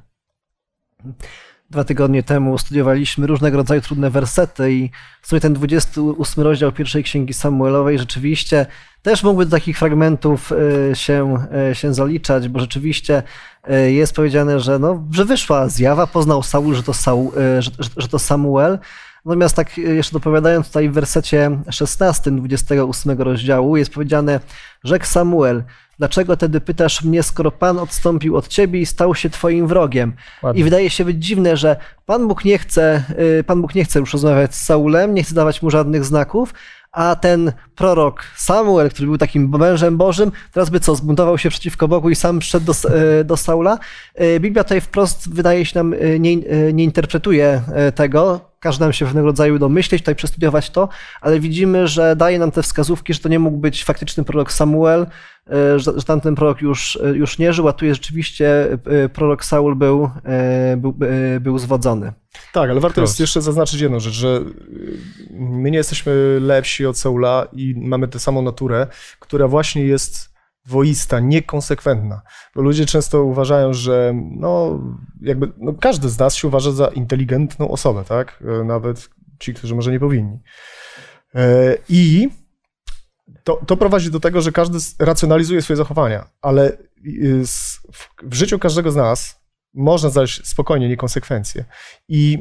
Dwa 1.70 1.84
tygodnie 1.84 2.22
temu 2.22 2.58
studiowaliśmy 2.58 3.26
różnego 3.26 3.56
rodzaju 3.56 3.80
trudne 3.80 4.10
wersety 4.10 4.72
i 4.72 4.90
w 5.22 5.26
sumie 5.28 5.40
ten 5.40 5.54
28 5.54 6.44
rozdział 6.44 6.72
pierwszej 6.72 7.04
księgi 7.04 7.32
Samuelowej 7.32 7.98
rzeczywiście 7.98 8.66
też 9.02 9.22
mógłby 9.22 9.44
do 9.44 9.50
takich 9.50 9.78
fragmentów 9.78 10.52
e, 10.52 10.96
się, 10.96 11.46
e, 11.70 11.74
się 11.74 11.94
zaliczać, 11.94 12.48
bo 12.48 12.60
rzeczywiście 12.60 13.22
jest 13.88 14.16
powiedziane, 14.16 14.60
że, 14.60 14.78
no, 14.78 15.04
że 15.12 15.24
wyszła 15.24 15.68
zjawa, 15.68 16.06
poznał 16.06 16.42
Saul, 16.42 16.74
że 16.74 16.82
to, 16.82 16.94
Saul, 16.94 17.30
że, 17.58 17.70
że, 17.78 17.90
że 17.96 18.08
to 18.08 18.18
Samuel. 18.18 18.78
Natomiast 19.24 19.56
tak 19.56 19.78
e, 19.78 19.80
jeszcze 19.80 20.12
dopowiadając 20.12 20.66
tutaj 20.66 20.88
w 20.88 20.92
wersecie 20.92 21.50
16 21.70 22.30
28 22.30 23.22
rozdziału 23.22 23.76
jest 23.76 23.92
powiedziane, 23.92 24.40
rzekł 24.84 25.06
Samuel, 25.06 25.64
dlaczego 25.98 26.36
tedy 26.36 26.60
pytasz 26.60 27.04
mnie, 27.04 27.22
skoro 27.22 27.50
Pan 27.50 27.78
odstąpił 27.78 28.36
od 28.36 28.48
ciebie 28.48 28.80
i 28.80 28.86
stał 28.86 29.14
się 29.14 29.30
twoim 29.30 29.66
wrogiem? 29.66 30.12
Ładnie. 30.42 30.60
I 30.60 30.64
wydaje 30.64 30.90
się 30.90 31.04
być 31.04 31.24
dziwne, 31.24 31.56
że 31.56 31.76
Pan 32.06 32.28
Bóg 32.28 32.44
nie 32.44 32.58
chce, 32.58 33.02
y, 33.40 33.44
Pan 33.44 33.62
Bóg 33.62 33.74
nie 33.74 33.84
chce 33.84 33.98
już 33.98 34.12
rozmawiać 34.12 34.54
z 34.54 34.64
Saulem, 34.64 35.14
nie 35.14 35.22
chce 35.22 35.34
dawać 35.34 35.62
mu 35.62 35.70
żadnych 35.70 36.04
znaków, 36.04 36.54
a 36.92 37.16
ten 37.16 37.52
prorok 37.74 38.24
Samuel, 38.36 38.90
który 38.90 39.06
był 39.06 39.18
takim 39.18 39.48
mężem 39.58 39.96
Bożym, 39.96 40.32
teraz 40.52 40.70
by 40.70 40.80
co, 40.80 40.94
zbuntował 40.94 41.38
się 41.38 41.50
przeciwko 41.50 41.88
Bogu 41.88 42.10
i 42.10 42.16
sam 42.16 42.38
przyszedł 42.38 42.66
do, 42.66 42.72
y, 43.20 43.24
do 43.24 43.36
Saula. 43.36 43.78
Biblia 44.40 44.64
tutaj 44.64 44.80
wprost, 44.80 45.34
wydaje 45.34 45.64
się 45.64 45.78
nam, 45.78 45.94
nie, 46.18 46.36
nie 46.72 46.84
interpretuje 46.84 47.62
tego. 47.94 48.48
Każe 48.60 48.80
nam 48.80 48.92
się 48.92 49.04
pewnego 49.04 49.26
rodzaju 49.26 49.58
domyśleć, 49.58 50.02
tutaj 50.02 50.14
przestudiować 50.14 50.70
to, 50.70 50.88
ale 51.20 51.40
widzimy, 51.40 51.88
że 51.88 52.16
daje 52.16 52.38
nam 52.38 52.50
te 52.50 52.62
wskazówki, 52.62 53.14
że 53.14 53.20
to 53.20 53.28
nie 53.28 53.38
mógł 53.38 53.58
być 53.58 53.84
faktyczny 53.84 54.24
prorok 54.24 54.52
Samuel, 54.52 55.02
y, 55.02 55.78
że, 55.78 55.92
że 55.96 56.02
tamten 56.02 56.34
prorok 56.34 56.62
już, 56.62 56.96
y, 56.96 57.16
już 57.16 57.38
nie 57.38 57.52
żył, 57.52 57.68
a 57.68 57.72
tu 57.72 57.86
jest 57.86 58.00
rzeczywiście 58.00 58.78
y, 59.04 59.08
prorok 59.08 59.44
Saul 59.44 59.76
był, 59.76 60.10
był, 60.76 60.94
był 61.40 61.58
zwodzony. 61.58 62.12
Tak, 62.52 62.70
ale 62.70 62.80
warto 62.80 63.00
jest 63.00 63.20
jeszcze 63.20 63.42
zaznaczyć 63.42 63.80
jedną 63.80 64.00
rzecz, 64.00 64.14
że 64.14 64.40
my 65.30 65.70
nie 65.70 65.78
jesteśmy 65.78 66.38
lepsi 66.40 66.86
od 66.86 66.98
Saula 66.98 67.48
i 67.52 67.74
mamy 67.76 68.08
tę 68.08 68.18
samą 68.18 68.42
naturę, 68.42 68.86
która 69.20 69.48
właśnie 69.48 69.84
jest 69.84 70.27
dwoista, 70.68 71.20
niekonsekwentna. 71.20 72.22
Bo 72.54 72.62
ludzie 72.62 72.86
często 72.86 73.22
uważają, 73.22 73.72
że 73.72 74.14
no, 74.36 74.80
jakby, 75.20 75.52
no, 75.58 75.72
każdy 75.72 76.08
z 76.08 76.18
nas 76.18 76.34
się 76.34 76.48
uważa 76.48 76.72
za 76.72 76.86
inteligentną 76.86 77.70
osobę, 77.70 78.04
tak? 78.04 78.42
E, 78.60 78.64
Nawet 78.64 79.08
ci, 79.38 79.54
którzy 79.54 79.74
może 79.74 79.92
nie 79.92 80.00
powinni. 80.00 80.38
E, 81.34 81.76
I 81.88 82.28
to, 83.44 83.60
to 83.66 83.76
prowadzi 83.76 84.10
do 84.10 84.20
tego, 84.20 84.40
że 84.40 84.52
każdy 84.52 84.78
racjonalizuje 84.98 85.62
swoje 85.62 85.76
zachowania, 85.76 86.28
ale 86.42 86.76
w, 87.46 88.08
w 88.22 88.34
życiu 88.34 88.58
każdego 88.58 88.90
z 88.90 88.96
nas 88.96 89.40
można 89.74 90.10
znaleźć 90.10 90.46
spokojnie 90.46 90.88
niekonsekwencje. 90.88 91.64
I 92.08 92.38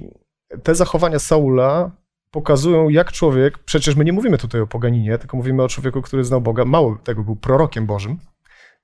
te 0.64 0.76
zachowania 0.76 1.20
Saula 1.20 1.92
pokazują, 2.32 2.90
jak 2.90 3.12
człowiek, 3.12 3.58
przecież 3.58 3.96
my 3.96 4.06
nie 4.06 4.14
mówimy 4.14 4.38
tutaj 4.38 4.62
o 4.62 4.68
poganinie, 4.68 5.18
tylko 5.18 5.38
mówimy 5.38 5.64
o 5.64 5.68
człowieku, 5.68 6.02
który 6.02 6.24
znał 6.24 6.42
Boga, 6.42 6.66
mało 6.66 6.98
tego, 7.04 7.24
był 7.24 7.36
prorokiem 7.36 7.86
Bożym, 7.86 8.20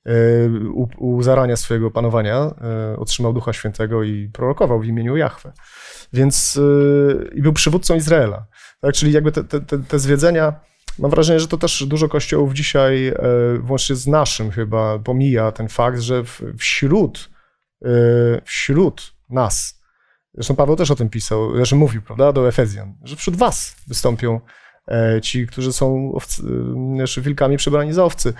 e, 0.06 0.14
u, 0.74 0.88
u 0.98 1.24
zarania 1.24 1.56
swojego 1.56 1.91
panowania 1.91 2.36
e, 2.38 2.98
otrzymał 2.98 3.34
Ducha 3.34 3.54
Świętego 3.54 4.04
i 4.04 4.30
prorokował 4.34 4.80
w 4.80 4.86
imieniu 4.86 5.18
Jahwe. 5.18 5.54
Więc 6.14 6.60
e, 6.60 7.36
i 7.36 7.41
był 7.41 7.54
przywódcą 7.54 7.96
Izraela. 7.96 8.46
Tak? 8.82 8.94
Czyli 8.94 9.12
jakby 9.12 9.32
te, 9.32 9.44
te, 9.44 9.80
te, 9.80 10.00
zwiedzenia, 10.00 10.54
mam 11.00 11.12
wrażenie, 11.12 11.39
że 11.39 11.48
to 11.48 11.58
też 11.58 11.86
dużo 11.86 12.10
kościołów 12.10 12.54
dzisiaj, 12.54 13.14
włącznie 13.60 13.96
z 13.96 14.08
naszym 14.08 14.52
chyba, 14.52 15.00
pomija 15.00 15.52
ten 15.52 15.70
fakt, 15.70 16.00
że 16.00 16.24
wśród, 16.58 17.30
wśród 18.46 19.14
nas, 19.30 19.83
zresztą 20.34 20.56
Paweł 20.56 20.76
też 20.76 20.92
o 20.92 20.96
tym 20.96 21.10
pisał, 21.10 21.56
znaczy 21.56 21.76
mówił, 21.76 22.02
prawda, 22.02 22.32
do 22.32 22.48
Efezjan, 22.48 22.96
że 23.04 23.16
wśród 23.16 23.36
was 23.36 23.76
wystąpią 23.88 24.40
e, 24.88 25.22
ci, 25.22 25.48
którzy 25.48 25.74
są 25.74 26.12
owcy, 26.14 26.44
e, 26.44 26.96
znaczy 26.96 27.22
wilkami 27.22 27.58
przebrani 27.58 27.94
za 27.94 28.04
owcy. 28.04 28.34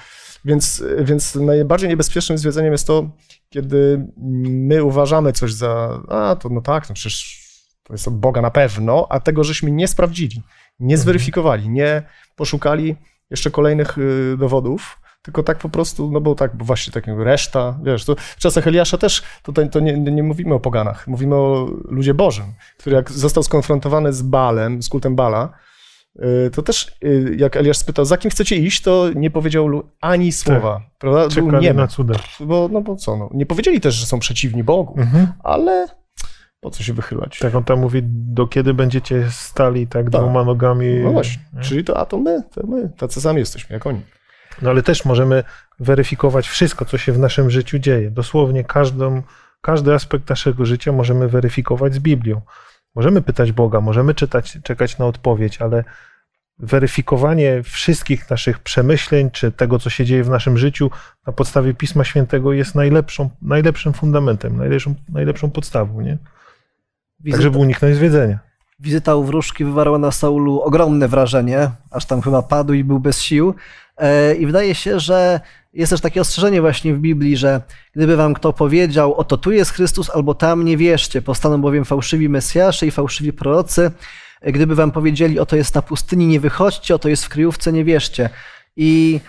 Więc, 0.46 0.84
więc 1.00 1.36
najbardziej 1.36 1.90
niebezpiecznym 1.90 2.38
zwiedzeniem 2.38 2.72
jest 2.72 2.88
to, 2.88 3.10
kiedy 3.50 4.08
my 4.48 4.84
uważamy 4.84 5.34
coś 5.34 5.54
za, 5.54 6.02
a 6.10 6.36
to 6.36 6.50
no 6.50 6.62
tak, 6.62 6.90
no 6.90 6.96
przecież 6.96 7.44
to 7.84 7.94
jest 7.94 8.08
od 8.08 8.20
Boga 8.20 8.42
na 8.42 8.52
pewno, 8.52 9.08
a 9.10 9.20
tego 9.20 9.44
żeśmy 9.44 9.72
nie 9.72 9.88
sprawdzili, 9.88 10.42
nie 10.80 10.98
zweryfikowali, 10.98 11.70
nie 11.70 12.04
poszukali 12.36 12.96
jeszcze 13.30 13.52
kolejnych 13.52 13.98
y, 13.98 14.36
dowodów, 14.38 15.00
tylko 15.24 15.44
tak 15.44 15.58
po 15.58 15.70
prostu, 15.70 16.12
no 16.12 16.22
bo 16.22 16.36
tak, 16.36 16.56
bo 16.58 16.66
właśnie 16.66 16.94
takiego 16.94 17.24
reszta, 17.24 17.80
wiesz, 17.84 18.06
to 18.06 18.16
w 18.16 18.36
czasach 18.36 18.68
Eliasza 18.68 18.98
też 18.98 19.24
tutaj 19.44 19.70
to 19.70 19.80
nie, 19.80 19.98
nie 19.98 20.24
mówimy 20.24 20.54
o 20.54 20.60
poganach, 20.60 21.08
mówimy 21.08 21.36
o 21.36 21.70
ludzie 21.86 22.14
Bożym, 22.14 22.46
który 22.78 22.96
jak 22.96 23.12
został 23.12 23.44
skonfrontowany 23.44 24.14
z 24.14 24.22
Balem, 24.22 24.84
z 24.84 24.90
kultem 24.90 25.16
Bala, 25.16 25.50
y, 26.16 26.52
to 26.52 26.62
też 26.62 26.98
y, 27.04 27.36
jak 27.38 27.58
Eliasz 27.58 27.78
spytał, 27.78 28.06
za 28.06 28.18
kim 28.18 28.32
chcecie 28.32 28.56
iść, 28.56 28.82
to 28.82 29.06
nie 29.16 29.32
powiedział 29.32 29.84
ani 30.02 30.32
słowa, 30.32 30.82
prawda? 31.00 31.28
Był 31.36 31.52
niemy. 31.52 31.82
na 31.82 31.88
cuda. 31.88 32.16
Bo, 32.40 32.70
no 32.72 32.82
bo 32.82 32.96
co, 32.96 33.18
no, 33.18 33.30
nie 33.34 33.46
powiedzieli 33.46 33.82
też, 33.82 33.96
że 33.96 34.06
są 34.06 34.20
przeciwni 34.20 34.64
Bogu, 34.64 35.00
Mhm. 35.00 35.28
ale 35.44 35.88
po 36.60 36.70
co 36.70 36.84
się 36.84 36.94
wychylać? 36.94 37.40
Tak, 37.40 37.56
on 37.56 37.64
tam 37.64 37.80
mówi, 37.80 38.00
do 38.06 38.48
kiedy 38.48 38.74
będziecie 38.74 39.26
stali 39.32 39.88
tak, 39.88 40.04
Tak. 40.04 40.22
dwoma 40.22 40.44
nogami. 40.44 40.88
No 41.04 41.12
właśnie, 41.12 41.44
Nie? 41.54 41.62
czyli 41.62 41.84
to, 41.84 41.98
a 41.98 42.06
to 42.06 42.18
my, 42.18 42.44
to 42.56 42.68
my, 42.68 42.90
tacy 42.98 43.22
sami 43.22 43.40
jesteśmy 43.40 43.74
jak 43.74 43.88
oni. 43.88 44.02
No 44.62 44.70
ale 44.70 44.84
też 44.84 45.06
możemy 45.06 45.44
weryfikować 45.80 46.48
wszystko, 46.48 46.86
co 46.86 46.98
się 46.98 47.12
w 47.12 47.20
naszym 47.20 47.50
życiu 47.50 47.80
dzieje. 47.80 48.12
Dosłownie 48.12 48.64
każdą, 48.64 49.24
każdy 49.62 49.94
aspekt 49.94 50.30
naszego 50.30 50.66
życia 50.66 50.92
możemy 50.92 51.28
weryfikować 51.28 51.94
z 51.94 52.00
Biblią. 52.00 52.42
Możemy 52.96 53.22
pytać 53.22 53.52
Boga, 53.52 53.82
możemy 53.82 54.14
czytać, 54.14 54.58
czekać 54.64 54.98
na 54.98 55.06
odpowiedź, 55.06 55.62
ale 55.62 55.84
weryfikowanie 56.60 57.64
wszystkich 57.64 58.30
naszych 58.30 58.60
przemyśleń, 58.60 59.32
czy 59.32 59.52
tego, 59.52 59.80
co 59.80 59.90
się 59.90 60.06
dzieje 60.06 60.24
w 60.24 60.30
naszym 60.30 60.58
życiu 60.58 60.92
na 61.28 61.34
podstawie 61.34 61.74
Pisma 61.74 62.04
Świętego 62.04 62.54
jest 62.54 62.76
najlepszą, 62.76 63.30
najlepszym 63.42 63.94
fundamentem, 63.94 64.58
najlepszą, 64.58 64.96
najlepszą 65.10 65.52
podstawą, 65.52 66.02
nie? 66.02 66.18
Tak, 67.32 67.42
żeby 67.42 67.58
uniknąć 67.58 67.96
zwiedzenia. 67.96 68.40
Wizyta 68.80 69.16
u 69.16 69.24
wróżki 69.24 69.66
wywarła 69.66 69.98
na 69.98 70.12
Saulu 70.12 70.62
ogromne 70.62 71.08
wrażenie, 71.08 71.72
aż 71.92 72.06
tam 72.06 72.22
chyba 72.22 72.42
padł 72.42 72.74
i 72.74 72.84
był 72.84 73.00
bez 73.00 73.22
sił. 73.22 73.56
E, 73.98 74.36
I 74.36 74.46
wydaje 74.46 74.76
się, 74.76 75.00
że 75.00 75.40
jest 75.74 75.90
też 75.90 76.02
takie 76.02 76.22
ostrzeżenie 76.22 76.62
właśnie 76.62 76.94
w 76.94 77.00
Biblii, 77.00 77.38
że 77.38 77.62
gdyby 77.96 78.16
wam 78.16 78.34
kto 78.34 78.54
powiedział, 78.54 79.14
oto 79.14 79.38
tu 79.38 79.52
jest 79.52 79.72
Chrystus, 79.72 80.10
albo 80.10 80.34
tam, 80.36 80.66
nie 80.66 80.78
wierzcie, 80.78 81.22
powstaną 81.22 81.62
bowiem 81.62 81.86
fałszywi 81.86 82.30
Mesjasze 82.30 82.88
i 82.88 82.92
fałszywi 82.92 83.34
prorocy. 83.34 83.92
E, 84.42 84.52
Gdyby 84.52 84.76
wam 84.76 84.92
powiedzieli, 84.92 85.40
oto 85.40 85.56
jest 85.56 85.76
na 85.76 85.82
pustyni, 85.82 86.28
nie 86.28 86.40
wychodźcie, 86.40 86.96
oto 86.96 87.10
jest 87.10 87.26
w 87.26 87.30
kryjówce, 87.30 87.74
nie 87.74 87.84
wierzcie. 87.84 88.30
I 88.78 89.20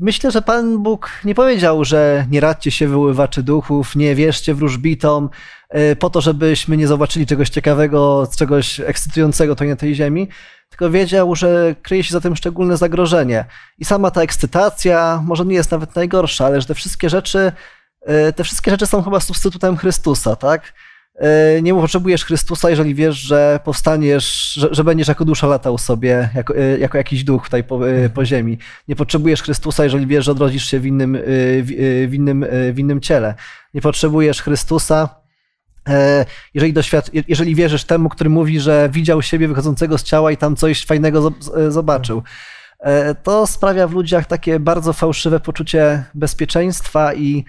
myślę, 0.00 0.30
że 0.30 0.42
Pan 0.42 0.82
Bóg 0.82 1.10
nie 1.24 1.34
powiedział, 1.34 1.84
że 1.84 2.26
nie 2.30 2.40
radźcie 2.40 2.70
się 2.70 2.88
wyływaczy 2.88 3.42
duchów, 3.42 3.96
nie 3.96 4.14
wierzcie 4.14 4.54
wróżbitom, 4.54 5.30
e, 5.68 5.96
po 5.96 6.10
to, 6.10 6.20
żebyśmy 6.20 6.76
nie 6.76 6.86
zobaczyli 6.86 7.26
czegoś 7.26 7.48
ciekawego, 7.48 8.28
czegoś 8.38 8.80
ekscytującego 8.80 9.54
tutaj 9.54 9.68
na 9.68 9.76
tej 9.76 9.94
ziemi, 9.94 10.28
tylko 10.68 10.90
wiedział, 10.90 11.34
że 11.34 11.74
kryje 11.82 12.04
się 12.04 12.12
za 12.12 12.20
tym 12.20 12.36
szczególne 12.36 12.76
zagrożenie. 12.76 13.44
I 13.78 13.84
sama 13.84 14.10
ta 14.10 14.22
ekscytacja 14.22 15.22
może 15.24 15.44
nie 15.44 15.54
jest 15.54 15.70
nawet 15.70 15.96
najgorsza, 15.96 16.46
ale 16.46 16.60
że 16.60 16.66
te 16.66 16.74
wszystkie 16.74 17.10
rzeczy, 17.10 17.52
e, 18.02 18.32
te 18.32 18.44
wszystkie 18.44 18.70
rzeczy 18.70 18.86
są 18.86 19.02
chyba 19.02 19.20
substytutem 19.20 19.76
Chrystusa, 19.76 20.36
tak? 20.36 20.72
E, 21.18 21.62
Nie 21.62 21.74
potrzebujesz 21.74 22.24
Chrystusa, 22.24 22.70
jeżeli 22.70 22.94
wiesz, 22.94 23.16
że 23.16 23.60
powstaniesz, 23.64 24.52
że, 24.52 24.68
że 24.70 24.84
będziesz 24.84 25.08
jako 25.08 25.24
dusza 25.24 25.46
latał 25.46 25.78
sobie, 25.78 26.28
jako, 26.34 26.56
e, 26.56 26.78
jako 26.78 26.98
jakiś 26.98 27.24
duch 27.24 27.44
tutaj 27.44 27.64
po, 27.64 27.90
e, 27.90 28.10
po 28.10 28.24
ziemi. 28.24 28.58
Nie 28.88 28.96
potrzebujesz 28.96 29.42
Chrystusa, 29.42 29.84
jeżeli 29.84 30.06
wiesz, 30.06 30.24
że 30.24 30.32
odrodzisz 30.32 30.64
się 30.66 30.80
w 30.80 30.86
innym, 30.86 31.18
w, 31.62 32.10
innym, 32.12 32.46
w 32.72 32.78
innym 32.78 33.00
ciele. 33.00 33.34
Nie 33.74 33.80
potrzebujesz 33.80 34.42
Chrystusa, 34.42 35.08
jeżeli, 36.54 36.72
doświad... 36.72 37.10
jeżeli 37.28 37.54
wierzysz 37.54 37.84
temu, 37.84 38.08
który 38.08 38.30
mówi, 38.30 38.60
że 38.60 38.88
widział 38.92 39.22
siebie 39.22 39.48
wychodzącego 39.48 39.98
z 39.98 40.02
ciała 40.02 40.32
i 40.32 40.36
tam 40.36 40.56
coś 40.56 40.84
fajnego 40.86 41.22
zob- 41.22 41.70
zobaczył. 41.70 42.22
To 43.22 43.46
sprawia 43.46 43.88
w 43.88 43.92
ludziach 43.92 44.26
takie 44.26 44.60
bardzo 44.60 44.92
fałszywe 44.92 45.40
poczucie 45.40 46.04
bezpieczeństwa 46.14 47.14
i, 47.14 47.44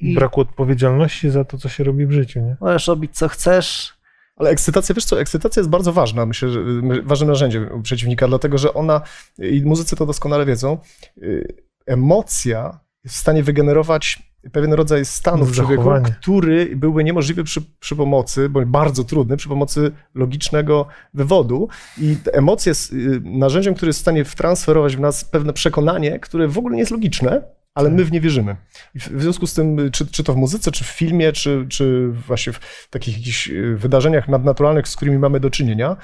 i 0.00 0.14
Braku 0.14 0.40
odpowiedzialności 0.40 1.30
za 1.30 1.44
to, 1.44 1.58
co 1.58 1.68
się 1.68 1.84
robi 1.84 2.06
w 2.06 2.12
życiu, 2.12 2.40
nie? 2.40 2.56
możesz 2.60 2.88
robić 2.88 3.16
co 3.16 3.28
chcesz. 3.28 4.00
Ale 4.36 4.50
ekscytacja, 4.50 4.94
wiesz 4.94 5.04
co, 5.04 5.20
ekscytacja 5.20 5.60
jest 5.60 5.70
bardzo 5.70 5.92
ważna, 5.92 6.26
myślę, 6.26 6.48
że 6.48 6.60
ważnym 7.04 7.28
narzędziem 7.28 7.82
przeciwnika, 7.82 8.28
dlatego 8.28 8.58
że 8.58 8.74
ona, 8.74 9.00
i 9.38 9.62
muzycy 9.64 9.96
to 9.96 10.06
doskonale 10.06 10.46
wiedzą, 10.46 10.78
y, 11.18 11.54
emocja 11.86 12.80
jest 13.04 13.16
w 13.16 13.18
stanie 13.18 13.42
wygenerować 13.42 14.30
pewien 14.52 14.72
rodzaj 14.72 15.04
stanu 15.04 15.44
w 15.44 15.52
człowieku, 15.52 15.90
który 16.20 16.76
byłby 16.76 17.04
niemożliwy 17.04 17.44
przy, 17.44 17.62
przy 17.80 17.96
pomocy, 17.96 18.48
bądź 18.48 18.66
bardzo 18.66 19.04
trudny, 19.04 19.36
przy 19.36 19.48
pomocy 19.48 19.92
logicznego 20.14 20.86
wywodu. 21.14 21.68
I 21.98 22.16
emocje 22.32 22.70
jest 22.70 22.92
y, 22.92 23.20
narzędziem, 23.24 23.74
które 23.74 23.88
jest 23.88 23.98
w 23.98 24.02
stanie 24.02 24.24
wtransferować 24.24 24.96
w 24.96 25.00
nas 25.00 25.24
pewne 25.24 25.52
przekonanie, 25.52 26.18
które 26.18 26.48
w 26.48 26.58
ogóle 26.58 26.74
nie 26.74 26.80
jest 26.80 26.92
logiczne, 26.92 27.42
ale 27.74 27.90
my 27.90 28.04
w 28.04 28.12
nie 28.12 28.20
wierzymy. 28.20 28.56
W 28.94 29.22
związku 29.22 29.46
z 29.46 29.54
tym, 29.54 29.90
czy, 29.92 30.06
czy 30.06 30.24
to 30.24 30.32
w 30.32 30.36
muzyce, 30.36 30.72
czy 30.72 30.84
w 30.84 30.86
filmie, 30.86 31.32
czy, 31.32 31.66
czy 31.68 32.08
właśnie 32.26 32.52
w 32.52 32.88
takich 32.90 33.18
jakichś 33.18 33.48
y, 33.48 33.76
wydarzeniach 33.76 34.28
nadnaturalnych, 34.28 34.88
z 34.88 34.96
którymi 34.96 35.18
mamy 35.18 35.40
do 35.40 35.50
czynienia, 35.50 35.96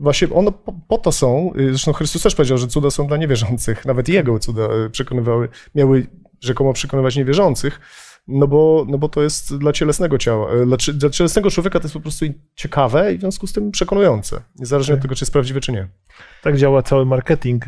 właśnie 0.00 0.30
one 0.30 0.52
po, 0.52 0.74
po 0.88 0.98
to 0.98 1.12
są, 1.12 1.52
y, 1.58 1.68
zresztą 1.68 1.92
Chrystus 1.92 2.22
też 2.22 2.34
powiedział, 2.34 2.58
że 2.58 2.68
cuda 2.68 2.90
są 2.90 3.06
dla 3.06 3.16
niewierzących, 3.16 3.84
nawet 3.84 4.08
Jego 4.08 4.38
cuda 4.38 4.62
y, 4.86 4.90
przekonywały, 4.90 5.48
miały 5.74 6.06
rzekomo 6.40 6.72
przekonywać 6.72 7.16
niewierzących, 7.16 7.80
no 8.28 8.46
bo, 8.46 8.86
no 8.88 8.98
bo 8.98 9.08
to 9.08 9.22
jest 9.22 9.56
dla 9.56 9.72
cielesnego 9.72 10.18
ciała, 10.18 10.54
y, 10.54 10.66
dla, 10.66 10.76
dla 10.94 11.10
cielesnego 11.10 11.50
człowieka 11.50 11.80
to 11.80 11.84
jest 11.84 11.94
po 11.94 12.00
prostu 12.00 12.24
ciekawe 12.54 13.14
i 13.14 13.18
w 13.18 13.20
związku 13.20 13.46
z 13.46 13.52
tym 13.52 13.70
przekonujące, 13.70 14.42
niezależnie 14.56 14.94
od 14.94 15.02
tego, 15.02 15.14
czy 15.14 15.24
jest 15.24 15.32
prawdziwe, 15.32 15.60
czy 15.60 15.72
nie. 15.72 15.88
Tak 16.42 16.56
działa 16.56 16.82
cały 16.82 17.06
marketing. 17.06 17.64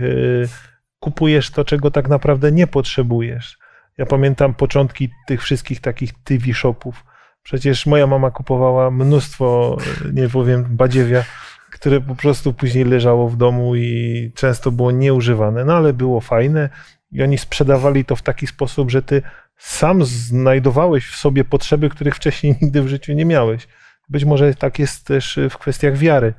Kupujesz 1.01 1.51
to, 1.51 1.64
czego 1.64 1.90
tak 1.90 2.09
naprawdę 2.09 2.53
nie 2.53 2.66
potrzebujesz. 2.66 3.59
Ja 3.99 4.07
pamiętam 4.07 4.55
początki 4.55 5.11
tych 5.26 5.42
wszystkich 5.42 5.80
takich 5.80 6.12
TV 6.24 6.55
shopów. 6.55 7.05
Przecież 7.42 7.86
moja 7.86 8.07
mama 8.07 8.30
kupowała 8.30 8.90
mnóstwo, 8.90 9.76
nie 10.12 10.28
powiem, 10.28 10.76
badziewia, 10.76 11.24
które 11.70 12.01
po 12.01 12.14
prostu 12.14 12.53
później 12.53 12.84
leżało 12.84 13.28
w 13.28 13.36
domu 13.36 13.76
i 13.76 14.32
często 14.34 14.70
było 14.70 14.90
nieużywane, 14.90 15.64
no 15.64 15.76
ale 15.76 15.92
było 15.92 16.20
fajne 16.20 16.68
i 17.12 17.22
oni 17.22 17.38
sprzedawali 17.38 18.05
to 18.05 18.16
w 18.16 18.22
taki 18.22 18.47
sposób, 18.47 18.90
że 18.90 19.03
ty 19.03 19.22
sam 19.59 20.05
znajdowałeś 20.05 21.07
w 21.07 21.16
sobie 21.16 21.44
potrzeby, 21.44 21.88
których 21.88 22.14
wcześniej 22.14 22.57
nigdy 22.62 22.82
w 22.82 22.88
życiu 22.88 23.12
nie 23.12 23.24
miałeś. 23.24 23.68
Być 24.09 24.24
może 24.24 24.55
tak 24.55 24.78
jest 24.78 25.07
też 25.07 25.38
w 25.51 25.59
kwestiach 25.59 25.97
wiary, 25.97 26.34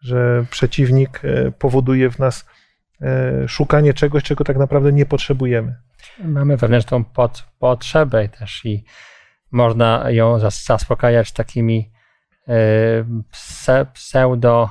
że 0.00 0.44
przeciwnik 0.50 1.20
e, 1.24 1.52
powoduje 1.52 2.10
w 2.10 2.18
nas 2.18 2.46
szukanie 3.46 3.94
czegoś, 3.94 4.22
czego 4.22 4.44
tak 4.44 4.56
naprawdę 4.56 4.92
nie 4.92 5.06
potrzebujemy. 5.06 5.76
Mamy 6.24 6.56
wewnętrzną 6.56 7.04
pot, 7.04 7.44
potrzebę 7.58 8.28
też 8.28 8.64
i 8.64 8.84
można 9.50 10.10
ją 10.10 10.38
zas- 10.38 10.66
zaspokajać 10.66 11.32
takimi 11.32 11.90
e, 12.48 12.54
pse, 13.30 13.86
pseudo 13.92 14.70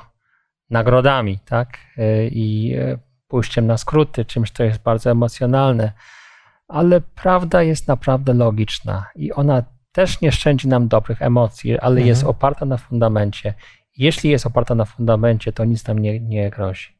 nagrodami, 0.70 1.38
tak? 1.44 1.78
E, 1.98 2.26
I 2.26 2.74
e, 2.78 2.98
pójściem 3.28 3.66
na 3.66 3.76
skróty, 3.76 4.24
czymś, 4.24 4.50
co 4.50 4.64
jest 4.64 4.82
bardzo 4.82 5.10
emocjonalne. 5.10 5.92
Ale 6.68 7.00
prawda 7.00 7.62
jest 7.62 7.88
naprawdę 7.88 8.34
logiczna 8.34 9.06
i 9.16 9.32
ona 9.32 9.62
też 9.92 10.20
nie 10.20 10.32
szczędzi 10.32 10.68
nam 10.68 10.88
dobrych 10.88 11.22
emocji, 11.22 11.78
ale 11.78 11.90
Mhm. 11.92 12.06
jest 12.06 12.24
oparta 12.24 12.64
na 12.66 12.76
fundamencie. 12.76 13.54
Jeśli 13.96 14.30
jest 14.30 14.46
oparta 14.46 14.74
na 14.74 14.84
fundamencie, 14.84 15.52
to 15.52 15.64
nic 15.64 15.86
nam 15.86 15.98
nie, 15.98 16.20
nie 16.20 16.50
grozi. 16.50 16.99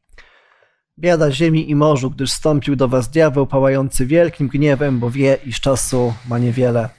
Biada 1.01 1.31
ziemi 1.31 1.69
i 1.69 1.75
morzu, 1.75 2.11
gdyż 2.11 2.31
stąpił 2.31 2.75
do 2.75 2.87
was 2.87 3.09
diabeł 3.09 3.47
pałający 3.47 4.05
wielkim 4.05 4.47
gniewem, 4.47 4.99
bo 4.99 5.11
wie, 5.11 5.37
iż 5.45 5.61
czasu 5.61 6.13
ma 6.29 6.39
niewiele. 6.39 6.89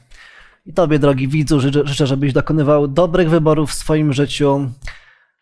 I 0.66 0.72
tobie, 0.72 0.98
drogi 0.98 1.28
widzu, 1.28 1.60
życzę, 1.60 2.06
żebyś 2.06 2.32
dokonywał 2.32 2.88
dobrych 2.88 3.30
wyborów 3.30 3.70
w 3.70 3.74
swoim 3.74 4.12
życiu, 4.12 4.70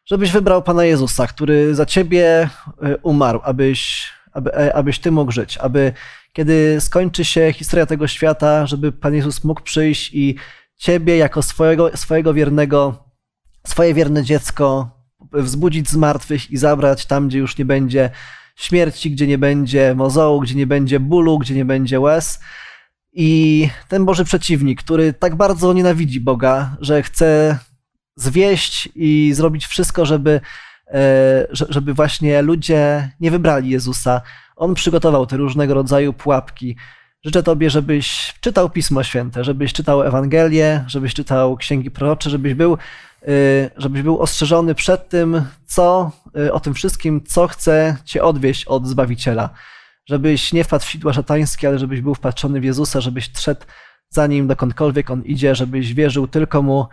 żebyś 0.04 0.32
wybrał 0.32 0.62
Pana 0.62 0.84
Jezusa, 0.84 1.26
który 1.26 1.74
za 1.74 1.86
ciebie 1.86 2.48
y, 2.84 2.96
umarł, 3.02 3.40
abyś, 3.44 4.08
aby, 4.32 4.54
e, 4.54 4.74
abyś 4.76 4.98
ty 4.98 5.10
mógł 5.10 5.32
żyć, 5.32 5.58
aby 5.58 5.92
kiedy 6.32 6.76
skończy 6.80 7.24
się 7.24 7.52
historia 7.52 7.86
tego 7.86 8.06
świata, 8.06 8.66
żeby 8.66 8.92
Pan 8.92 9.14
Jezus 9.14 9.44
mógł 9.44 9.62
przyjść 9.62 10.14
i 10.14 10.36
ciebie 10.76 11.16
jako 11.16 11.42
swojego, 11.42 11.96
swojego 11.96 12.34
wiernego, 12.34 13.04
swoje 13.66 13.94
wierne 13.94 14.24
dziecko 14.24 14.90
wzbudzić 15.32 15.88
z 15.88 15.96
martwych 15.96 16.50
i 16.50 16.56
zabrać 16.56 17.06
tam, 17.06 17.28
gdzie 17.28 17.38
już 17.38 17.58
nie 17.58 17.64
będzie 17.64 18.10
śmierci, 18.56 19.10
gdzie 19.10 19.26
nie 19.26 19.38
będzie 19.38 19.94
mozołu, 19.94 20.40
gdzie 20.40 20.54
nie 20.54 20.66
będzie 20.66 21.00
bólu, 21.00 21.38
gdzie 21.38 21.54
nie 21.54 21.64
będzie 21.64 22.00
łez. 22.00 22.40
I 23.12 23.68
ten 23.88 24.04
Boży 24.04 24.24
przeciwnik, 24.24 24.82
który 24.82 25.12
tak 25.12 25.34
bardzo 25.36 25.72
nienawidzi 25.72 26.20
Boga, 26.20 26.76
że 26.80 27.02
chce 27.02 27.58
zwieść 28.16 28.88
i 28.94 29.30
zrobić 29.34 29.66
wszystko, 29.66 30.06
żeby, 30.06 30.40
e, 30.86 31.46
że- 31.50 31.66
żeby 31.68 31.94
właśnie 31.94 32.42
ludzie 32.42 33.10
nie 33.20 33.30
wybrali 33.30 33.70
Jezusa. 33.70 34.20
On 34.56 34.74
przygotował 34.74 35.26
te 35.26 35.36
różnego 35.36 35.74
rodzaju 35.74 36.12
pułapki. 36.12 36.76
Życzę 37.24 37.42
Tobie, 37.42 37.70
żebyś 37.70 38.34
czytał 38.40 38.70
Pismo 38.70 39.02
Święte, 39.02 39.44
żebyś 39.44 39.72
czytał 39.72 40.02
Ewangelię, 40.02 40.84
żebyś 40.86 41.14
czytał 41.14 41.56
księgi 41.56 41.90
prorocze, 41.90 42.30
żebyś 42.30 42.54
był, 42.54 42.78
żebyś 43.76 44.02
był 44.02 44.20
ostrzeżony 44.20 44.74
przed 44.74 45.08
tym, 45.08 45.42
co 45.66 46.12
y, 46.38 46.52
o 46.52 46.60
tym 46.60 46.74
wszystkim, 46.74 47.24
co 47.26 47.48
chce 47.48 47.96
Cię 48.04 48.22
odwieść 48.22 48.64
od 48.64 48.86
Zbawiciela. 48.86 49.50
Żebyś 50.06 50.52
nie 50.52 50.64
wpadł 50.64 50.84
w 50.84 50.88
sidła 50.88 51.12
szatańskie, 51.12 51.68
ale 51.68 51.78
żebyś 51.78 52.00
był 52.00 52.14
wpatrzony 52.14 52.60
w 52.60 52.64
Jezusa, 52.64 53.00
żebyś 53.00 53.30
szedł 53.38 53.66
za 54.08 54.26
Nim 54.26 54.46
dokądkolwiek 54.46 55.10
On 55.10 55.22
idzie, 55.22 55.54
żebyś 55.54 55.94
wierzył 55.94 56.28
tylko 56.28 56.62
Mu, 56.62 56.86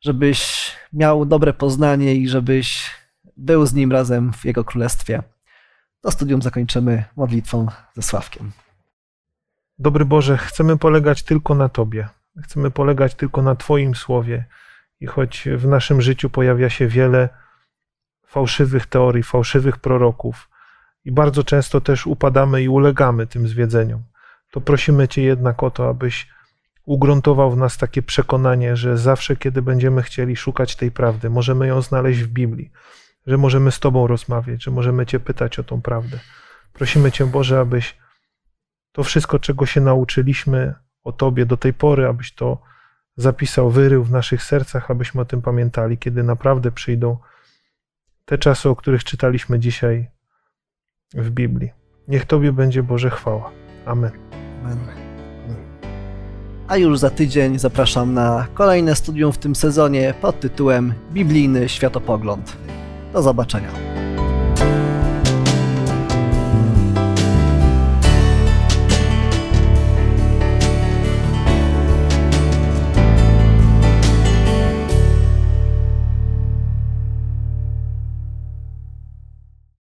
żebyś 0.00 0.70
miał 0.92 1.26
dobre 1.26 1.52
poznanie 1.52 2.14
i 2.14 2.28
żebyś 2.28 2.90
był 3.36 3.66
z 3.66 3.74
Nim 3.74 3.92
razem 3.92 4.32
w 4.32 4.44
Jego 4.44 4.64
Królestwie. 4.64 5.22
To 6.00 6.10
studium 6.10 6.42
zakończymy 6.42 7.04
modlitwą 7.16 7.66
ze 7.94 8.02
Sławkiem. 8.02 8.52
Dobry 9.78 10.04
Boże, 10.04 10.38
chcemy 10.38 10.78
polegać 10.78 11.22
tylko 11.22 11.54
na 11.54 11.68
Tobie. 11.68 12.08
Chcemy 12.42 12.70
polegać 12.70 13.14
tylko 13.14 13.42
na 13.42 13.56
Twoim 13.56 13.94
słowie. 13.94 14.44
I 15.00 15.06
choć 15.06 15.48
w 15.56 15.66
naszym 15.66 16.00
życiu 16.00 16.30
pojawia 16.30 16.70
się 16.70 16.86
wiele 16.86 17.28
fałszywych 18.26 18.86
teorii, 18.86 19.22
fałszywych 19.22 19.78
proroków, 19.78 20.50
i 21.04 21.12
bardzo 21.12 21.44
często 21.44 21.80
też 21.80 22.06
upadamy 22.06 22.62
i 22.62 22.68
ulegamy 22.68 23.26
tym 23.26 23.48
zwiedzeniom. 23.48 24.02
To 24.50 24.60
prosimy 24.60 25.08
Cię 25.08 25.22
jednak 25.22 25.62
o 25.62 25.70
to, 25.70 25.88
abyś 25.88 26.28
ugruntował 26.84 27.50
w 27.50 27.56
nas 27.56 27.78
takie 27.78 28.02
przekonanie, 28.02 28.76
że 28.76 28.98
zawsze, 28.98 29.36
kiedy 29.36 29.62
będziemy 29.62 30.02
chcieli 30.02 30.36
szukać 30.36 30.76
tej 30.76 30.90
prawdy, 30.90 31.30
możemy 31.30 31.66
ją 31.66 31.82
znaleźć 31.82 32.20
w 32.20 32.28
Biblii, 32.28 32.70
że 33.26 33.36
możemy 33.36 33.72
z 33.72 33.80
Tobą 33.80 34.06
rozmawiać, 34.06 34.64
że 34.64 34.70
możemy 34.70 35.06
Cię 35.06 35.20
pytać 35.20 35.58
o 35.58 35.64
tą 35.64 35.82
prawdę. 35.82 36.18
Prosimy 36.72 37.12
Cię, 37.12 37.26
Boże, 37.26 37.60
abyś 37.60 37.98
to 38.92 39.02
wszystko, 39.04 39.38
czego 39.38 39.66
się 39.66 39.80
nauczyliśmy 39.80 40.74
o 41.04 41.12
Tobie 41.12 41.46
do 41.46 41.56
tej 41.56 41.74
pory, 41.74 42.06
abyś 42.06 42.34
to 42.34 42.62
zapisał, 43.22 43.70
wyrył 43.70 44.04
w 44.04 44.10
naszych 44.10 44.42
sercach, 44.42 44.90
abyśmy 44.90 45.20
o 45.20 45.24
tym 45.24 45.42
pamiętali, 45.42 45.98
kiedy 45.98 46.22
naprawdę 46.22 46.72
przyjdą 46.72 47.16
te 48.24 48.38
czasy, 48.38 48.68
o 48.68 48.76
których 48.76 49.04
czytaliśmy 49.04 49.58
dzisiaj 49.58 50.10
w 51.14 51.30
Biblii. 51.30 51.70
Niech 52.08 52.24
Tobie 52.24 52.52
będzie 52.52 52.82
Boże 52.82 53.10
chwała. 53.10 53.50
Amen. 53.86 54.10
Amen. 54.64 55.10
A 56.68 56.76
już 56.76 56.98
za 56.98 57.10
tydzień 57.10 57.58
zapraszam 57.58 58.14
na 58.14 58.46
kolejne 58.54 58.96
studium 58.96 59.32
w 59.32 59.38
tym 59.38 59.54
sezonie 59.54 60.14
pod 60.20 60.40
tytułem 60.40 60.94
Biblijny 61.12 61.68
Światopogląd. 61.68 62.56
Do 63.12 63.22
zobaczenia. 63.22 64.09